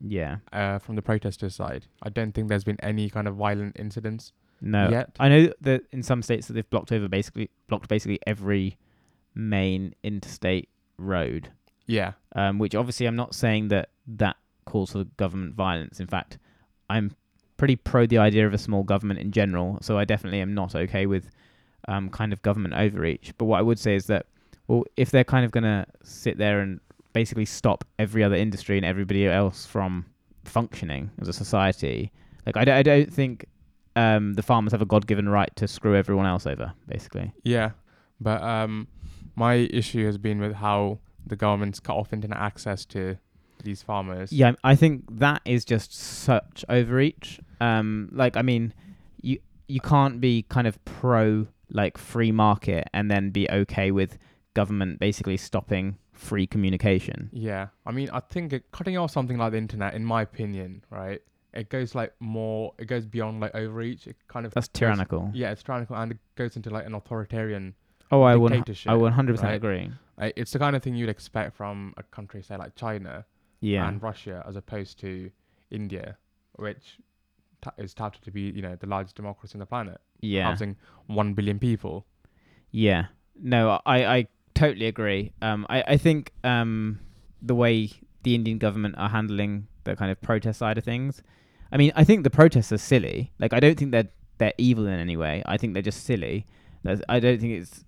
Yeah. 0.00 0.36
uh, 0.52 0.78
from 0.78 0.94
the 0.96 1.02
protesters' 1.02 1.54
side, 1.56 1.86
I 2.02 2.08
don't 2.08 2.32
think 2.32 2.48
there's 2.48 2.64
been 2.64 2.80
any 2.80 3.10
kind 3.10 3.26
of 3.26 3.34
violent 3.36 3.76
incidents 3.78 4.32
No. 4.60 4.88
yet. 4.90 5.16
I 5.18 5.28
know 5.28 5.52
that 5.60 5.82
in 5.90 6.02
some 6.04 6.22
states 6.22 6.46
that 6.46 6.52
they've 6.52 6.70
blocked 6.70 6.92
over 6.92 7.08
basically 7.08 7.50
blocked 7.66 7.88
basically 7.88 8.20
every 8.26 8.76
main 9.34 9.94
interstate 10.04 10.68
road. 10.98 11.50
Yeah, 11.86 12.12
Um, 12.36 12.58
which 12.58 12.74
obviously 12.76 13.06
I'm 13.06 13.16
not 13.16 13.34
saying 13.34 13.68
that 13.68 13.90
that 14.06 14.36
calls 14.66 14.92
for 14.92 15.02
government 15.04 15.54
violence. 15.54 15.98
In 15.98 16.06
fact, 16.06 16.38
I'm 16.88 17.16
pretty 17.62 17.76
pro 17.76 18.06
the 18.06 18.18
idea 18.18 18.44
of 18.44 18.52
a 18.52 18.58
small 18.58 18.82
government 18.82 19.20
in 19.20 19.30
general. 19.30 19.78
So 19.82 19.96
I 19.96 20.04
definitely 20.04 20.40
am 20.40 20.52
not 20.52 20.74
okay 20.74 21.06
with 21.06 21.30
um, 21.86 22.08
kind 22.10 22.32
of 22.32 22.42
government 22.42 22.74
overreach. 22.74 23.32
But 23.38 23.44
what 23.44 23.60
I 23.60 23.62
would 23.62 23.78
say 23.78 23.94
is 23.94 24.06
that 24.06 24.26
well, 24.66 24.82
if 24.96 25.12
they're 25.12 25.22
kind 25.22 25.44
of 25.44 25.52
gonna 25.52 25.86
sit 26.02 26.38
there 26.38 26.58
and 26.58 26.80
basically 27.12 27.44
stop 27.44 27.84
every 28.00 28.24
other 28.24 28.34
industry 28.34 28.78
and 28.78 28.84
everybody 28.84 29.28
else 29.28 29.64
from 29.64 30.06
functioning 30.44 31.12
as 31.20 31.28
a 31.28 31.32
society, 31.32 32.10
like 32.46 32.56
I, 32.56 32.64
d- 32.64 32.72
I 32.72 32.82
don't 32.82 33.14
think 33.14 33.46
um, 33.94 34.34
the 34.34 34.42
farmers 34.42 34.72
have 34.72 34.82
a 34.82 34.86
God-given 34.86 35.28
right 35.28 35.54
to 35.54 35.68
screw 35.68 35.94
everyone 35.94 36.26
else 36.26 36.48
over. 36.48 36.72
Basically, 36.88 37.32
yeah. 37.44 37.70
But 38.20 38.42
um, 38.42 38.88
my 39.36 39.54
issue 39.54 40.04
has 40.06 40.18
been 40.18 40.40
with 40.40 40.54
how 40.54 40.98
the 41.24 41.36
government's 41.36 41.78
cut 41.78 41.94
off 41.94 42.12
internet 42.12 42.38
access 42.38 42.84
to 42.86 43.18
these 43.62 43.82
farmers. 43.82 44.32
Yeah, 44.32 44.54
I 44.64 44.74
think 44.74 45.04
that 45.18 45.42
is 45.44 45.64
just 45.64 45.94
such 45.94 46.64
overreach. 46.68 47.38
Um, 47.62 48.08
like, 48.12 48.36
I 48.36 48.42
mean, 48.42 48.74
you 49.22 49.38
you 49.68 49.80
can't 49.80 50.20
be 50.20 50.42
kind 50.48 50.66
of 50.66 50.82
pro 50.84 51.46
like 51.70 51.96
free 51.96 52.32
market 52.32 52.88
and 52.92 53.10
then 53.10 53.30
be 53.30 53.48
okay 53.50 53.90
with 53.90 54.18
government 54.54 54.98
basically 55.00 55.36
stopping 55.36 55.96
free 56.12 56.46
communication. 56.46 57.30
Yeah, 57.32 57.68
I 57.86 57.92
mean, 57.92 58.10
I 58.12 58.20
think 58.20 58.52
it, 58.52 58.70
cutting 58.72 58.96
off 58.98 59.10
something 59.10 59.38
like 59.38 59.52
the 59.52 59.58
internet, 59.58 59.94
in 59.94 60.04
my 60.04 60.20
opinion, 60.22 60.84
right, 60.90 61.22
it 61.54 61.70
goes 61.70 61.94
like 61.94 62.12
more, 62.20 62.74
it 62.78 62.86
goes 62.86 63.06
beyond 63.06 63.40
like 63.40 63.54
overreach. 63.54 64.06
It 64.06 64.16
kind 64.28 64.44
of 64.44 64.52
That's 64.52 64.68
goes- 64.68 64.78
tyrannical. 64.80 65.30
Yeah, 65.32 65.52
it's 65.52 65.62
tyrannical 65.62 65.96
and 65.96 66.12
it 66.12 66.18
goes 66.36 66.56
into 66.56 66.68
like 66.70 66.84
an 66.86 66.94
authoritarian. 66.94 67.74
Oh, 68.10 68.20
I 68.22 68.36
would 68.36 68.52
I 68.52 68.58
100% 68.60 69.42
right? 69.42 69.54
agree. 69.54 69.90
Uh, 70.18 70.30
it's 70.36 70.52
the 70.52 70.58
kind 70.58 70.76
of 70.76 70.82
thing 70.82 70.94
you'd 70.94 71.08
expect 71.08 71.56
from 71.56 71.94
a 71.96 72.02
country, 72.02 72.42
say 72.42 72.56
like 72.58 72.74
China 72.74 73.24
Yeah. 73.60 73.88
and 73.88 74.02
Russia, 74.02 74.44
as 74.46 74.56
opposed 74.56 74.98
to 75.00 75.30
India, 75.70 76.18
which 76.56 76.98
is 77.78 77.94
touted 77.94 78.22
to 78.22 78.30
be, 78.30 78.42
you 78.42 78.62
know, 78.62 78.76
the 78.76 78.86
largest 78.86 79.16
democracy 79.16 79.54
on 79.54 79.60
the 79.60 79.66
planet, 79.66 80.00
yeah. 80.20 80.44
housing 80.44 80.76
one 81.06 81.34
billion 81.34 81.58
people. 81.58 82.06
Yeah. 82.70 83.06
No, 83.40 83.80
I, 83.86 84.04
I 84.04 84.26
totally 84.54 84.86
agree. 84.86 85.32
Um, 85.42 85.66
I, 85.68 85.82
I 85.86 85.96
think 85.96 86.32
um, 86.44 87.00
the 87.40 87.54
way 87.54 87.90
the 88.22 88.34
Indian 88.34 88.58
government 88.58 88.94
are 88.98 89.08
handling 89.08 89.66
the 89.84 89.96
kind 89.96 90.10
of 90.10 90.20
protest 90.20 90.58
side 90.58 90.78
of 90.78 90.84
things, 90.84 91.22
I 91.70 91.76
mean, 91.76 91.92
I 91.96 92.04
think 92.04 92.24
the 92.24 92.30
protests 92.30 92.72
are 92.72 92.78
silly. 92.78 93.32
Like, 93.38 93.52
I 93.52 93.60
don't 93.60 93.78
think 93.78 93.92
they're 93.92 94.08
they're 94.38 94.54
evil 94.58 94.86
in 94.86 94.98
any 94.98 95.16
way. 95.16 95.42
I 95.46 95.56
think 95.56 95.72
they're 95.72 95.82
just 95.82 96.04
silly. 96.04 96.46
There's, 96.82 97.00
I 97.08 97.20
don't 97.20 97.40
think 97.40 97.62
it's 97.62 97.84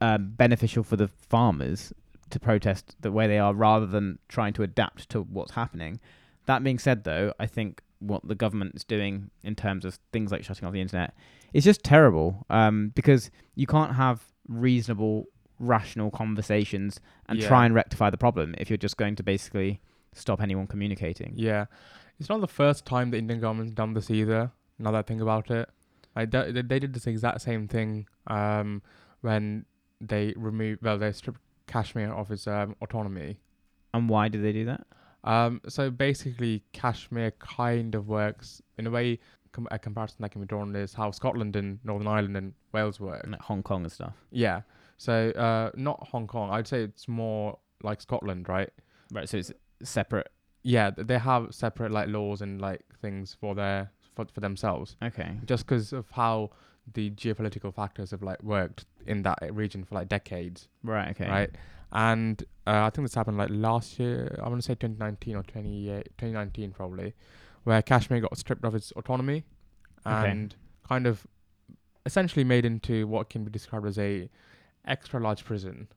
um, 0.00 0.32
beneficial 0.36 0.82
for 0.82 0.96
the 0.96 1.08
farmers 1.08 1.92
to 2.30 2.40
protest 2.40 2.96
the 3.00 3.12
way 3.12 3.26
they 3.26 3.38
are, 3.38 3.52
rather 3.52 3.86
than 3.86 4.18
trying 4.28 4.54
to 4.54 4.62
adapt 4.62 5.08
to 5.10 5.20
what's 5.20 5.52
happening. 5.52 6.00
That 6.46 6.64
being 6.64 6.78
said, 6.78 7.04
though, 7.04 7.34
I 7.38 7.46
think 7.46 7.82
what 8.02 8.26
the 8.26 8.34
government 8.34 8.72
is 8.74 8.84
doing 8.84 9.30
in 9.42 9.54
terms 9.54 9.84
of 9.84 9.98
things 10.12 10.30
like 10.32 10.44
shutting 10.44 10.66
off 10.66 10.72
the 10.72 10.80
internet 10.80 11.14
is 11.52 11.64
just 11.64 11.82
terrible. 11.82 12.44
Um, 12.50 12.92
because 12.94 13.30
you 13.54 13.66
can't 13.66 13.94
have 13.94 14.24
reasonable, 14.48 15.26
rational 15.58 16.10
conversations 16.10 17.00
and 17.28 17.38
Yeah. 17.38 17.48
try 17.48 17.64
and 17.66 17.74
rectify 17.74 18.10
the 18.10 18.18
problem 18.18 18.54
if 18.58 18.68
you're 18.70 18.76
just 18.76 18.96
going 18.96 19.16
to 19.16 19.22
basically 19.22 19.80
stop 20.12 20.40
anyone 20.42 20.66
communicating. 20.66 21.32
Yeah, 21.36 21.66
it's 22.18 22.28
not 22.28 22.40
the 22.40 22.48
first 22.48 22.84
time 22.84 23.10
the 23.10 23.18
Indian 23.18 23.40
government's 23.40 23.72
done 23.72 23.92
this 23.94 24.10
either. 24.10 24.50
Now 24.78 24.90
that 24.92 24.98
I 24.98 25.02
think 25.02 25.20
about 25.22 25.50
it, 25.50 25.68
I 26.16 26.24
they, 26.26 26.50
they 26.52 26.78
did 26.78 26.92
this 26.92 27.06
exact 27.06 27.40
same 27.42 27.68
thing 27.68 28.06
um, 28.26 28.82
when 29.20 29.64
they 30.00 30.34
removed 30.36 30.82
well 30.82 30.98
they 30.98 31.12
stripped 31.12 31.40
Kashmir 31.66 32.12
of 32.12 32.30
its 32.30 32.46
um, 32.46 32.74
autonomy. 32.82 33.38
And 33.94 34.08
why 34.08 34.28
did 34.28 34.42
they 34.42 34.52
do 34.52 34.64
that? 34.66 34.86
Um, 35.24 35.60
so 35.68 35.90
basically, 35.90 36.62
Kashmir 36.72 37.32
kind 37.38 37.94
of 37.94 38.08
works 38.08 38.62
in 38.78 38.86
a 38.86 38.90
way. 38.90 39.18
Com- 39.52 39.68
a 39.70 39.78
comparison 39.78 40.16
that 40.20 40.30
can 40.30 40.40
be 40.40 40.46
drawn 40.46 40.74
is 40.74 40.94
how 40.94 41.10
Scotland 41.10 41.56
and 41.56 41.78
Northern 41.84 42.08
Ireland 42.08 42.36
and 42.38 42.54
Wales 42.72 42.98
work. 42.98 43.22
Like 43.28 43.40
Hong 43.42 43.62
Kong 43.62 43.82
and 43.82 43.92
stuff. 43.92 44.14
Yeah. 44.30 44.62
So 44.96 45.30
uh, 45.32 45.70
not 45.76 46.08
Hong 46.10 46.26
Kong. 46.26 46.48
I'd 46.50 46.66
say 46.66 46.82
it's 46.84 47.06
more 47.06 47.58
like 47.82 48.00
Scotland, 48.00 48.48
right? 48.48 48.70
Right. 49.12 49.28
So 49.28 49.36
it's 49.36 49.52
separate. 49.82 50.28
Yeah, 50.62 50.90
they 50.96 51.18
have 51.18 51.48
separate 51.54 51.92
like 51.92 52.08
laws 52.08 52.40
and 52.40 52.62
like 52.62 52.80
things 53.02 53.36
for 53.38 53.54
their 53.54 53.90
for, 54.16 54.24
for 54.32 54.40
themselves. 54.40 54.96
Okay. 55.02 55.32
just 55.44 55.66
because 55.66 55.92
of 55.92 56.06
how 56.12 56.50
the 56.94 57.10
geopolitical 57.10 57.74
factors 57.74 58.10
have 58.12 58.22
like 58.22 58.42
worked 58.42 58.86
in 59.06 59.22
that 59.24 59.38
region 59.52 59.84
for 59.84 59.96
like 59.96 60.08
decades, 60.08 60.68
Right. 60.82 61.10
Okay. 61.10 61.28
right? 61.28 61.50
And 61.92 62.42
uh, 62.66 62.84
I 62.84 62.90
think 62.90 63.06
this 63.06 63.14
happened 63.14 63.36
like 63.38 63.50
last 63.50 63.98
year. 63.98 64.38
I 64.42 64.48
want 64.48 64.60
to 64.60 64.66
say 64.66 64.74
2019 64.74 65.36
or 65.36 65.42
28, 65.42 66.04
2019 66.18 66.72
probably, 66.72 67.14
where 67.64 67.82
Kashmir 67.82 68.20
got 68.20 68.36
stripped 68.38 68.64
of 68.64 68.74
its 68.74 68.92
autonomy, 68.92 69.44
Okay. 70.06 70.30
and 70.30 70.54
kind 70.88 71.06
of 71.06 71.26
essentially 72.06 72.44
made 72.44 72.64
into 72.64 73.06
what 73.06 73.30
can 73.30 73.44
be 73.44 73.50
described 73.50 73.86
as 73.86 73.98
a 73.98 74.28
extra 74.86 75.20
large 75.20 75.44
prison. 75.44 75.88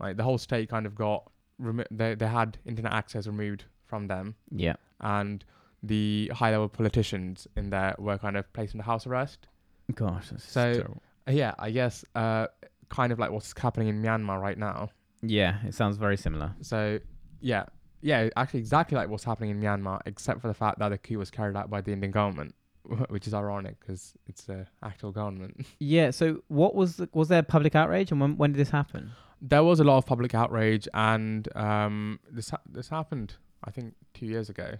Like 0.00 0.16
the 0.16 0.24
whole 0.24 0.38
state 0.38 0.68
kind 0.68 0.86
of 0.86 0.94
got 0.94 1.30
remo- 1.58 1.84
they 1.90 2.14
they 2.16 2.26
had 2.26 2.58
internet 2.66 2.92
access 2.92 3.26
removed 3.26 3.64
from 3.86 4.08
them, 4.08 4.34
Yeah. 4.50 4.74
and 5.00 5.44
the 5.82 6.30
high 6.34 6.50
level 6.50 6.68
politicians 6.68 7.46
in 7.56 7.70
there 7.70 7.94
were 7.98 8.18
kind 8.18 8.36
of 8.36 8.50
placed 8.52 8.74
into 8.74 8.84
house 8.84 9.06
arrest. 9.06 9.46
Gosh. 9.94 10.30
That's 10.30 10.44
So- 10.50 10.72
terrible. 10.74 11.02
Uh, 11.28 11.32
Yeah, 11.32 11.54
I 11.58 11.70
guess 11.70 12.04
uh, 12.14 12.48
kind 12.88 13.12
of 13.12 13.18
like 13.18 13.30
what's 13.30 13.52
happening 13.58 13.88
in 13.88 14.02
Myanmar 14.02 14.40
right 14.40 14.58
now. 14.58 14.90
Yeah. 15.28 15.58
It 15.66 15.74
sounds 15.74 15.96
very 15.96 16.16
similar. 16.16 16.54
So 16.60 16.98
yeah, 17.40 17.64
yeah, 18.00 18.28
actually 18.36 18.60
exactly 18.60 18.96
like 18.96 19.08
what's 19.08 19.24
happening 19.24 19.50
in 19.50 19.60
Myanmar, 19.60 20.00
except 20.06 20.40
for 20.40 20.48
the 20.48 20.54
fact 20.54 20.78
that 20.78 20.88
the 20.90 20.98
coup 20.98 21.18
was 21.18 21.30
carried 21.30 21.56
out 21.56 21.70
by 21.70 21.80
the 21.80 21.92
Indian 21.92 22.10
government, 22.12 22.54
which 23.08 23.26
is 23.26 23.34
ironic 23.34 23.80
because 23.80 24.14
it's 24.26 24.44
the 24.44 24.66
actual 24.82 25.10
government. 25.12 25.66
Yeah. 25.78 26.10
So 26.10 26.42
what 26.48 26.74
was 26.74 26.96
the, 26.96 27.08
was 27.12 27.28
there 27.28 27.42
public 27.42 27.74
outrage 27.74 28.10
and 28.12 28.20
when 28.20 28.36
when 28.36 28.52
did 28.52 28.58
this 28.58 28.70
happen? 28.70 29.12
there 29.46 29.62
was 29.62 29.78
a 29.78 29.84
lot 29.84 29.98
of 29.98 30.06
public 30.06 30.34
outrage, 30.34 30.88
and 30.94 31.54
um, 31.54 32.18
this 32.30 32.48
ha- 32.50 32.62
this 32.66 32.88
happened 32.88 33.34
I 33.62 33.70
think 33.70 33.94
two 34.14 34.24
years 34.26 34.48
ago. 34.48 34.78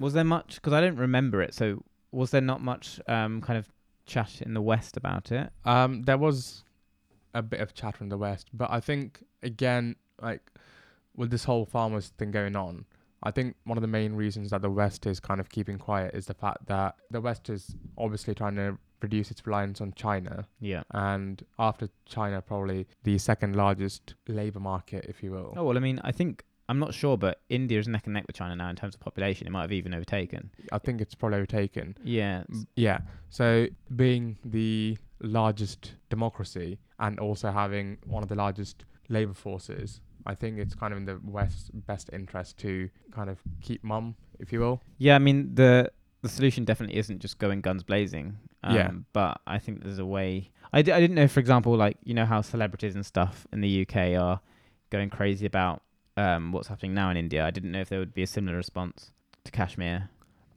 Was 0.00 0.12
there 0.14 0.24
much? 0.24 0.56
Because 0.56 0.72
I 0.72 0.80
don't 0.80 0.96
remember 0.96 1.40
it. 1.40 1.54
So 1.54 1.84
was 2.10 2.30
there 2.32 2.40
not 2.40 2.60
much 2.60 3.00
um 3.06 3.40
kind 3.40 3.58
of 3.58 3.68
chat 4.06 4.42
in 4.42 4.54
the 4.54 4.60
West 4.62 4.96
about 4.96 5.30
it? 5.30 5.50
Um, 5.64 6.02
there 6.02 6.18
was 6.18 6.64
a 7.34 7.42
bit 7.42 7.60
of 7.60 7.74
chatter 7.74 8.02
in 8.04 8.08
the 8.08 8.18
West, 8.18 8.48
but 8.52 8.70
I 8.70 8.80
think 8.80 9.24
again, 9.42 9.96
like 10.20 10.42
with 11.16 11.30
this 11.30 11.44
whole 11.44 11.64
farmers 11.66 12.08
thing 12.18 12.30
going 12.30 12.56
on, 12.56 12.84
I 13.22 13.30
think 13.30 13.56
one 13.64 13.78
of 13.78 13.82
the 13.82 13.88
main 13.88 14.14
reasons 14.14 14.50
that 14.50 14.62
the 14.62 14.70
West 14.70 15.06
is 15.06 15.20
kind 15.20 15.40
of 15.40 15.48
keeping 15.48 15.78
quiet 15.78 16.14
is 16.14 16.26
the 16.26 16.34
fact 16.34 16.66
that 16.66 16.96
the 17.10 17.20
West 17.20 17.48
is 17.48 17.74
obviously 17.96 18.34
trying 18.34 18.56
to 18.56 18.78
reduce 19.00 19.30
its 19.30 19.46
reliance 19.46 19.80
on 19.80 19.92
China, 19.94 20.46
Yeah. 20.60 20.82
and 20.92 21.44
after 21.58 21.88
China, 22.06 22.40
probably 22.40 22.86
the 23.02 23.18
second 23.18 23.56
largest 23.56 24.14
labor 24.28 24.60
market, 24.60 25.06
if 25.08 25.22
you 25.22 25.30
will. 25.32 25.54
Oh 25.56 25.64
well, 25.64 25.76
I 25.76 25.80
mean, 25.80 26.00
I 26.04 26.12
think 26.12 26.44
I'm 26.68 26.78
not 26.78 26.94
sure, 26.94 27.18
but 27.18 27.40
India 27.48 27.78
is 27.80 27.88
neck 27.88 28.06
and 28.06 28.14
neck 28.14 28.24
with 28.26 28.36
China 28.36 28.54
now 28.56 28.70
in 28.70 28.76
terms 28.76 28.94
of 28.94 29.00
population. 29.00 29.46
It 29.46 29.50
might 29.50 29.62
have 29.62 29.72
even 29.72 29.92
overtaken. 29.92 30.50
I 30.70 30.78
think 30.78 31.00
it's 31.00 31.14
probably 31.14 31.38
overtaken. 31.38 31.96
Yeah. 32.04 32.44
Yeah. 32.76 33.00
So 33.30 33.66
being 33.94 34.38
the 34.44 34.96
largest 35.20 35.92
democracy 36.08 36.78
and 37.02 37.18
also 37.20 37.50
having 37.50 37.98
one 38.06 38.22
of 38.22 38.28
the 38.30 38.34
largest 38.34 38.84
labor 39.08 39.34
forces, 39.34 40.00
I 40.24 40.34
think 40.34 40.58
it's 40.58 40.74
kind 40.74 40.92
of 40.94 40.98
in 40.98 41.04
the 41.04 41.20
West's 41.22 41.68
best 41.70 42.08
interest 42.12 42.56
to 42.58 42.88
kind 43.10 43.28
of 43.28 43.38
keep 43.60 43.82
mum, 43.84 44.14
if 44.38 44.52
you 44.52 44.60
will. 44.60 44.80
Yeah, 44.98 45.16
I 45.16 45.18
mean 45.18 45.54
the 45.54 45.90
the 46.22 46.28
solution 46.28 46.64
definitely 46.64 46.96
isn't 46.96 47.18
just 47.18 47.38
going 47.38 47.60
guns 47.60 47.82
blazing. 47.82 48.38
Um, 48.62 48.74
Yeah. 48.76 48.90
But 49.12 49.40
I 49.46 49.58
think 49.58 49.82
there's 49.82 49.98
a 49.98 50.06
way. 50.06 50.50
I, 50.72 50.80
d- 50.82 50.92
I 50.92 51.00
didn't 51.00 51.16
know, 51.16 51.26
for 51.28 51.40
example, 51.40 51.76
like 51.76 51.96
you 52.04 52.14
know 52.14 52.24
how 52.24 52.40
celebrities 52.42 52.94
and 52.94 53.04
stuff 53.04 53.46
in 53.52 53.60
the 53.60 53.82
UK 53.82 53.96
are 54.24 54.40
going 54.90 55.10
crazy 55.10 55.46
about 55.46 55.82
um 56.16 56.52
what's 56.52 56.68
happening 56.68 56.94
now 56.94 57.10
in 57.10 57.16
India. 57.16 57.44
I 57.44 57.50
didn't 57.50 57.72
know 57.72 57.80
if 57.80 57.88
there 57.88 57.98
would 57.98 58.14
be 58.14 58.22
a 58.22 58.26
similar 58.26 58.56
response 58.56 59.10
to 59.44 59.50
Kashmir. 59.50 60.08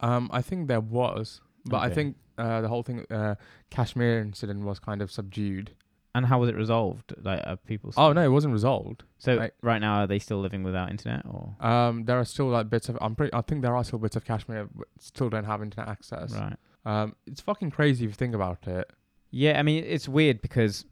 Um, 0.02 0.30
I 0.32 0.42
think 0.44 0.68
there 0.68 0.82
was, 0.82 1.42
but 1.66 1.78
I 1.78 1.90
think 1.96 2.18
uh, 2.38 2.62
the 2.62 2.68
whole 2.68 2.84
thing, 2.84 3.06
uh, 3.10 3.36
Kashmir 3.72 4.20
incident 4.20 4.64
was 4.66 4.78
kind 4.78 5.02
of 5.02 5.10
subdued. 5.12 5.72
And 6.16 6.26
how 6.26 6.40
was 6.40 6.50
it 6.50 6.56
resolved? 6.56 7.14
Like 7.22 7.42
are 7.46 7.58
people? 7.58 7.94
Oh 7.98 8.14
no, 8.14 8.22
it 8.24 8.30
wasn't 8.30 8.54
resolved. 8.54 9.04
So 9.20 9.50
right 9.62 9.80
now, 9.80 9.96
are 10.02 10.08
they 10.08 10.18
still 10.18 10.40
living 10.40 10.64
without 10.64 10.90
internet 10.90 11.26
or? 11.26 11.56
Um, 11.60 12.06
there 12.06 12.18
are 12.18 12.26
still 12.26 12.48
like 12.48 12.70
bits 12.70 12.88
of. 12.90 12.98
I'm 13.02 13.16
pretty. 13.16 13.34
I 13.34 13.42
think 13.42 13.62
there 13.62 13.76
are 13.76 13.84
still 13.84 14.00
bits 14.00 14.16
of 14.16 14.24
Kashmir 14.26 14.70
that 14.78 14.88
still 14.98 15.30
don't 15.30 15.44
have 15.44 15.62
internet 15.62 15.90
access. 15.90 16.34
Right. 16.34 16.56
Um, 16.86 17.16
it's 17.28 17.42
fucking 17.42 17.72
crazy 17.72 18.06
if 18.06 18.10
you 18.12 18.16
think 18.16 18.34
about 18.34 18.66
it. 18.68 18.90
Yeah, 19.30 19.60
I 19.60 19.64
mean 19.64 19.84
it's 19.84 20.08
weird 20.08 20.42
because 20.42 20.86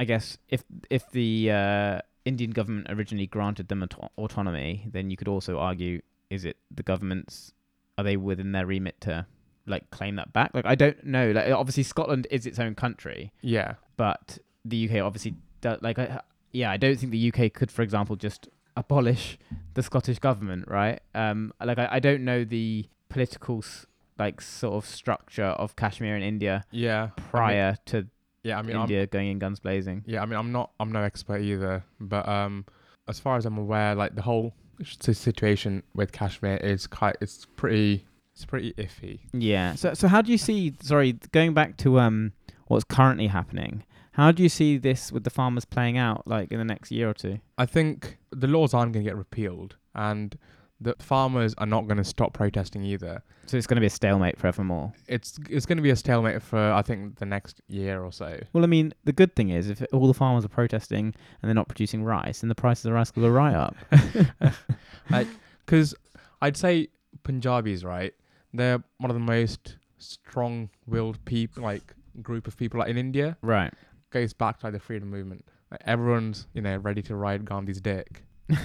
I 0.00 0.04
guess 0.04 0.38
if 0.48 0.64
if 0.88 1.10
the 1.10 1.50
uh, 1.50 2.00
Indian 2.24 2.50
government 2.52 2.86
originally 2.88 3.26
granted 3.26 3.68
them 3.68 3.82
auto- 3.82 4.10
autonomy, 4.16 4.86
then 4.90 5.10
you 5.10 5.16
could 5.18 5.28
also 5.28 5.58
argue 5.58 6.00
is 6.30 6.44
it 6.46 6.56
the 6.74 6.82
government's 6.82 7.52
are 7.98 8.04
they 8.04 8.16
within 8.16 8.52
their 8.52 8.64
remit 8.64 8.98
to 9.02 9.26
like 9.66 9.90
claim 9.90 10.16
that 10.16 10.32
back? 10.32 10.52
Like 10.54 10.64
I 10.64 10.74
don't 10.74 11.04
know. 11.04 11.32
Like 11.32 11.52
obviously 11.52 11.82
Scotland 11.82 12.26
is 12.30 12.46
its 12.46 12.58
own 12.58 12.74
country, 12.74 13.32
Yeah. 13.42 13.74
but 13.98 14.38
the 14.64 14.88
UK 14.88 15.04
obviously 15.04 15.34
do, 15.60 15.76
like 15.80 15.98
I, 15.98 16.20
yeah, 16.52 16.70
I 16.70 16.76
don't 16.76 16.96
think 16.96 17.12
the 17.12 17.32
UK 17.32 17.52
could, 17.52 17.70
for 17.70 17.82
example, 17.82 18.16
just 18.16 18.48
abolish 18.76 19.38
the 19.74 19.82
Scottish 19.82 20.18
government, 20.18 20.66
right? 20.68 21.00
Um, 21.14 21.52
like 21.64 21.78
I, 21.78 21.88
I 21.92 21.98
don't 22.00 22.24
know 22.24 22.44
the 22.44 22.86
political 23.08 23.64
like 24.18 24.40
sort 24.40 24.74
of 24.74 24.88
structure 24.88 25.44
of 25.44 25.76
Kashmir 25.76 26.14
in 26.16 26.22
India 26.22 26.64
Yeah. 26.70 27.02
I 27.02 27.04
mean- 27.04 27.30
prior 27.30 27.76
to 27.86 28.06
yeah. 28.42 28.58
I 28.58 28.62
mean, 28.62 28.74
I'm, 28.76 28.82
India 28.82 29.06
going 29.06 29.28
in 29.28 29.38
guns 29.38 29.60
blazing. 29.60 30.02
Yeah, 30.06 30.22
I 30.22 30.26
mean, 30.26 30.38
I'm 30.38 30.50
not, 30.50 30.70
I'm 30.80 30.90
no 30.92 31.02
expert 31.02 31.40
either, 31.42 31.84
but 32.00 32.26
um, 32.26 32.64
as 33.06 33.20
far 33.20 33.36
as 33.36 33.44
I'm 33.44 33.58
aware, 33.58 33.94
like 33.94 34.14
the 34.14 34.22
whole 34.22 34.54
situation 34.82 35.82
with 35.94 36.12
Kashmir 36.12 36.56
is 36.56 36.86
quite, 36.86 37.16
it's 37.20 37.46
pretty, 37.56 38.06
it's 38.32 38.46
pretty 38.46 38.72
iffy. 38.74 39.20
Yeah. 39.34 39.74
So 39.74 39.92
so 39.94 40.08
how 40.08 40.22
do 40.22 40.32
you 40.32 40.38
see? 40.38 40.74
Sorry, 40.80 41.12
going 41.32 41.52
back 41.52 41.76
to 41.78 41.98
um 42.00 42.32
what's 42.68 42.84
currently 42.84 43.26
happening. 43.26 43.84
How 44.20 44.32
do 44.32 44.42
you 44.42 44.50
see 44.50 44.76
this 44.76 45.10
with 45.10 45.24
the 45.24 45.30
farmers 45.30 45.64
playing 45.64 45.96
out 45.96 46.26
like 46.26 46.52
in 46.52 46.58
the 46.58 46.64
next 46.64 46.90
year 46.90 47.08
or 47.08 47.14
two? 47.14 47.40
I 47.56 47.64
think 47.64 48.18
the 48.30 48.46
laws 48.46 48.74
aren't 48.74 48.92
going 48.92 49.02
to 49.02 49.10
get 49.10 49.16
repealed, 49.16 49.76
and 49.94 50.36
the 50.78 50.94
farmers 50.98 51.54
are 51.56 51.64
not 51.64 51.86
going 51.86 51.96
to 51.96 52.04
stop 52.04 52.34
protesting 52.34 52.84
either. 52.84 53.22
So 53.46 53.56
it's 53.56 53.66
going 53.66 53.76
to 53.76 53.80
be 53.80 53.86
a 53.86 53.90
stalemate 53.90 54.38
forevermore. 54.38 54.92
It's, 55.08 55.38
it's 55.48 55.64
going 55.64 55.78
to 55.78 55.82
be 55.82 55.88
a 55.88 55.96
stalemate 55.96 56.42
for 56.42 56.58
I 56.58 56.82
think 56.82 57.18
the 57.18 57.24
next 57.24 57.62
year 57.66 58.04
or 58.04 58.12
so. 58.12 58.38
Well, 58.52 58.62
I 58.62 58.66
mean, 58.66 58.92
the 59.04 59.12
good 59.14 59.34
thing 59.34 59.48
is 59.48 59.70
if 59.70 59.82
all 59.90 60.06
the 60.06 60.12
farmers 60.12 60.44
are 60.44 60.48
protesting 60.48 61.14
and 61.40 61.48
they're 61.48 61.54
not 61.54 61.68
producing 61.68 62.04
rice, 62.04 62.42
then 62.42 62.48
the 62.48 62.54
prices 62.54 62.84
of 62.84 62.92
rice 62.92 63.16
will 63.16 63.22
go 63.22 63.30
right 63.30 63.54
up. 63.54 63.74
Because 65.64 65.94
I'd 66.42 66.58
say 66.58 66.88
Punjabis, 67.22 67.84
right? 67.84 68.12
They're 68.52 68.82
one 68.98 69.10
of 69.10 69.14
the 69.14 69.20
most 69.20 69.76
strong-willed 69.96 71.24
people, 71.24 71.62
like 71.62 71.94
group 72.22 72.46
of 72.46 72.56
people, 72.58 72.80
like 72.80 72.90
in 72.90 72.98
India. 72.98 73.38
right. 73.40 73.72
Goes 74.10 74.32
back 74.32 74.58
to 74.60 74.66
like, 74.66 74.72
the 74.74 74.80
freedom 74.80 75.08
movement. 75.10 75.44
Like, 75.70 75.82
everyone's 75.86 76.46
you 76.54 76.62
know 76.62 76.76
ready 76.76 77.02
to 77.02 77.14
ride 77.16 77.44
Gandhi's 77.44 77.80
dick, 77.80 78.22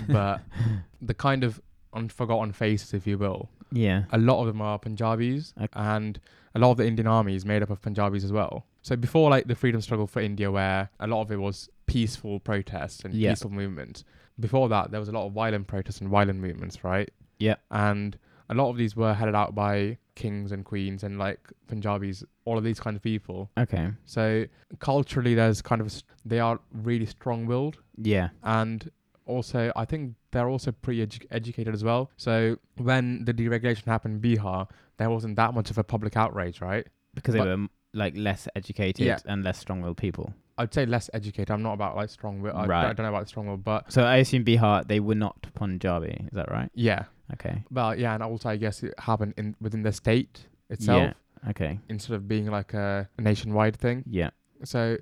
but 0.07 0.41
the 1.01 1.13
kind 1.13 1.43
of 1.43 1.61
unforgotten 1.93 2.51
faces, 2.51 2.93
if 2.93 3.07
you 3.07 3.17
will, 3.17 3.49
Yeah. 3.71 4.03
a 4.11 4.17
lot 4.17 4.41
of 4.41 4.47
them 4.47 4.61
are 4.61 4.77
Punjabis, 4.79 5.53
Okay. 5.57 5.67
and 5.73 6.19
a 6.55 6.59
lot 6.59 6.71
of 6.71 6.77
the 6.77 6.87
Indian 6.87 7.07
army 7.07 7.35
is 7.35 7.45
made 7.45 7.61
up 7.63 7.69
of 7.69 7.81
Punjabis 7.81 8.23
as 8.23 8.31
well. 8.31 8.65
So 8.81 8.95
before 8.95 9.29
like 9.29 9.47
the 9.47 9.55
freedom 9.55 9.81
struggle 9.81 10.07
for 10.07 10.19
India, 10.21 10.51
where 10.51 10.89
a 10.99 11.07
lot 11.07 11.21
of 11.21 11.31
it 11.31 11.37
was 11.39 11.69
peaceful 11.85 12.39
protests 12.39 13.03
and 13.05 13.13
Yeah. 13.13 13.31
peaceful 13.31 13.51
movements. 13.51 14.03
Before 14.39 14.67
that, 14.69 14.91
there 14.91 14.99
was 14.99 15.09
a 15.09 15.13
lot 15.13 15.25
of 15.27 15.33
violent 15.33 15.67
protests 15.67 16.01
and 16.01 16.09
violent 16.09 16.39
movements, 16.39 16.83
right? 16.83 17.09
Yeah. 17.39 17.55
And 17.71 18.17
a 18.49 18.53
lot 18.53 18.69
of 18.69 18.77
these 18.77 18.95
were 18.95 19.13
headed 19.13 19.35
out 19.35 19.55
by 19.55 19.97
kings 20.15 20.51
and 20.51 20.63
queens 20.65 21.03
and 21.03 21.17
like 21.19 21.39
Punjabis, 21.67 22.23
all 22.45 22.57
of 22.57 22.63
these 22.63 22.79
kind 22.79 22.95
of 22.95 23.01
people. 23.03 23.49
Okay. 23.57 23.89
So 24.05 24.45
culturally, 24.79 25.35
there's 25.35 25.61
kind 25.61 25.81
of 25.81 25.93
they 26.25 26.39
are 26.39 26.59
really 26.73 27.05
strong-willed, 27.05 27.77
Yeah. 27.97 28.29
and 28.43 28.89
also 29.25 29.71
I 29.75 29.85
think 29.85 30.15
they're 30.31 30.49
also 30.49 30.71
pretty 30.71 31.05
edu- 31.05 31.25
educated 31.31 31.73
as 31.73 31.83
well. 31.83 32.11
So 32.17 32.57
when 32.77 33.25
the 33.25 33.33
deregulation 33.33 33.85
happened 33.85 34.23
in 34.25 34.37
Bihar, 34.37 34.69
there 34.97 35.09
wasn't 35.09 35.35
that 35.35 35.53
much 35.53 35.69
of 35.69 35.77
a 35.77 35.83
public 35.83 36.15
outrage, 36.17 36.61
right? 36.61 36.87
Because 37.13 37.33
they 37.33 37.39
But- 37.39 37.57
were 37.59 37.67
like 37.93 38.13
less 38.17 38.47
educated 38.55 39.05
Yeah. 39.05 39.19
and 39.25 39.43
less 39.43 39.57
strong-willed 39.57 39.97
people. 39.97 40.33
I'd 40.57 40.73
say 40.73 40.85
less 40.85 41.09
educated. 41.13 41.51
I'm 41.51 41.61
not 41.63 41.73
about 41.73 41.95
like 41.97 42.09
strong 42.09 42.41
will. 42.41 42.55
I, 42.55 42.65
Right. 42.65 42.85
I 42.85 42.93
don't 42.93 43.03
know 43.05 43.09
about 43.09 43.27
strong 43.27 43.47
will, 43.47 43.57
but 43.57 43.91
So 43.91 44.03
I 44.03 44.17
assume 44.17 44.43
Bihar 44.45 44.87
they 44.87 44.99
were 45.01 45.15
not 45.15 45.47
Punjabi. 45.53 46.25
Is 46.27 46.33
that 46.33 46.49
right? 46.51 46.69
yeah. 46.73 47.05
Okay. 47.33 47.63
But 47.71 47.99
yeah, 47.99 48.13
and 48.13 48.23
also 48.23 48.49
I 48.49 48.57
guess 48.57 48.83
it 48.83 48.93
happened 48.99 49.33
in 49.37 49.55
within 49.59 49.83
the 49.83 49.91
state 49.91 50.47
itself 50.69 51.13
Yeah. 51.43 51.49
Okay. 51.49 51.79
instead 51.89 52.15
of 52.15 52.27
being 52.27 52.47
like 52.47 52.73
a, 52.73 53.07
nationwide 53.19 53.75
thing. 53.77 54.03
Yeah. 54.09 54.31
So 54.63 54.97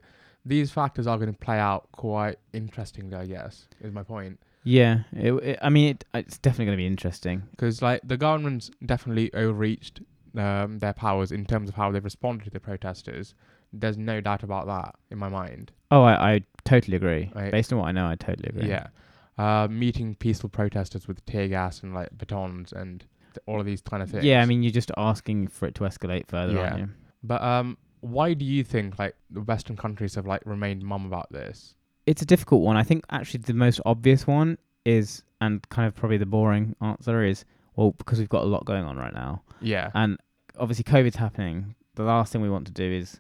these 0.46 0.72
factors 0.72 1.08
are 1.08 1.18
going 1.18 1.32
to 1.32 1.38
play 1.38 1.60
out 1.60 1.88
quite 1.92 2.38
interestingly, 2.54 3.16
I 3.16 3.26
guess, 3.26 3.68
is 3.82 3.94
my 3.94 4.04
point. 4.04 4.40
Yeah. 4.64 5.04
It, 5.14 5.32
it, 5.34 5.60
I 5.62 5.70
mean, 5.70 5.90
it, 5.90 6.06
it's 6.14 6.38
definitely 6.38 6.66
going 6.66 6.78
to 6.78 6.82
be 6.82 6.88
interesting. 6.88 7.44
Because 7.52 7.82
like 7.82 8.02
the 8.04 8.18
government's 8.18 8.72
definitely 8.86 9.34
overreached 9.34 10.02
um, 10.38 10.80
their 10.80 10.94
powers 10.94 11.32
in 11.32 11.46
terms 11.46 11.70
of 11.70 11.76
how 11.76 11.92
they've 11.92 12.04
responded 12.04 12.46
to 12.46 12.50
the 12.50 12.60
protesters. 12.60 13.36
There's 13.72 13.98
no 13.98 14.22
doubt 14.22 14.44
about 14.44 14.68
that 14.68 14.96
in 15.10 15.18
my 15.18 15.30
mind. 15.30 15.72
Oh, 15.92 16.04
I, 16.04 16.34
I 16.34 16.42
totally 16.64 16.96
agree. 16.98 17.32
Right. 17.34 17.52
Based 17.52 17.72
on 17.74 17.80
what 17.80 17.88
I 17.88 17.92
know, 17.92 18.08
I 18.08 18.16
totally 18.16 18.50
agree. 18.50 18.70
Yeah. 18.70 18.88
Uh, 19.38 19.68
meeting 19.68 20.14
peaceful 20.16 20.48
protesters 20.50 21.08
with 21.08 21.26
tear 21.26 21.48
gas 21.48 21.82
and 21.82 21.94
like 21.94 22.16
batons 22.18 22.72
and 22.72 23.00
th- 23.34 23.40
all 23.48 23.60
of 23.60 23.66
these 23.66 23.82
kind 23.82 24.04
of 24.04 24.10
things. 24.12 24.24
Yeah, 24.24 24.42
I 24.42 24.46
mean, 24.46 24.62
you're 24.62 24.72
just 24.72 24.92
asking 24.96 25.48
for 25.48 25.68
it 25.68 25.74
to 25.76 25.86
escalate 25.86 26.28
further, 26.28 26.60
aren't 26.60 26.80
you? 26.80 26.90
But 27.24 27.42
um, 27.42 27.78
why 28.02 28.34
do 28.34 28.46
you 28.46 28.64
think 28.64 29.00
like 29.00 29.16
the 29.32 29.42
Western 29.42 29.76
countries 29.76 30.14
have 30.16 30.28
like 30.28 30.42
remained 30.46 30.84
mum 30.84 31.06
about 31.06 31.32
this? 31.32 31.74
It's 32.06 32.22
a 32.22 32.26
difficult 32.26 32.62
one. 32.62 32.78
I 32.78 32.84
think 32.84 33.06
actually 33.10 33.40
the 33.42 33.54
most 33.54 33.80
obvious 33.86 34.28
one 34.28 34.58
is, 34.86 35.24
and 35.42 35.68
kind 35.70 35.88
of 35.88 35.96
probably 35.96 36.18
the 36.18 36.26
boring 36.26 36.76
answer 36.82 37.24
is, 37.24 37.46
well, 37.76 37.92
because 37.98 38.20
we've 38.20 38.30
got 38.30 38.44
a 38.44 38.46
lot 38.46 38.66
going 38.66 38.84
on 38.84 38.98
right 38.98 39.14
now. 39.14 39.42
Yeah. 39.62 39.90
And 39.96 40.20
obviously, 40.60 40.84
COVID's 40.84 41.16
happening. 41.16 41.76
The 41.96 42.04
last 42.04 42.32
thing 42.32 42.42
we 42.42 42.50
want 42.50 42.68
to 42.68 42.74
do 42.74 42.84
is 42.92 43.20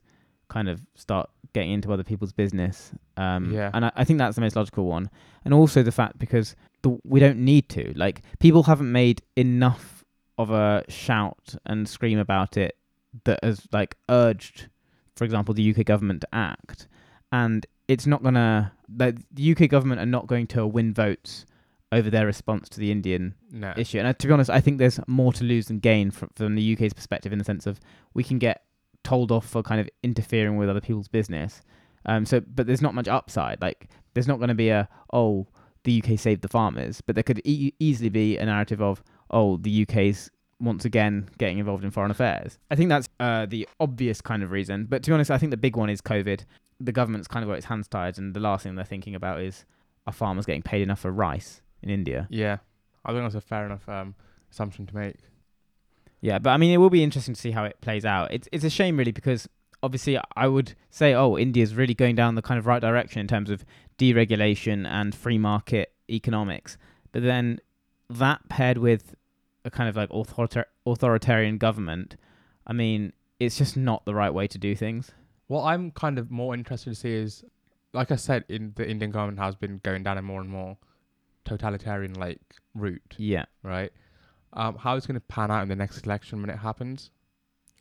kind 0.49 0.69
of 0.69 0.81
start 0.95 1.29
getting 1.53 1.71
into 1.71 1.91
other 1.93 2.03
people's 2.03 2.33
business. 2.33 2.91
Um, 3.17 3.51
Yeah. 3.53 3.71
And 3.73 3.85
I, 3.85 3.91
I 3.95 4.03
think 4.03 4.19
that's 4.19 4.35
the 4.35 4.41
most 4.41 4.55
logical 4.55 4.85
one. 4.85 5.09
And 5.45 5.53
also 5.53 5.83
the 5.83 5.91
fact 5.91 6.19
because 6.19 6.55
the, 6.81 6.97
we 7.03 7.19
don't 7.19 7.39
need 7.39 7.69
to. 7.69 7.93
Like, 7.95 8.21
people 8.39 8.63
haven't 8.63 8.91
made 8.91 9.21
enough 9.35 10.03
of 10.37 10.51
a 10.51 10.83
shout 10.89 11.55
and 11.65 11.87
scream 11.87 12.19
about 12.19 12.57
it 12.57 12.77
that 13.25 13.39
has, 13.43 13.67
like, 13.71 13.95
urged, 14.09 14.67
for 15.15 15.23
example, 15.23 15.53
the 15.53 15.73
UK 15.73 15.85
government 15.85 16.21
to 16.21 16.27
act. 16.33 16.87
And 17.31 17.65
it's 17.87 18.07
not 18.07 18.23
going 18.23 18.35
to, 18.35 18.71
the 18.89 19.51
UK 19.51 19.69
government 19.69 20.01
are 20.01 20.05
not 20.05 20.27
going 20.27 20.47
to 20.47 20.65
win 20.65 20.93
votes 20.93 21.45
over 21.93 22.09
their 22.09 22.25
response 22.25 22.67
to 22.69 22.79
the 22.79 22.91
Indian 22.91 23.35
no. 23.51 23.73
issue. 23.77 23.99
And 23.99 24.07
uh, 24.07 24.13
to 24.13 24.27
be 24.27 24.33
honest, 24.33 24.49
I 24.49 24.59
think 24.59 24.79
there's 24.79 24.99
more 25.07 25.31
to 25.33 25.43
lose 25.43 25.67
than 25.67 25.79
gain 25.79 26.09
from, 26.09 26.29
from 26.35 26.55
the 26.55 26.73
UK's 26.73 26.93
perspective 26.93 27.31
in 27.31 27.37
the 27.37 27.45
sense 27.45 27.67
of 27.67 27.79
we 28.15 28.23
can 28.23 28.39
get 28.39 28.63
told 29.03 29.31
off 29.31 29.47
for 29.47 29.63
kind 29.63 29.81
of 29.81 29.89
interfering 30.03 30.57
with 30.57 30.69
other 30.69 30.81
people's 30.81 31.07
business. 31.07 31.61
Um, 32.05 32.25
so, 32.25 32.41
but 32.41 32.67
there's 32.67 32.81
not 32.81 32.93
much 32.93 33.07
upside. 33.07 33.61
Like, 33.61 33.89
there's 34.13 34.27
not 34.27 34.37
going 34.37 34.49
to 34.49 34.55
be 34.55 34.69
a 34.69 34.87
oh, 35.11 35.47
the 35.83 36.01
UK 36.03 36.17
saved 36.19 36.41
the 36.41 36.47
farmers, 36.47 37.01
but 37.01 37.15
there 37.15 37.23
could 37.23 37.41
e- 37.45 37.73
easily 37.79 38.09
be 38.09 38.37
a 38.37 38.45
narrative 38.45 38.81
of 38.81 39.03
oh, 39.31 39.57
the 39.57 39.83
UK's 39.83 40.29
once 40.59 40.85
again 40.85 41.27
getting 41.37 41.59
involved 41.59 41.83
in 41.83 41.91
foreign 41.91 42.11
affairs. 42.11 42.57
I 42.71 42.75
think 42.75 42.89
that's 42.89 43.09
uh, 43.19 43.45
the 43.45 43.67
obvious 43.79 44.21
kind 44.21 44.43
of 44.43 44.51
reason. 44.51 44.85
But 44.85 45.03
to 45.03 45.11
be 45.11 45.13
honest, 45.13 45.31
I 45.31 45.37
think 45.37 45.51
the 45.51 45.57
big 45.57 45.75
one 45.75 45.89
is 45.89 46.01
COVID. 46.01 46.45
The 46.79 46.91
government's 46.91 47.27
kind 47.27 47.43
of 47.43 47.49
got 47.49 47.57
its 47.57 47.65
hands 47.65 47.87
tied, 47.87 48.17
and 48.17 48.33
the 48.33 48.39
last 48.39 48.63
thing 48.63 48.75
they're 48.75 48.85
thinking 48.85 49.15
about 49.15 49.41
is 49.41 49.65
are 50.05 50.13
farmers 50.13 50.45
getting 50.45 50.61
paid 50.61 50.81
enough 50.81 50.99
for 50.99 51.11
rice 51.11 51.61
in 51.81 51.89
India? 51.89 52.27
Yeah. 52.29 52.57
I 53.05 53.11
think 53.11 53.23
that's 53.23 53.35
a 53.35 53.41
fair 53.41 53.65
enough 53.65 53.87
um, 53.87 54.15
assumption 54.51 54.85
to 54.87 54.95
make. 54.95 55.17
Yeah, 56.23 56.39
but 56.39 56.51
I 56.51 56.57
mean, 56.57 56.71
it 56.73 56.77
will 56.77 56.89
be 56.89 57.03
interesting 57.03 57.35
to 57.35 57.41
see 57.41 57.51
how 57.51 57.65
it 57.65 57.81
plays 57.81 58.05
out. 58.05 58.31
It's 58.33 58.47
it's 58.53 58.63
a 58.63 58.69
shame, 58.69 58.95
really, 58.95 59.11
because 59.11 59.47
obviously 59.83 60.17
I 60.37 60.47
would 60.47 60.73
say, 60.89 61.13
oh, 61.13 61.37
India's 61.37 61.75
really 61.75 61.93
going 61.93 62.15
down 62.15 62.35
the 62.35 62.41
kind 62.41 62.57
of 62.57 62.65
right 62.65 62.81
direction 62.81 63.19
in 63.19 63.27
terms 63.27 63.49
of 63.49 63.65
deregulation 63.97 64.87
and 64.87 65.13
free 65.13 65.37
market 65.37 65.91
economics. 66.09 66.77
But 67.11 67.23
then 67.23 67.59
that 68.09 68.47
paired 68.47 68.77
with 68.77 69.15
a 69.65 69.69
kind 69.69 69.89
of 69.89 69.97
like 69.97 70.09
authorita- 70.11 70.63
authoritarian 70.85 71.57
government, 71.57 72.15
I 72.65 72.71
mean, 72.71 73.11
it's 73.41 73.57
just 73.57 73.75
not 73.75 74.05
the 74.05 74.15
right 74.15 74.33
way 74.33 74.47
to 74.47 74.57
do 74.57 74.75
things. 74.75 75.11
What 75.47 75.63
I'm 75.65 75.91
kind 75.91 76.17
of 76.17 76.31
more 76.31 76.53
interested 76.53 76.91
to 76.91 76.95
see 76.95 77.13
is, 77.15 77.43
like 77.91 78.11
I 78.11 78.15
said, 78.15 78.45
in 78.47 78.71
the 78.77 78.89
Indian 78.89 79.11
government 79.11 79.39
has 79.39 79.55
been 79.55 79.81
going 79.83 80.03
down 80.03 80.17
a 80.17 80.21
more 80.21 80.39
and 80.39 80.49
more 80.49 80.77
totalitarian 81.45 82.13
like 82.13 82.39
route, 82.73 83.15
Yeah. 83.17 83.45
right? 83.61 83.91
Um, 84.55 84.75
how 84.77 84.95
it's 84.95 85.05
going 85.07 85.15
to 85.15 85.25
pan 85.27 85.49
out 85.51 85.63
in 85.63 85.69
the 85.69 85.75
next 85.75 86.05
election 86.05 86.41
when 86.41 86.49
it 86.49 86.57
happens? 86.57 87.09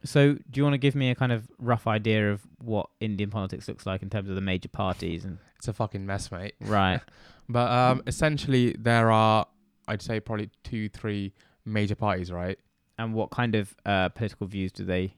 So, 0.04 0.32
do 0.34 0.40
you 0.54 0.64
want 0.64 0.74
to 0.74 0.78
give 0.78 0.94
me 0.96 1.10
a 1.10 1.14
kind 1.14 1.30
of 1.30 1.48
rough 1.58 1.86
idea 1.86 2.32
of 2.32 2.42
what 2.58 2.88
Indian 3.00 3.30
politics 3.30 3.68
looks 3.68 3.86
like 3.86 4.02
in 4.02 4.10
terms 4.10 4.28
of 4.28 4.34
the 4.34 4.40
major 4.40 4.68
parties 4.68 5.24
and 5.24 5.38
It's 5.58 5.68
a 5.68 5.72
fucking 5.72 6.04
mess, 6.06 6.30
mate. 6.32 6.54
right? 6.60 7.00
But 7.48 7.70
um, 7.70 8.02
essentially, 8.06 8.74
there 8.78 9.10
are, 9.10 9.46
I'd 9.86 10.00
say, 10.00 10.20
probably 10.20 10.48
two, 10.64 10.88
three 10.88 11.32
major 11.64 11.94
parties, 11.94 12.30
right? 12.32 12.58
and 12.98 13.14
what 13.14 13.30
kind 13.30 13.54
of 13.54 13.74
uh, 13.86 14.08
political 14.10 14.46
views 14.46 14.70
do 14.70 14.84
they 14.84 15.14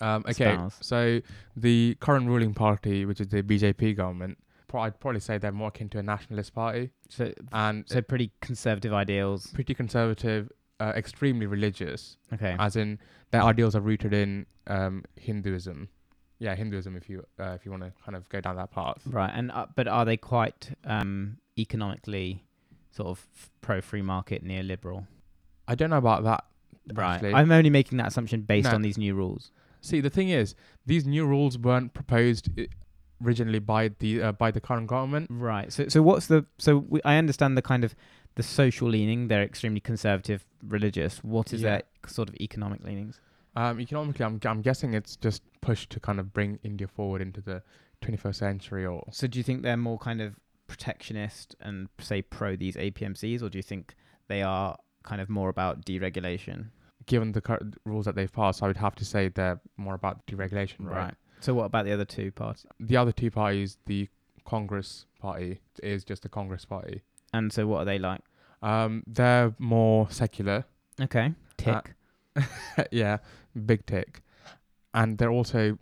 Um, 0.00 0.24
okay, 0.28 0.52
Espouse. 0.52 0.78
so 0.80 1.20
the 1.56 1.96
current 2.00 2.26
ruling 2.26 2.54
party, 2.54 3.04
which 3.04 3.20
is 3.20 3.28
the 3.28 3.42
BJP 3.42 3.96
government, 3.96 4.38
pro- 4.68 4.80
I'd 4.82 4.98
probably 4.98 5.20
say 5.20 5.38
they're 5.38 5.52
more 5.52 5.68
akin 5.68 5.88
to 5.90 5.98
a 5.98 6.02
nationalist 6.02 6.54
party, 6.54 6.90
So, 7.08 7.32
and 7.52 7.84
so 7.86 8.00
pretty 8.02 8.32
conservative 8.40 8.92
ideals. 8.92 9.46
pretty 9.48 9.74
conservative, 9.74 10.50
uh, 10.80 10.92
extremely 10.96 11.46
religious, 11.46 12.16
Okay. 12.34 12.56
as 12.58 12.74
in 12.76 12.98
their 13.30 13.42
ideals 13.42 13.76
are 13.76 13.80
rooted 13.80 14.12
in 14.12 14.46
um, 14.66 15.04
Hinduism. 15.16 15.88
Yeah, 16.38 16.54
Hinduism. 16.54 16.96
If 16.96 17.08
you 17.10 17.24
uh, 17.38 17.52
if 17.58 17.64
you 17.64 17.70
want 17.70 17.82
to 17.84 17.92
kind 18.04 18.16
of 18.16 18.28
go 18.30 18.40
down 18.40 18.56
that 18.56 18.70
path. 18.72 19.02
right. 19.06 19.30
And 19.34 19.50
uh, 19.52 19.66
but 19.76 19.86
are 19.86 20.04
they 20.04 20.16
quite 20.16 20.74
um, 20.84 21.36
economically 21.58 22.44
sort 22.90 23.08
of 23.08 23.26
pro 23.60 23.80
free 23.80 24.02
market 24.02 24.44
neoliberal? 24.44 25.06
I 25.68 25.74
don't 25.74 25.90
know 25.90 25.98
about 25.98 26.24
that. 26.24 26.44
Right. 26.94 27.14
actually. 27.16 27.34
I'm 27.34 27.52
only 27.52 27.70
making 27.70 27.98
that 27.98 28.08
assumption 28.08 28.40
based 28.42 28.68
No. 28.68 28.74
on 28.74 28.82
these 28.82 28.98
new 28.98 29.14
rules. 29.14 29.52
See, 29.82 30.00
the 30.00 30.10
thing 30.10 30.28
is, 30.30 30.54
these 30.86 31.04
new 31.06 31.24
rules 31.26 31.56
weren't 31.58 31.94
proposed 31.94 32.48
i- 32.58 32.66
originally 33.24 33.58
by 33.60 33.88
the 33.98 34.22
uh, 34.22 34.32
by 34.32 34.50
the 34.50 34.60
current 34.60 34.86
government. 34.88 35.28
Right. 35.30 35.70
So 35.72 35.88
so 35.88 36.02
what's 36.02 36.26
the 36.26 36.46
so 36.58 36.78
we, 36.78 37.00
I 37.04 37.16
understand 37.18 37.56
the 37.56 37.62
kind 37.62 37.84
of 37.84 37.94
the 38.36 38.42
social 38.42 38.88
leaning. 38.88 39.28
They're 39.28 39.42
extremely 39.42 39.80
conservative, 39.80 40.44
religious. 40.66 41.22
What 41.24 41.52
is 41.52 41.62
Yeah. 41.62 41.68
their 41.70 41.82
sort 42.06 42.28
of 42.28 42.34
economic 42.36 42.82
leanings? 42.84 43.20
Um, 43.56 43.80
economically, 43.80 44.24
I'm 44.24 44.40
I'm 44.44 44.62
guessing 44.62 44.94
it's 44.94 45.16
just 45.16 45.42
pushed 45.60 45.90
to 45.90 46.00
kind 46.00 46.20
of 46.20 46.32
bring 46.32 46.58
India 46.62 46.86
forward 46.86 47.20
into 47.20 47.40
the 47.40 47.62
21st 48.00 48.36
century, 48.36 48.86
or 48.86 49.06
So 49.12 49.26
do 49.26 49.38
you 49.38 49.42
think 49.42 49.62
they're 49.62 49.76
more 49.76 49.98
kind 49.98 50.20
of 50.20 50.36
protectionist 50.68 51.56
and 51.60 51.88
say 51.98 52.22
pro 52.22 52.56
these 52.56 52.76
APMCs, 52.76 53.42
or 53.42 53.48
do 53.50 53.58
you 53.58 53.62
think 53.62 53.94
they 54.28 54.42
are 54.42 54.78
kind 55.02 55.20
of 55.20 55.28
more 55.28 55.48
about 55.48 55.84
deregulation? 55.84 56.70
given 57.06 57.32
the 57.32 57.40
current 57.40 57.74
rules 57.84 58.04
that 58.04 58.14
they've 58.14 58.30
passed, 58.32 58.62
I 58.62 58.68
would 58.68 58.76
have 58.76 58.94
to 58.96 59.04
say 59.04 59.26
they're 59.28 59.60
more 59.76 59.94
about 59.94 60.24
deregulation, 60.26 60.80
right? 60.86 61.14
So 61.40 61.54
what 61.54 61.64
about 61.64 61.84
the 61.86 61.92
other 61.92 62.04
two 62.04 62.30
parties? 62.30 62.66
The 62.78 62.96
other 62.96 63.10
two 63.10 63.32
parties, 63.32 63.78
the 63.86 64.08
Congress 64.44 65.06
Party 65.18 65.60
is 65.82 66.04
just 66.04 66.22
the 66.22 66.28
Congress 66.28 66.64
Party. 66.64 67.02
And 67.32 67.52
so 67.52 67.66
what 67.66 67.78
are 67.80 67.84
they 67.84 67.98
like? 67.98 68.20
Um, 68.62 69.02
they're 69.06 69.54
more 69.58 70.10
secular. 70.10 70.64
Okay. 71.00 71.32
Tick. 71.56 71.94
yeah, 72.90 73.18
big 73.66 73.86
tick. 73.86 74.22
And 74.94 75.18
they're 75.18 75.30
also 75.30 75.78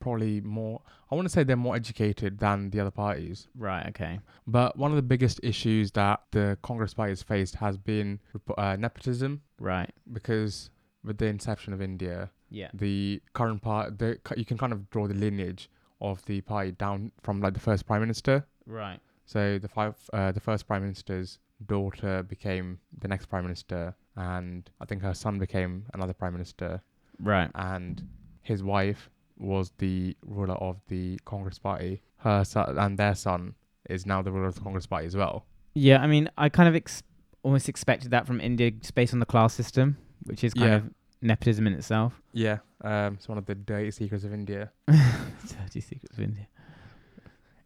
probably 0.00 0.40
more, 0.40 0.80
I 1.10 1.14
want 1.14 1.26
to 1.26 1.30
say 1.30 1.42
they're 1.44 1.56
more 1.56 1.76
educated 1.76 2.38
than 2.38 2.70
the 2.70 2.80
other 2.80 2.90
parties. 2.90 3.48
right. 3.56 3.86
Okay. 3.88 4.20
But 4.46 4.76
one 4.76 4.90
of 4.90 4.96
the 4.96 5.02
biggest 5.02 5.40
issues 5.42 5.90
that 5.92 6.20
the 6.32 6.56
Congress 6.62 6.94
Party 6.94 7.10
has 7.12 7.22
faced 7.22 7.56
has 7.56 7.76
been 7.76 8.20
uh, 8.56 8.76
nepotism 8.78 9.42
Right. 9.60 9.90
because 10.12 10.70
with 11.04 11.18
the 11.18 11.26
inception 11.26 11.72
of 11.72 11.80
India, 11.82 12.30
Yeah. 12.50 12.70
the 12.74 13.20
current 13.34 13.62
part, 13.62 13.98
the 13.98 14.18
you 14.36 14.44
can 14.44 14.58
kind 14.58 14.72
of 14.72 14.88
draw 14.90 15.06
the 15.06 15.14
lineage 15.14 15.70
of 16.00 16.24
the 16.26 16.40
party 16.42 16.72
down 16.72 17.12
from 17.22 17.40
like 17.40 17.54
the 17.54 17.60
first 17.60 17.86
prime 17.86 18.00
minister. 18.00 18.46
Right. 18.66 19.00
So 19.32 19.58
the 19.58 19.68
five, 19.68 19.94
uh, 20.14 20.32
the 20.32 20.40
first 20.40 20.66
prime 20.66 20.80
minister's 20.80 21.38
daughter 21.66 22.22
became 22.22 22.78
the 22.98 23.08
next 23.08 23.26
prime 23.26 23.42
minister, 23.44 23.94
and 24.16 24.68
I 24.80 24.86
think 24.86 25.02
her 25.02 25.12
son 25.12 25.38
became 25.38 25.84
another 25.92 26.14
prime 26.14 26.32
minister, 26.32 26.80
Right. 27.20 27.50
and 27.54 28.02
his 28.40 28.62
wife 28.62 29.10
was 29.36 29.70
the 29.76 30.16
ruler 30.26 30.54
of 30.54 30.80
the 30.88 31.18
Congress 31.26 31.58
party. 31.58 32.00
Her 32.28 32.42
son 32.42 32.78
and 32.78 32.98
their 32.98 33.14
son 33.14 33.54
is 33.90 34.06
now 34.06 34.22
the 34.22 34.32
ruler 34.32 34.46
of 34.48 34.54
the 34.54 34.62
Congress 34.62 34.86
Party 34.86 35.06
as 35.06 35.14
well. 35.14 35.44
Yeah, 35.74 35.98
I 36.02 36.06
mean, 36.06 36.30
I 36.38 36.48
kind 36.48 36.68
of 36.68 36.74
ex- 36.74 37.02
almost 37.42 37.68
expected 37.68 38.10
that 38.12 38.26
from 38.26 38.40
India, 38.40 38.70
based 38.94 39.12
on 39.12 39.20
the 39.20 39.26
class 39.26 39.52
system, 39.52 39.98
which 40.24 40.42
is 40.42 40.54
kind 40.54 40.70
Yeah. 40.70 40.76
of 40.76 40.90
nepotism 41.20 41.66
in 41.66 41.74
itself. 41.74 42.20
Yeah, 42.32 42.58
um, 42.80 43.14
it's 43.14 43.28
one 43.28 43.36
of 43.38 43.44
the 43.46 43.54
dirty 43.54 43.90
secrets 43.90 44.24
of 44.24 44.32
India. 44.32 44.72
Dirty 44.88 45.80
secrets 45.80 46.16
of 46.16 46.24
India. 46.24 46.46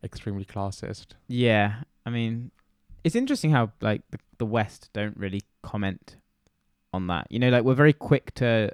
Extremely 0.04 0.44
classist. 0.44 1.08
Yeah, 1.28 1.76
I 2.04 2.10
mean, 2.10 2.50
it's 3.04 3.14
interesting 3.14 3.50
how 3.50 3.72
like 3.80 4.02
the, 4.10 4.18
the 4.38 4.46
West 4.46 4.90
don't 4.92 5.16
really 5.16 5.42
comment 5.62 6.16
on 6.92 7.06
that. 7.08 7.26
You 7.30 7.38
know, 7.38 7.50
like 7.50 7.64
we're 7.64 7.74
very 7.74 7.92
quick 7.92 8.34
to 8.34 8.72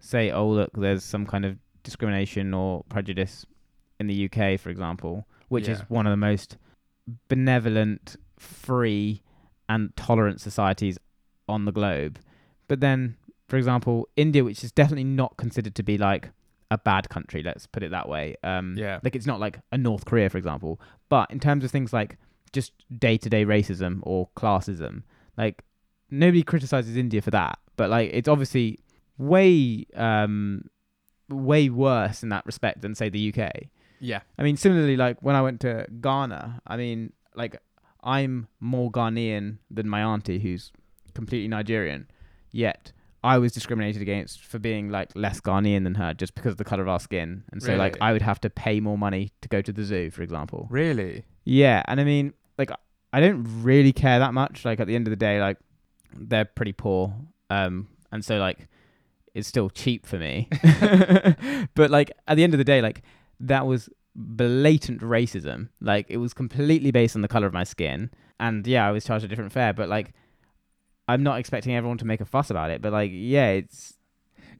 say, 0.00 0.30
"Oh, 0.30 0.48
look, 0.48 0.70
there's 0.74 1.04
some 1.04 1.26
kind 1.26 1.44
of 1.44 1.58
discrimination 1.82 2.54
or 2.54 2.84
prejudice 2.88 3.46
in 4.00 4.06
the 4.06 4.24
UK, 4.24 4.58
for 4.58 4.70
example," 4.70 5.26
which 5.48 5.68
is 5.68 5.80
one 5.88 6.06
of 6.06 6.10
the 6.10 6.16
most 6.16 6.56
benevolent, 7.28 8.16
free, 8.38 9.22
and 9.68 9.94
tolerant 9.96 10.40
societies 10.40 10.98
on 11.48 11.64
the 11.64 11.72
globe. 11.72 12.18
But 12.68 12.80
then, 12.80 13.16
for 13.48 13.56
example, 13.56 14.08
India, 14.16 14.42
which 14.42 14.64
is 14.64 14.72
definitely 14.72 15.04
not 15.04 15.36
considered 15.36 15.74
to 15.74 15.82
be 15.82 15.98
like 15.98 16.30
a 16.74 16.78
bad 16.78 17.08
country, 17.08 17.42
let's 17.42 17.66
put 17.66 17.82
it 17.82 17.90
that 17.92 18.08
way. 18.08 18.36
Um, 18.42 18.74
Yeah. 18.76 19.00
Like 19.02 19.16
it's 19.16 19.26
not 19.26 19.40
like 19.40 19.60
a 19.72 19.78
North 19.78 20.04
Korea, 20.04 20.28
for 20.28 20.38
example. 20.38 20.80
But 21.08 21.30
in 21.30 21.40
terms 21.40 21.64
of 21.64 21.70
things 21.70 21.92
like 21.92 22.18
just 22.52 22.72
day 22.98 23.16
to 23.18 23.28
day 23.30 23.44
racism 23.44 24.00
or 24.02 24.28
classism, 24.36 25.02
like 25.36 25.62
nobody 26.10 26.42
criticizes 26.42 26.96
India 26.96 27.22
for 27.22 27.30
that. 27.30 27.58
But 27.76 27.90
like 27.90 28.10
it's 28.12 28.28
obviously 28.28 28.78
way, 29.18 29.86
um, 29.94 30.64
way 31.28 31.70
worse 31.70 32.22
in 32.22 32.28
that 32.28 32.44
respect 32.46 32.82
than 32.82 32.94
say 32.94 33.08
the 33.08 33.32
UK. 33.32 33.50
Yeah. 34.00 34.20
I 34.38 34.42
mean, 34.42 34.56
similarly, 34.56 34.96
like 34.96 35.22
when 35.22 35.34
I 35.36 35.42
went 35.42 35.60
to 35.60 35.86
Ghana, 36.00 36.60
I 36.66 36.76
mean, 36.76 37.12
like 37.34 37.56
I'm 38.02 38.48
more 38.60 38.90
Ghanaian 38.90 39.58
than 39.70 39.88
my 39.88 40.02
auntie, 40.02 40.38
who's 40.40 40.72
completely 41.14 41.48
Nigerian. 41.48 42.08
Yet 42.50 42.92
I 43.24 43.38
was 43.38 43.52
discriminated 43.52 44.02
against 44.02 44.44
for 44.44 44.58
being 44.58 44.90
like 44.90 45.10
less 45.14 45.40
Ghanaian 45.40 45.84
than 45.84 45.94
her 45.94 46.12
just 46.12 46.34
because 46.34 46.52
of 46.52 46.58
the 46.58 46.64
color 46.64 46.82
of 46.82 46.88
our 46.88 47.00
skin, 47.00 47.42
and 47.50 47.62
so 47.62 47.74
like 47.74 47.96
I 48.02 48.12
would 48.12 48.20
have 48.20 48.38
to 48.42 48.50
pay 48.50 48.80
more 48.80 48.98
money 48.98 49.32
to 49.40 49.48
go 49.48 49.62
to 49.62 49.72
the 49.72 49.82
zoo, 49.82 50.10
for 50.10 50.22
example. 50.22 50.68
Really? 50.70 51.24
Yeah, 51.44 51.82
and 51.88 51.98
I 52.00 52.04
mean, 52.04 52.34
like 52.58 52.70
I 53.14 53.20
don't 53.20 53.62
really 53.62 53.94
care 53.94 54.18
that 54.18 54.34
much. 54.34 54.66
Like 54.66 54.78
at 54.78 54.86
the 54.86 54.94
end 54.94 55.06
of 55.06 55.10
the 55.10 55.16
day, 55.16 55.40
like 55.40 55.56
they're 56.14 56.44
pretty 56.44 56.74
poor, 56.74 57.14
um, 57.48 57.88
and 58.12 58.22
so 58.22 58.36
like 58.36 58.68
it's 59.32 59.48
still 59.48 59.70
cheap 59.70 60.04
for 60.04 60.18
me. 60.18 60.48
but 61.74 61.90
like 61.90 62.12
at 62.28 62.36
the 62.36 62.44
end 62.44 62.52
of 62.52 62.58
the 62.58 62.64
day, 62.64 62.82
like 62.82 63.02
that 63.40 63.66
was 63.66 63.88
blatant 64.14 65.00
racism. 65.00 65.70
Like 65.80 66.10
it 66.10 66.18
was 66.18 66.34
completely 66.34 66.90
based 66.90 67.16
on 67.16 67.22
the 67.22 67.28
color 67.28 67.46
of 67.46 67.54
my 67.54 67.64
skin, 67.64 68.10
and 68.38 68.66
yeah, 68.66 68.86
I 68.86 68.90
was 68.90 69.06
charged 69.06 69.24
a 69.24 69.28
different 69.28 69.52
fare. 69.52 69.72
But 69.72 69.88
like, 69.88 70.12
I'm 71.08 71.22
not 71.22 71.38
expecting 71.38 71.74
everyone 71.74 71.98
to 71.98 72.04
make 72.04 72.20
a 72.20 72.24
fuss 72.24 72.50
about 72.50 72.70
it. 72.70 72.80
But 72.80 72.92
like, 72.92 73.10
yeah, 73.12 73.50
it's 73.50 73.98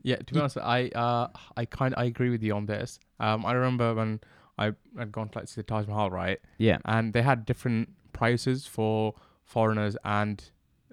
Yeah, 0.02 0.16
to 0.16 0.34
be 0.34 0.38
honest, 0.40 0.58
I 0.58 0.88
uh 0.88 1.28
I 1.56 1.64
kind 1.64 1.94
I 1.96 2.04
agree 2.04 2.30
with 2.30 2.42
you 2.42 2.54
on 2.54 2.66
this. 2.66 2.98
Um, 3.20 3.46
I 3.46 3.52
remember 3.52 3.94
when 3.94 4.20
I 4.58 4.72
had 4.98 5.10
gone 5.12 5.28
to 5.30 5.38
like 5.38 5.48
the 5.48 5.62
Taj 5.62 5.86
Mahal, 5.86 6.10
right? 6.10 6.38
yeah, 6.58 6.78
And 6.84 7.12
they 7.12 7.22
had 7.22 7.44
different 7.46 7.90
prices 8.12 8.66
for 8.66 9.14
foreigners 9.44 9.96
and 10.04 10.42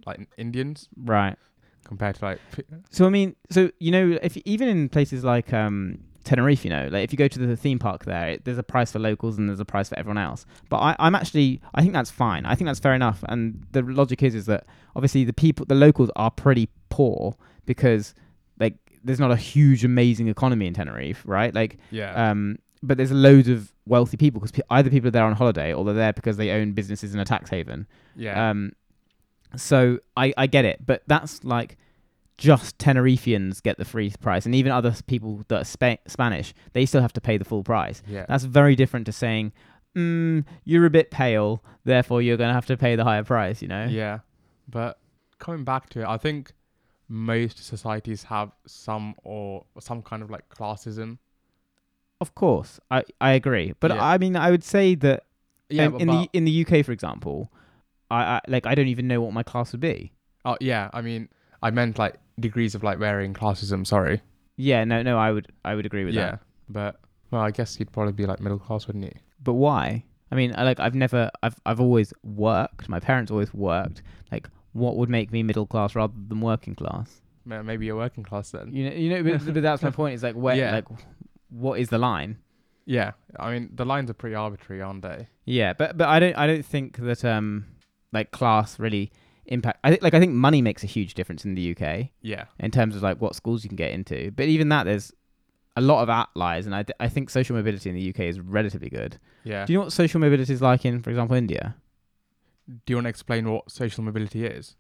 like 0.06 0.28
Indians 0.38 0.90
right. 0.98 1.36
compared 1.84 2.16
to 2.16 2.26
like 2.26 2.40
So 2.90 3.06
I 3.06 3.10
mean, 3.10 3.36
so 3.50 3.72
you 3.80 3.92
know, 3.92 4.18
if 4.22 4.38
even 4.38 4.68
in 4.68 4.90
places 4.90 5.24
like 5.24 5.54
um, 5.54 6.00
Tenerife, 6.24 6.64
you 6.64 6.70
know, 6.70 6.88
like 6.92 7.04
if 7.04 7.12
you 7.12 7.18
go 7.18 7.28
to 7.28 7.40
the 7.40 7.56
theme 7.56 7.80
park 7.80 8.06
there, 8.06 8.30
it, 8.30 8.46
there's 8.46 8.58
a 8.58 8.64
price 8.64 8.92
for 8.92 9.00
locals 9.00 9.38
and 9.38 9.50
there's 9.50 9.60
a 9.60 9.66
price 9.66 9.90
for 9.90 9.98
everyone 9.98 10.18
else. 10.18 10.46
But 10.70 10.78
I, 10.78 10.96
I'm 11.00 11.16
actually, 11.16 11.62
I 11.74 11.82
think 11.82 11.94
that's 11.94 12.12
fine. 12.12 12.46
I 12.46 12.56
think 12.56 12.68
that's 12.68 12.80
fair 12.80 12.94
enough. 12.94 13.24
And 13.28 13.66
the 13.72 13.82
logic 13.82 14.22
is, 14.24 14.36
is 14.36 14.46
that 14.46 14.66
obviously 14.96 15.24
the 15.24 15.34
people, 15.34 15.66
the 15.66 15.76
locals 15.76 16.10
are 16.16 16.32
pretty 16.32 16.70
poor 16.90 17.36
because 17.66 18.14
like 18.60 18.76
there's 19.04 19.20
not 19.20 19.32
a 19.32 19.36
huge, 19.36 19.84
amazing 19.84 20.28
economy 20.28 20.68
in 20.68 20.74
Tenerife, 20.74 21.24
right? 21.26 21.54
Like, 21.54 21.78
yeah 21.90 22.30
um, 22.30 22.60
but 22.84 22.98
there's 22.98 23.12
loads 23.12 23.48
of 23.48 23.72
wealthy 23.86 24.18
people 24.18 24.40
because 24.40 24.52
pe- 24.52 24.62
either 24.72 24.90
people 24.90 25.08
are 25.08 25.12
there 25.12 25.24
on 25.24 25.34
holiday 25.34 25.74
or 25.74 25.86
they're 25.86 25.94
there 25.94 26.14
because 26.14 26.38
they 26.38 26.52
own 26.52 26.72
businesses 26.74 27.14
in 27.14 27.20
a 27.20 27.26
tax 27.26 27.50
haven. 27.50 27.88
yeah 28.16 28.50
Um, 28.50 28.74
so 29.56 30.00
I, 30.16 30.34
I 30.38 30.48
get 30.48 30.66
it, 30.66 30.86
but 30.86 31.04
that's 31.08 31.44
like 31.44 31.78
just 32.42 32.78
Tenerifeans 32.78 33.62
get 33.62 33.78
the 33.78 33.86
free 33.86 34.12
price, 34.20 34.46
and 34.46 34.56
even 34.56 34.72
other 34.72 34.94
people 35.08 35.44
that 35.48 35.62
are 35.62 35.64
Spa- 35.64 35.98
Spanish, 36.08 36.54
they 36.74 36.86
still 36.86 37.02
have 37.02 37.14
to 37.14 37.22
pay 37.22 37.38
the 37.38 37.46
full 37.46 37.64
price. 37.64 38.02
yeah 38.08 38.26
That's 38.28 38.44
very 38.46 38.76
different 38.76 39.06
to 39.06 39.12
saying, 39.12 39.52
mm, 39.96 40.44
"You're 40.64 40.86
a 40.86 40.90
bit 40.90 41.12
pale, 41.12 41.64
therefore 41.84 42.22
you're 42.22 42.38
gonna 42.38 42.54
have 42.54 42.66
to 42.68 42.78
pay 42.78 42.96
the 42.96 43.04
higher 43.04 43.24
price." 43.24 43.62
You 43.62 43.68
know? 43.68 43.86
yeah. 43.86 44.20
But 44.68 44.98
coming 45.40 45.64
back 45.64 45.90
to 45.92 46.02
it, 46.02 46.08
I 46.08 46.18
think 46.18 46.54
most 47.08 47.64
societies 47.64 48.24
have 48.24 48.52
some 48.66 49.16
or 49.24 49.66
some 49.80 50.02
kind 50.02 50.24
of 50.24 50.30
like 50.32 50.48
classism. 50.50 51.18
Of 52.20 52.36
course, 52.36 52.80
I, 52.90 53.04
I 53.20 53.32
agree, 53.34 53.74
but 53.80 53.92
Yeah. 53.92 54.04
I 54.04 54.18
mean, 54.18 54.36
I 54.36 54.52
would 54.52 54.64
say 54.64 54.96
that 54.96 55.26
Yeah, 55.70 55.86
um, 55.86 55.92
but, 55.94 56.02
in 56.02 56.08
but- 56.08 56.22
the 56.22 56.30
in 56.38 56.46
the 56.46 56.66
UK, 56.66 56.84
for 56.86 56.92
example, 56.92 57.52
I, 58.10 58.24
I 58.24 58.42
like 58.48 58.66
I 58.66 58.76
don't 58.76 58.88
even 58.88 59.08
know 59.08 59.22
what 59.22 59.34
my 59.34 59.44
class 59.44 59.72
would 59.74 59.82
be. 59.82 60.12
oh 60.46 60.58
yeah, 60.62 60.90
I 60.94 61.02
mean 61.02 61.30
I 61.62 61.72
meant 61.72 61.98
like 62.00 62.16
degrees 62.40 62.76
of 62.76 62.84
like 62.84 62.98
varying 62.98 63.34
classism. 63.34 63.86
Sorry. 63.86 64.22
Yeah, 64.58 64.84
no, 64.84 65.02
no, 65.02 65.18
I 65.18 65.32
would 65.32 65.48
I 65.66 65.76
would 65.76 65.86
agree 65.86 66.06
with 66.06 66.16
that. 66.16 66.20
yeah, 66.20 66.32
that. 66.32 66.40
but 66.70 67.00
well, 67.32 67.42
I 67.42 67.52
guess 67.52 67.80
you'd 67.80 67.92
probably 67.92 68.14
be 68.14 68.26
like 68.26 68.40
middle 68.40 68.60
class, 68.60 68.88
wouldn't 68.88 69.06
you? 69.06 69.14
but 69.44 69.54
why? 69.54 70.04
I 70.32 70.36
mean, 70.36 70.54
I 70.56 70.64
like 70.64 70.80
I've 70.80 70.96
never 70.96 71.30
I've 71.44 71.56
I've 71.66 71.80
always 71.82 72.14
worked. 72.24 72.88
My 72.90 73.00
parents 73.00 73.32
always 73.32 73.54
worked. 73.54 74.02
Like, 74.32 74.50
what 74.74 74.96
would 74.98 75.10
make 75.10 75.32
me 75.32 75.44
middle 75.44 75.66
class 75.68 75.96
rather 75.96 76.14
than 76.28 76.40
working 76.42 76.76
class? 76.76 77.22
Ma- 77.44 77.62
Maybe 77.64 77.86
you're 77.88 77.96
working 77.98 78.24
class 78.24 78.52
then. 78.52 78.74
You 78.74 78.90
know, 78.90 78.96
you 78.96 79.10
know. 79.10 79.24
But, 79.38 79.54
but 79.54 79.62
that's 79.64 79.82
my 79.84 79.90
point. 80.02 80.16
Is 80.16 80.24
like 80.24 80.36
where 80.36 80.56
Yeah. 80.56 80.72
like 80.72 80.86
what 81.50 81.80
is 81.80 81.90
the 81.90 81.98
line? 81.98 82.38
Yeah, 82.86 83.12
I 83.40 83.52
mean 83.52 83.70
the 83.74 83.86
lines 83.86 84.10
are 84.10 84.14
pretty 84.14 84.36
arbitrary, 84.36 84.82
aren't 84.82 85.02
they? 85.02 85.28
Yeah, 85.46 85.74
but 85.74 85.98
but 85.98 86.08
I 86.08 86.20
don't 86.20 86.36
I 86.38 86.48
don't 86.48 86.66
think 86.66 86.98
that 86.98 87.24
um 87.26 87.66
like 88.14 88.32
class 88.32 88.80
really 88.80 89.12
impact. 89.46 89.80
I 89.84 89.90
think 89.92 90.02
like 90.04 90.14
I 90.14 90.20
think 90.20 90.34
money 90.34 90.62
makes 90.62 90.84
a 90.84 90.88
huge 90.88 91.14
difference 91.14 91.46
in 91.46 91.56
the 91.56 91.72
UK 91.76 92.10
Yeah, 92.22 92.46
in 92.60 92.72
terms 92.72 92.96
of 92.96 93.02
like 93.04 93.20
what 93.22 93.36
schools 93.36 93.64
you 93.64 93.70
can 93.70 93.76
get 93.76 93.92
into. 93.92 94.32
But 94.32 94.46
even 94.46 94.70
that, 94.70 94.84
there's 94.86 95.12
a 95.78 95.82
lot 95.82 96.04
of 96.04 96.10
outliers, 96.10 96.66
and 96.66 96.76
I 96.76 96.84
th- 96.84 96.96
I 97.00 97.08
think 97.08 97.30
social 97.30 97.56
mobility 97.56 97.90
in 97.90 97.96
the 97.96 98.10
UK 98.10 98.22
is 98.22 98.40
relatively 98.40 98.90
good. 98.90 99.18
yeah. 99.44 99.66
Do 99.66 99.74
you 99.74 99.80
know 99.80 99.86
what 99.86 99.94
social 99.94 100.20
mobility 100.20 100.52
is 100.54 100.62
like 100.62 100.86
in, 100.86 101.02
for 101.02 101.10
example, 101.10 101.36
India? 101.38 101.76
Do 102.68 102.92
you 102.92 102.98
want 102.98 103.06
to 103.06 103.10
explain 103.10 103.50
what 103.50 103.72
social 103.72 104.04
mobility 104.04 104.46
is? 104.46 104.76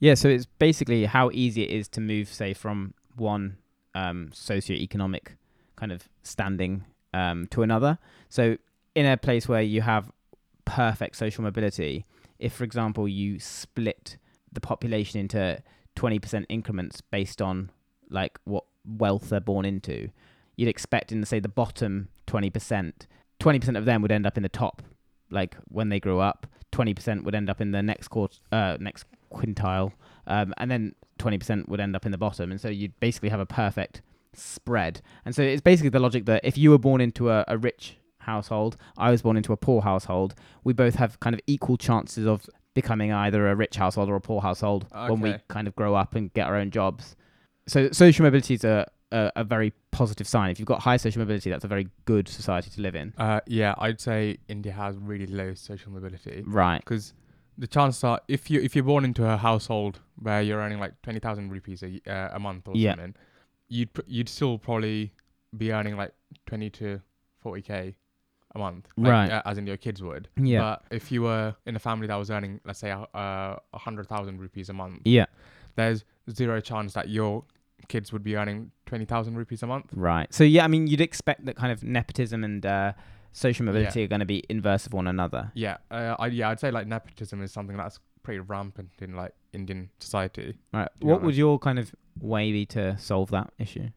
Yeah, 0.00 0.14
so 0.14 0.28
it's 0.28 0.46
basically 0.46 1.04
how 1.06 1.30
easy 1.32 1.62
it 1.62 1.70
is 1.70 1.88
to 1.88 2.00
move, 2.00 2.28
say, 2.28 2.52
from 2.54 2.94
one 3.16 3.56
um, 3.94 4.30
socioeconomic 4.34 5.36
kind 5.76 5.92
of 5.92 6.08
standing 6.22 6.84
um, 7.12 7.46
to 7.48 7.62
another. 7.62 7.98
So, 8.28 8.56
in 8.94 9.06
a 9.06 9.16
place 9.16 9.48
where 9.48 9.62
you 9.62 9.80
have 9.82 10.10
perfect 10.64 11.16
social 11.16 11.42
mobility, 11.44 12.04
if, 12.44 12.52
for 12.52 12.64
example, 12.64 13.08
you 13.08 13.40
split 13.40 14.18
the 14.52 14.60
population 14.60 15.18
into 15.18 15.62
20% 15.96 16.44
increments 16.50 17.00
based 17.00 17.40
on 17.40 17.70
like 18.10 18.38
what 18.44 18.64
wealth 18.84 19.30
they're 19.30 19.40
born 19.40 19.64
into, 19.64 20.10
you'd 20.54 20.68
expect 20.68 21.10
in, 21.10 21.24
say, 21.24 21.40
the 21.40 21.48
bottom 21.48 22.08
20%, 22.26 22.92
20% 23.40 23.78
of 23.78 23.86
them 23.86 24.02
would 24.02 24.12
end 24.12 24.26
up 24.26 24.36
in 24.36 24.42
the 24.42 24.50
top, 24.50 24.82
like 25.30 25.56
when 25.68 25.88
they 25.88 25.98
grow 25.98 26.20
up. 26.20 26.46
20% 26.70 27.24
would 27.24 27.34
end 27.34 27.48
up 27.48 27.62
in 27.62 27.70
the 27.70 27.82
next 27.82 28.08
quarter, 28.08 28.38
uh, 28.52 28.76
next 28.78 29.06
quintile, 29.32 29.92
um, 30.26 30.52
and 30.58 30.70
then 30.70 30.94
20% 31.18 31.66
would 31.68 31.80
end 31.80 31.96
up 31.96 32.04
in 32.04 32.12
the 32.12 32.18
bottom. 32.18 32.50
And 32.50 32.60
so 32.60 32.68
you'd 32.68 32.98
basically 33.00 33.30
have 33.30 33.40
a 33.40 33.46
perfect 33.46 34.02
spread. 34.34 35.00
And 35.24 35.34
so 35.34 35.40
it's 35.40 35.62
basically 35.62 35.90
the 35.90 36.00
logic 36.00 36.26
that 36.26 36.44
if 36.44 36.58
you 36.58 36.70
were 36.70 36.78
born 36.78 37.00
into 37.00 37.30
a, 37.30 37.44
a 37.48 37.56
rich 37.56 37.96
household, 38.24 38.76
I 38.98 39.10
was 39.10 39.22
born 39.22 39.36
into 39.36 39.52
a 39.52 39.56
poor 39.56 39.80
household, 39.82 40.34
we 40.64 40.72
both 40.72 40.96
have 40.96 41.18
kind 41.20 41.34
of 41.34 41.40
equal 41.46 41.76
chances 41.76 42.26
of 42.26 42.48
becoming 42.74 43.12
either 43.12 43.48
a 43.48 43.54
rich 43.54 43.76
household 43.76 44.08
or 44.10 44.16
a 44.16 44.20
poor 44.20 44.40
household 44.40 44.86
when 44.92 45.20
we 45.20 45.36
kind 45.48 45.68
of 45.68 45.76
grow 45.76 45.94
up 45.94 46.14
and 46.16 46.32
get 46.34 46.46
our 46.48 46.56
own 46.56 46.70
jobs. 46.70 47.14
So 47.66 47.90
social 47.92 48.24
mobility 48.24 48.54
is 48.54 48.64
a, 48.64 48.90
a, 49.12 49.30
a 49.36 49.44
very 49.44 49.72
positive 49.92 50.26
sign. 50.26 50.50
If 50.50 50.58
you've 50.58 50.66
got 50.66 50.80
high 50.82 50.96
social 50.96 51.20
mobility, 51.20 51.50
that's 51.50 51.64
a 51.64 51.68
very 51.68 51.88
good 52.04 52.26
society 52.28 52.70
to 52.70 52.80
live 52.82 52.96
in. 52.96 53.14
Uh, 53.16 53.40
yeah, 53.46 53.74
I'd 53.78 54.00
say 54.00 54.38
India 54.48 54.72
has 54.72 54.96
really 54.96 55.26
low 55.26 55.54
social 55.54 55.92
mobility 55.92 56.42
Right. 56.46 56.80
because 56.80 57.14
the 57.56 57.68
chances 57.68 58.02
are 58.02 58.20
if 58.26 58.50
you 58.50 58.60
if 58.60 58.74
you're 58.74 58.84
born 58.84 59.04
into 59.04 59.24
a 59.24 59.36
household 59.36 60.00
where 60.16 60.42
you're 60.42 60.58
earning 60.58 60.80
like 60.80 61.00
twenty 61.02 61.20
thousand 61.20 61.50
rupees 61.50 61.84
a 61.84 62.00
uh, 62.12 62.30
a 62.34 62.40
month 62.40 62.66
or 62.66 62.74
Yeah. 62.74 62.90
something, 62.96 63.14
you'd 63.68 63.92
pr- 63.92 64.00
you'd 64.08 64.28
still 64.28 64.58
probably 64.58 65.12
be 65.56 65.72
earning 65.72 65.96
like 65.96 66.12
twenty 66.46 66.68
to 66.70 67.00
forty 67.40 67.62
k 67.62 67.94
a 68.54 68.58
month, 68.58 68.88
like, 68.96 69.10
Right. 69.10 69.30
Uh, 69.30 69.42
as 69.44 69.58
in 69.58 69.66
your 69.66 69.76
kids 69.76 70.02
would. 70.02 70.28
Yeah. 70.36 70.60
But 70.60 70.84
if 70.90 71.10
you 71.10 71.22
were 71.22 71.54
in 71.66 71.76
a 71.76 71.78
family 71.78 72.06
that 72.06 72.16
was 72.16 72.30
earning, 72.30 72.60
let's 72.64 72.78
say, 72.78 72.90
a 72.90 73.00
uh, 73.14 73.58
a 73.72 73.78
hundred 73.78 74.08
thousand 74.08 74.40
rupees 74.40 74.68
a 74.68 74.72
month, 74.72 75.02
yeah. 75.04 75.26
there's 75.76 76.04
zero 76.30 76.60
chance 76.60 76.94
that 76.94 77.08
your 77.08 77.44
kids 77.88 78.12
would 78.12 78.22
be 78.22 78.36
earning 78.36 78.70
twenty 78.86 79.04
thousand 79.04 79.36
rupees 79.36 79.62
a 79.62 79.66
month. 79.66 79.86
Right. 79.94 80.32
So 80.32 80.44
yeah, 80.44 80.64
I 80.64 80.68
mean, 80.68 80.86
you'd 80.86 81.00
expect 81.00 81.44
that 81.46 81.56
kind 81.56 81.72
of 81.72 81.82
nepotism 81.82 82.44
and 82.44 82.64
uh, 82.64 82.92
social 83.32 83.66
mobility 83.66 84.04
are 84.04 84.08
going 84.08 84.20
to 84.20 84.26
be 84.26 84.42
inverse 84.48 84.86
of 84.86 84.92
one 84.92 85.06
another. 85.06 85.50
Yeah, 85.54 85.78
uh, 85.90 86.16
I, 86.18 86.28
yeah, 86.28 86.50
I'd 86.50 86.60
say 86.60 86.70
like 86.70 86.86
nepotism 86.86 87.42
is 87.42 87.52
something 87.52 87.76
that's 87.76 87.98
pretty 88.22 88.40
rampant 88.40 88.90
in 89.00 89.14
like 89.14 89.32
Indian 89.52 89.90
society. 89.98 90.56
Right. 90.72 90.88
What 91.00 91.22
would 91.22 91.36
your 91.36 91.58
kind 91.58 91.78
of 91.78 91.94
way 92.20 92.52
be 92.52 92.66
to 92.66 92.96
solve 92.98 93.30
that 93.30 93.52
issue? 93.58 93.88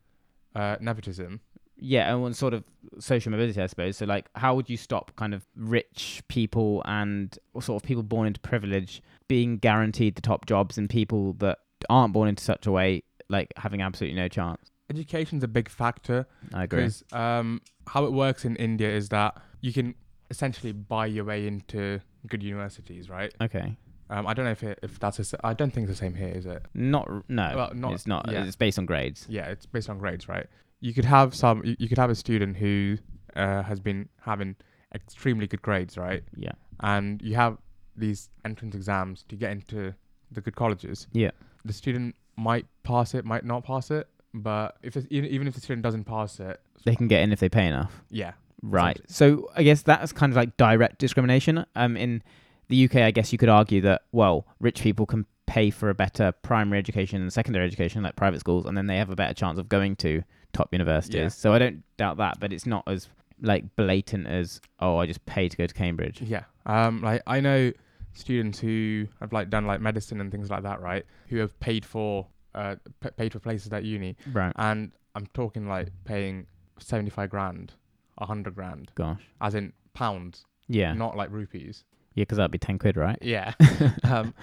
Uh, 0.55 0.75
nepotism. 0.81 1.39
Yeah, 1.79 2.11
and 2.11 2.21
one 2.21 2.33
sort 2.33 2.53
of 2.53 2.63
social 2.99 3.31
mobility, 3.31 3.61
I 3.61 3.67
suppose. 3.67 3.97
So, 3.97 4.05
like, 4.05 4.29
how 4.35 4.55
would 4.55 4.69
you 4.69 4.77
stop 4.77 5.11
kind 5.15 5.33
of 5.33 5.45
rich 5.55 6.23
people 6.27 6.81
and 6.85 7.37
sort 7.59 7.81
of 7.81 7.85
people 7.87 8.03
born 8.03 8.27
into 8.27 8.39
privilege 8.39 9.01
being 9.27 9.57
guaranteed 9.57 10.15
the 10.15 10.21
top 10.21 10.45
jobs 10.47 10.77
and 10.77 10.89
people 10.89 11.33
that 11.33 11.59
aren't 11.89 12.13
born 12.13 12.29
into 12.29 12.43
such 12.43 12.65
a 12.65 12.71
way, 12.71 13.03
like, 13.29 13.53
having 13.57 13.81
absolutely 13.81 14.19
no 14.19 14.27
chance? 14.27 14.71
Education's 14.89 15.43
a 15.43 15.47
big 15.47 15.69
factor 15.69 16.25
I 16.53 16.63
agree. 16.63 16.79
because 16.79 17.03
um, 17.11 17.61
how 17.87 18.05
it 18.05 18.13
works 18.13 18.45
in 18.45 18.55
India 18.55 18.89
is 18.89 19.09
that 19.09 19.37
you 19.61 19.73
can 19.73 19.93
essentially 20.31 20.71
buy 20.71 21.05
your 21.05 21.25
way 21.25 21.45
into 21.45 21.99
good 22.25 22.41
universities, 22.41 23.09
right? 23.09 23.33
Okay. 23.41 23.75
Um, 24.09 24.25
I 24.25 24.33
don't 24.33 24.45
know 24.45 24.51
if 24.51 24.63
it, 24.63 24.79
if 24.81 24.97
that's 24.99 25.33
I 25.43 25.53
don't 25.53 25.71
think 25.71 25.89
it's 25.89 25.99
the 25.99 26.05
same 26.05 26.15
here, 26.15 26.29
is 26.29 26.45
it? 26.45 26.65
Not, 26.73 27.07
no, 27.29 27.51
Well, 27.55 27.71
not- 27.75 27.93
it's 27.93 28.07
not. 28.07 28.31
yeah. 28.31 28.45
It's 28.45 28.55
based 28.55 28.79
on 28.79 28.85
grades. 28.85 29.25
Yeah, 29.29 29.47
it's 29.47 29.65
based 29.65 29.89
on 29.89 29.99
grades, 29.99 30.29
right? 30.29 30.47
You 30.79 30.93
could 30.93 31.05
have 31.05 31.33
some. 31.33 31.63
You, 31.65 31.75
you 31.79 31.89
could 31.89 31.97
have 31.97 32.09
a 32.09 32.15
student 32.15 32.57
who 32.57 32.97
uh, 33.35 33.63
has 33.63 33.79
been 33.79 34.09
having 34.21 34.55
extremely 34.93 35.47
good 35.47 35.61
grades, 35.61 35.97
right? 35.97 36.23
Yeah. 36.35 36.53
And 36.81 37.21
you 37.21 37.35
have 37.35 37.57
these 37.95 38.29
entrance 38.45 38.75
exams 38.75 39.23
to 39.29 39.35
get 39.35 39.51
into 39.51 39.93
the 40.31 40.41
good 40.41 40.55
colleges. 40.55 41.07
Yeah. 41.13 41.31
The 41.65 41.73
student 41.73 42.15
might 42.35 42.65
pass 42.83 43.13
it, 43.15 43.25
might 43.25 43.43
not 43.43 43.63
pass 43.63 43.89
it, 43.91 44.07
but 44.33 44.77
if 44.83 44.95
it's, 44.95 45.07
even 45.09 45.29
even 45.29 45.47
if 45.47 45.55
the 45.55 45.61
student 45.61 45.83
doesn't 45.83 46.03
pass 46.05 46.39
it, 46.39 46.59
They 46.85 46.95
can 46.95 47.07
get 47.07 47.21
in 47.21 47.31
if 47.31 47.39
they 47.39 47.49
pay 47.49 47.67
enough. 47.67 48.03
yeah, 48.09 48.33
Right. 48.61 48.99
So 49.07 49.49
I 49.55 49.63
guess 49.63 49.81
that's 49.81 50.11
kind 50.11 50.31
of 50.31 50.37
like 50.37 50.57
direct 50.57 50.99
discrimination. 50.99 51.65
Um, 51.75 51.97
in 51.97 52.21
the 52.69 52.85
UK, 52.85 52.97
I 52.97 53.11
guess 53.11 53.31
you 53.31 53.37
could 53.37 53.49
argue 53.49 53.81
that 53.81 54.03
well, 54.11 54.45
rich 54.59 54.81
people 54.81 55.05
can 55.05 55.25
pay 55.47 55.69
for 55.71 55.89
a 55.89 55.95
better 55.95 56.31
primary 56.43 56.77
education 56.77 57.21
and 57.21 57.33
secondary 57.33 57.65
education, 57.65 58.03
like 58.03 58.15
private 58.15 58.39
schools, 58.39 58.65
and 58.65 58.77
then 58.77 58.85
they 58.87 58.97
have 58.97 59.09
a 59.09 59.15
better 59.15 59.33
chance 59.33 59.57
of 59.57 59.67
going 59.69 59.95
to 59.97 60.21
top 60.53 60.69
universities. 60.71 61.15
Yeah. 61.15 61.27
So 61.29 61.53
I 61.53 61.59
don't 61.59 61.83
doubt 61.97 62.17
that, 62.17 62.39
but 62.39 62.53
it's 62.53 62.65
not 62.65 62.83
as 62.87 63.07
like 63.41 63.75
blatant 63.75 64.27
as 64.27 64.59
oh, 64.79 64.97
I 64.97 65.05
just 65.07 65.25
pay 65.25 65.47
to 65.49 65.57
go 65.57 65.65
to 65.65 65.73
Cambridge. 65.73 66.21
Yeah. 66.21 66.43
Um, 66.65 67.01
like 67.01 67.21
I 67.27 67.39
know 67.39 67.71
students 68.13 68.59
who 68.59 69.07
have 69.19 69.31
like 69.31 69.49
done 69.49 69.65
like 69.67 69.79
medicine 69.81 70.19
and 70.21 70.31
things 70.31 70.49
like 70.49 70.63
that, 70.63 70.81
right? 70.81 71.05
Who 71.29 71.37
have 71.37 71.57
paid 71.59 71.85
for 71.85 72.27
uh 72.55 72.75
p- 72.99 73.09
paid 73.11 73.31
for 73.33 73.39
places 73.39 73.71
at 73.71 73.83
uni, 73.83 74.15
Right. 74.33 74.51
and 74.55 74.91
I'm 75.15 75.27
talking 75.33 75.67
like 75.67 75.89
paying 76.05 76.47
seventy 76.79 77.09
five 77.11 77.29
grand, 77.29 77.73
a 78.17 78.25
hundred 78.25 78.55
grand, 78.55 78.91
Gosh. 78.95 79.21
as 79.39 79.55
in 79.55 79.73
pounds, 79.93 80.45
Yeah. 80.67 80.93
not 80.93 81.15
like 81.15 81.29
rupees. 81.31 81.83
Yeah, 82.17 82.23
because 82.23 82.37
that'd 82.37 82.49
be 82.49 82.57
ten 82.57 82.79
quid, 82.79 82.97
right? 82.97 83.19
Yeah. 83.21 83.53
um, 84.03 84.33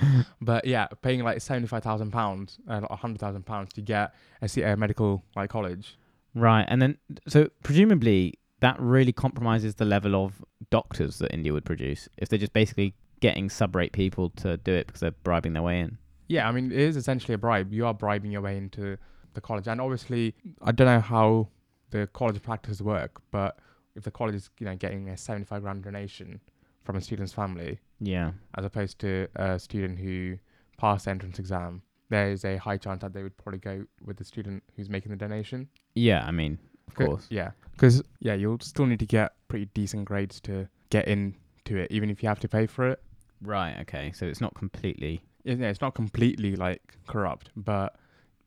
but 0.40 0.64
yeah, 0.64 0.86
paying 1.02 1.24
like 1.24 1.40
seventy 1.40 1.66
five 1.66 1.82
thousand 1.82 2.12
pounds, 2.12 2.60
uh, 2.68 2.82
a 2.88 2.94
hundred 2.94 3.18
thousand 3.18 3.44
pounds 3.44 3.72
to 3.72 3.80
get 3.80 4.14
a, 4.40 4.48
C- 4.48 4.62
a 4.62 4.76
medical 4.76 5.24
like 5.34 5.50
college. 5.50 5.98
Right. 6.36 6.64
And 6.68 6.80
then 6.80 6.98
so 7.26 7.48
presumably 7.64 8.38
that 8.60 8.78
really 8.78 9.12
compromises 9.12 9.74
the 9.74 9.84
level 9.84 10.14
of 10.14 10.44
doctors 10.70 11.18
that 11.18 11.34
India 11.34 11.52
would 11.52 11.64
produce 11.64 12.08
if 12.16 12.28
they're 12.28 12.38
just 12.38 12.52
basically 12.52 12.94
getting 13.18 13.50
sub-rate 13.50 13.92
people 13.92 14.30
to 14.30 14.56
do 14.58 14.72
it 14.72 14.86
because 14.86 15.00
they're 15.00 15.10
bribing 15.10 15.54
their 15.54 15.62
way 15.62 15.80
in. 15.80 15.98
Yeah, 16.28 16.48
I 16.48 16.52
mean 16.52 16.70
it 16.70 16.78
is 16.78 16.96
essentially 16.96 17.34
a 17.34 17.38
bribe. 17.38 17.72
You 17.72 17.86
are 17.86 17.94
bribing 17.94 18.30
your 18.30 18.42
way 18.42 18.56
into 18.56 18.98
the 19.32 19.40
college, 19.40 19.66
and 19.66 19.80
obviously 19.80 20.36
I 20.62 20.70
don't 20.70 20.86
know 20.86 21.00
how 21.00 21.48
the 21.90 22.06
college 22.12 22.40
practices 22.40 22.80
work, 22.84 23.20
but 23.32 23.58
if 23.96 24.04
the 24.04 24.12
college 24.12 24.36
is 24.36 24.50
you 24.60 24.66
know 24.66 24.76
getting 24.76 25.08
a 25.08 25.16
seventy 25.16 25.44
five 25.44 25.62
grand 25.62 25.82
donation 25.82 26.40
from 26.84 26.96
a 26.96 27.00
student's 27.00 27.32
family, 27.32 27.78
Yeah. 28.00 28.32
as 28.56 28.64
opposed 28.64 28.98
to 29.00 29.28
a 29.34 29.58
student 29.58 29.98
who 29.98 30.38
passed 30.76 31.06
the 31.06 31.10
entrance 31.10 31.38
exam, 31.38 31.82
there 32.10 32.30
is 32.30 32.44
a 32.44 32.56
high 32.58 32.76
chance 32.76 33.00
that 33.02 33.12
they 33.12 33.22
would 33.22 33.36
probably 33.38 33.58
go 33.58 33.84
with 34.04 34.18
the 34.18 34.24
student 34.24 34.62
who's 34.76 34.88
making 34.90 35.10
the 35.10 35.16
donation. 35.16 35.68
Yeah, 35.94 36.24
I 36.26 36.30
mean, 36.30 36.58
of 36.88 36.94
Co- 36.94 37.06
course. 37.06 37.26
Yeah, 37.30 37.52
because 37.72 38.02
yeah, 38.20 38.34
you'll 38.34 38.60
still 38.60 38.86
need 38.86 38.98
to 39.00 39.06
get 39.06 39.32
pretty 39.48 39.66
decent 39.74 40.04
grades 40.04 40.40
to 40.42 40.68
get 40.90 41.08
into 41.08 41.76
it, 41.76 41.90
even 41.90 42.10
if 42.10 42.22
you 42.22 42.28
have 42.28 42.40
to 42.40 42.48
pay 42.48 42.66
for 42.66 42.88
it. 42.88 43.02
Right, 43.40 43.76
okay. 43.80 44.12
So 44.12 44.26
it's 44.26 44.40
not 44.40 44.54
completely 44.54 45.22
Yeah, 45.44 45.54
yeah, 45.54 45.68
it's 45.68 45.80
not 45.80 45.94
completely 45.94 46.54
like 46.56 46.82
corrupt, 47.06 47.50
but 47.56 47.96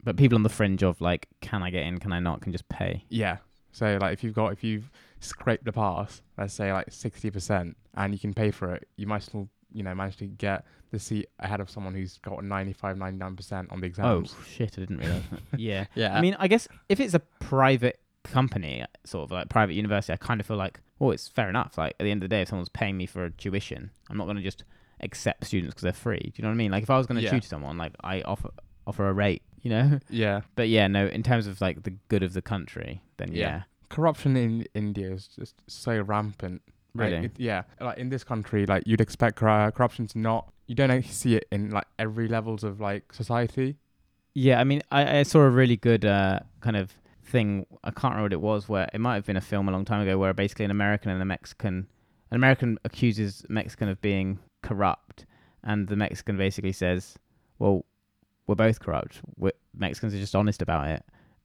but 0.04 0.16
people 0.16 0.36
on 0.38 0.44
the 0.44 0.50
fringe 0.50 0.84
of 0.84 1.02
like 1.02 1.28
can 1.42 1.64
I 1.64 1.70
get 1.72 1.84
in, 1.84 1.98
can 1.98 2.14
I 2.14 2.20
not, 2.20 2.42
can 2.42 2.52
just 2.52 2.70
pay. 2.70 3.04
yeah. 3.10 3.38
So 3.72 3.98
like 4.02 4.14
if 4.14 4.24
you've 4.24 4.34
got 4.34 4.54
if 4.54 4.64
you've 4.64 4.90
scraped 5.20 5.66
the 5.66 5.72
pass, 5.72 6.22
let's 6.38 6.54
say 6.54 6.72
like 6.72 6.92
sixty 6.92 7.30
percent, 7.30 7.78
and 7.96 8.14
you 8.14 8.20
can 8.20 8.34
pay 8.34 8.52
for 8.52 8.74
it, 8.76 8.88
you 8.98 9.08
might 9.08 9.24
still 9.24 9.50
you 9.72 9.84
know 9.84 9.94
manage 9.94 10.18
to 10.18 10.26
get 10.26 10.66
the 10.92 11.00
seat 11.00 11.28
ahead 11.40 11.60
of 11.60 11.70
someone 11.70 11.94
who's 11.94 12.18
got 12.20 12.42
95 12.44 12.98
99 12.98 13.36
percent 13.36 13.72
on 13.72 13.82
the 13.82 13.86
oh, 13.86 13.90
exams. 13.90 14.36
Oh 14.38 14.44
shit, 14.48 14.74
I 14.78 14.82
didn't 14.82 14.98
realize 14.98 15.24
that. 15.32 15.42
yeah. 15.60 15.86
yeah. 15.96 16.18
I 16.18 16.22
mean, 16.22 16.36
I 16.40 16.48
guess 16.48 16.68
if 16.88 17.00
it's 17.00 17.14
a 17.14 17.20
private 17.20 18.00
company, 18.24 18.86
sort 19.06 19.26
of 19.26 19.32
like 19.32 19.50
private 19.50 19.74
university, 19.74 20.14
I 20.14 20.18
kind 20.18 20.40
of 20.40 20.48
feel 20.48 20.58
like, 20.58 20.80
oh, 21.02 21.12
it's 21.12 21.28
fair 21.28 21.50
enough. 21.50 21.78
Like 21.78 21.96
at 22.00 22.04
the 22.04 22.12
end 22.12 22.24
of 22.24 22.30
the 22.30 22.36
day, 22.36 22.42
if 22.42 22.50
someone's 22.50 22.70
paying 22.70 22.98
me 22.98 23.06
for 23.06 23.26
a 23.26 23.32
tuition, 23.32 23.92
I'm 24.10 24.18
not 24.18 24.26
going 24.26 24.38
to 24.38 24.44
just 24.44 24.64
accept 25.02 25.46
students 25.46 25.74
because 25.74 25.84
they're 25.84 25.94
free. 25.94 26.20
Do 26.20 26.32
you 26.36 26.42
know 26.44 26.50
what 26.50 26.54
I 26.54 26.58
mean? 26.58 26.72
Like 26.72 26.84
if 26.84 26.90
I 26.90 26.98
was 26.98 27.06
going 27.06 27.18
to 27.18 27.24
Yeah. 27.24 27.32
tutor 27.32 27.48
someone, 27.48 27.78
like 27.78 27.94
I 28.02 28.22
offer 28.22 28.50
offer 28.86 29.10
a 29.10 29.14
rate, 29.14 29.44
you 29.62 29.70
know. 29.70 30.00
yeah. 30.10 30.42
But 30.56 30.70
yeah, 30.70 30.88
no. 30.88 31.08
In 31.08 31.24
terms 31.24 31.48
of 31.48 31.60
like 31.60 31.84
the 31.84 31.92
good 32.08 32.24
of 32.24 32.34
the 32.34 32.42
country, 32.42 33.02
then 33.18 33.34
Yeah. 33.34 33.40
yeah, 33.48 33.62
Corruption 33.90 34.36
in 34.38 34.66
India 34.74 35.12
is 35.14 35.28
just 35.28 35.56
so 35.68 36.02
rampant. 36.02 36.62
Like, 36.94 37.12
really. 37.12 37.26
it- 37.26 37.32
yeah, 37.40 37.64
like 37.80 37.98
in 37.98 38.10
this 38.10 38.24
country, 38.24 38.66
like 38.66 38.84
you'd 38.86 39.02
expect 39.02 39.38
cor- 39.38 39.72
corruption 39.72 40.08
to 40.08 40.20
not. 40.20 40.52
You 40.68 40.76
don't 40.76 40.92
actually 40.92 41.14
see 41.14 41.36
it 41.36 41.48
in 41.52 41.70
like 41.70 41.86
every 41.98 42.28
levels 42.28 42.64
of 42.64 42.80
like 42.82 43.14
society. 43.14 43.78
Yeah, 44.34 44.60
I 44.60 44.64
mean, 44.66 44.82
I, 44.92 45.20
I 45.20 45.24
saw 45.24 45.40
a 45.42 45.50
really 45.50 45.78
good 45.78 46.06
uh, 46.06 46.40
kind 46.62 46.76
of 46.76 46.94
thing. 47.24 47.66
I 47.84 47.92
can't 47.92 48.16
remember 48.16 48.24
what 48.24 48.34
it 48.34 48.42
was. 48.42 48.68
Where 48.70 48.90
it 48.94 49.00
might 49.00 49.16
have 49.16 49.26
been 49.26 49.38
a 49.38 49.42
film 49.42 49.70
a 49.70 49.72
long 49.72 49.86
time 49.86 50.02
ago, 50.02 50.18
where 50.18 50.34
basically 50.34 50.66
an 50.66 50.72
American 50.72 51.12
and 51.12 51.22
a 51.22 51.26
Mexican, 51.26 51.88
an 52.32 52.36
American 52.36 52.78
accuses 52.84 53.46
Mexican 53.50 53.88
of 53.90 54.02
being 54.02 54.40
corrupt, 54.62 55.26
and 55.64 55.88
the 55.88 55.96
Mexican 55.96 56.38
basically 56.38 56.74
says, 56.74 57.16
"Well, 57.60 57.86
we're 58.48 58.56
both 58.56 58.80
corrupt. 58.80 59.22
We're, 59.38 59.52
Mexicans 59.76 60.14
are 60.14 60.20
just 60.20 60.36
honest 60.36 60.62
about 60.62 60.88
it." 60.90 61.04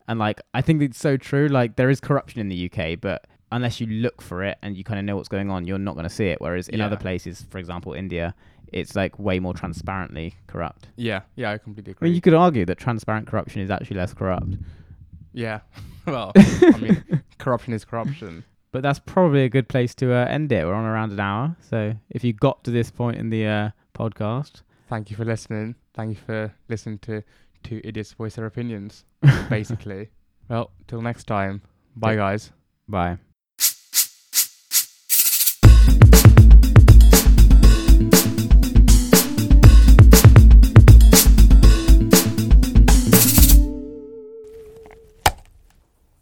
And 0.09 0.19
like, 0.19 0.41
I 0.55 0.61
think 0.63 0.83
it's 0.83 0.99
so 0.99 1.17
true. 1.17 1.49
Like, 1.49 1.77
there 1.77 1.91
is 1.91 2.01
corruption 2.01 2.41
in 2.41 2.49
the 2.49 2.71
UK, 2.71 3.01
but 3.01 3.27
unless 3.51 3.81
you 3.81 3.87
look 3.87 4.21
for 4.23 4.43
it 4.43 4.59
and 4.63 4.77
you 4.77 4.85
kind 4.85 4.99
of 4.99 5.05
know 5.05 5.17
what's 5.17 5.29
going 5.29 5.51
on, 5.51 5.67
you're 5.67 5.79
not 5.79 5.95
going 5.95 6.05
to 6.09 6.15
see 6.15 6.27
it. 6.27 6.41
Whereas 6.41 6.69
in 6.69 6.79
Yeah. 6.79 6.87
other 6.87 6.97
places, 6.97 7.45
for 7.51 7.59
example, 7.59 7.93
India, 7.93 8.35
it's 8.73 8.97
like 8.97 9.19
way 9.19 9.39
more 9.39 9.53
transparently 9.53 10.35
corrupt. 10.47 10.89
Yeah, 10.97 11.21
yeah, 11.37 11.51
I 11.51 11.59
completely 11.59 11.91
agree. 11.93 12.07
I 12.07 12.09
mean, 12.09 12.15
you 12.15 12.23
could 12.23 12.33
argue 12.35 12.65
that 12.65 12.79
transparent 12.79 13.27
corruption 13.27 13.61
is 13.61 13.71
actually 13.71 13.99
less 13.99 14.15
corrupt, 14.15 14.55
yeah, 15.35 15.61
well, 16.07 16.33
I 16.37 16.79
mean, 16.81 17.23
corruption 17.39 17.73
is 17.75 17.85
corruption. 17.85 18.45
but 18.71 18.83
that's 18.83 18.99
probably 18.99 19.45
a 19.45 19.49
good 19.51 19.69
place 19.69 19.95
to 19.97 20.13
uh, 20.15 20.25
end 20.27 20.51
it. 20.53 20.65
We're 20.67 20.73
on 20.75 20.85
around 20.87 21.13
an 21.13 21.21
hour, 21.21 21.57
so 21.61 21.95
if 22.11 22.25
you 22.25 22.33
got 22.33 22.65
to 22.65 22.71
this 22.71 22.91
point 22.91 23.19
in 23.19 23.29
the 23.31 23.47
uh, 23.47 23.71
podcast, 23.95 24.63
Thank 24.89 25.11
you 25.11 25.17
for 25.17 25.25
listening. 25.25 25.75
Thank 25.95 26.11
you 26.11 26.23
for 26.27 26.55
listening 26.69 26.99
to 27.01 27.23
two 27.63 27.81
idiots 27.85 28.13
voice 28.13 28.35
their 28.37 28.47
opinions. 28.47 29.05
Basically, 29.51 30.11
well, 30.49 30.71
till 30.87 31.03
next 31.03 31.25
time. 31.25 31.63
Bye, 31.97 32.17
guys. 32.17 32.53
bye. 32.89 33.19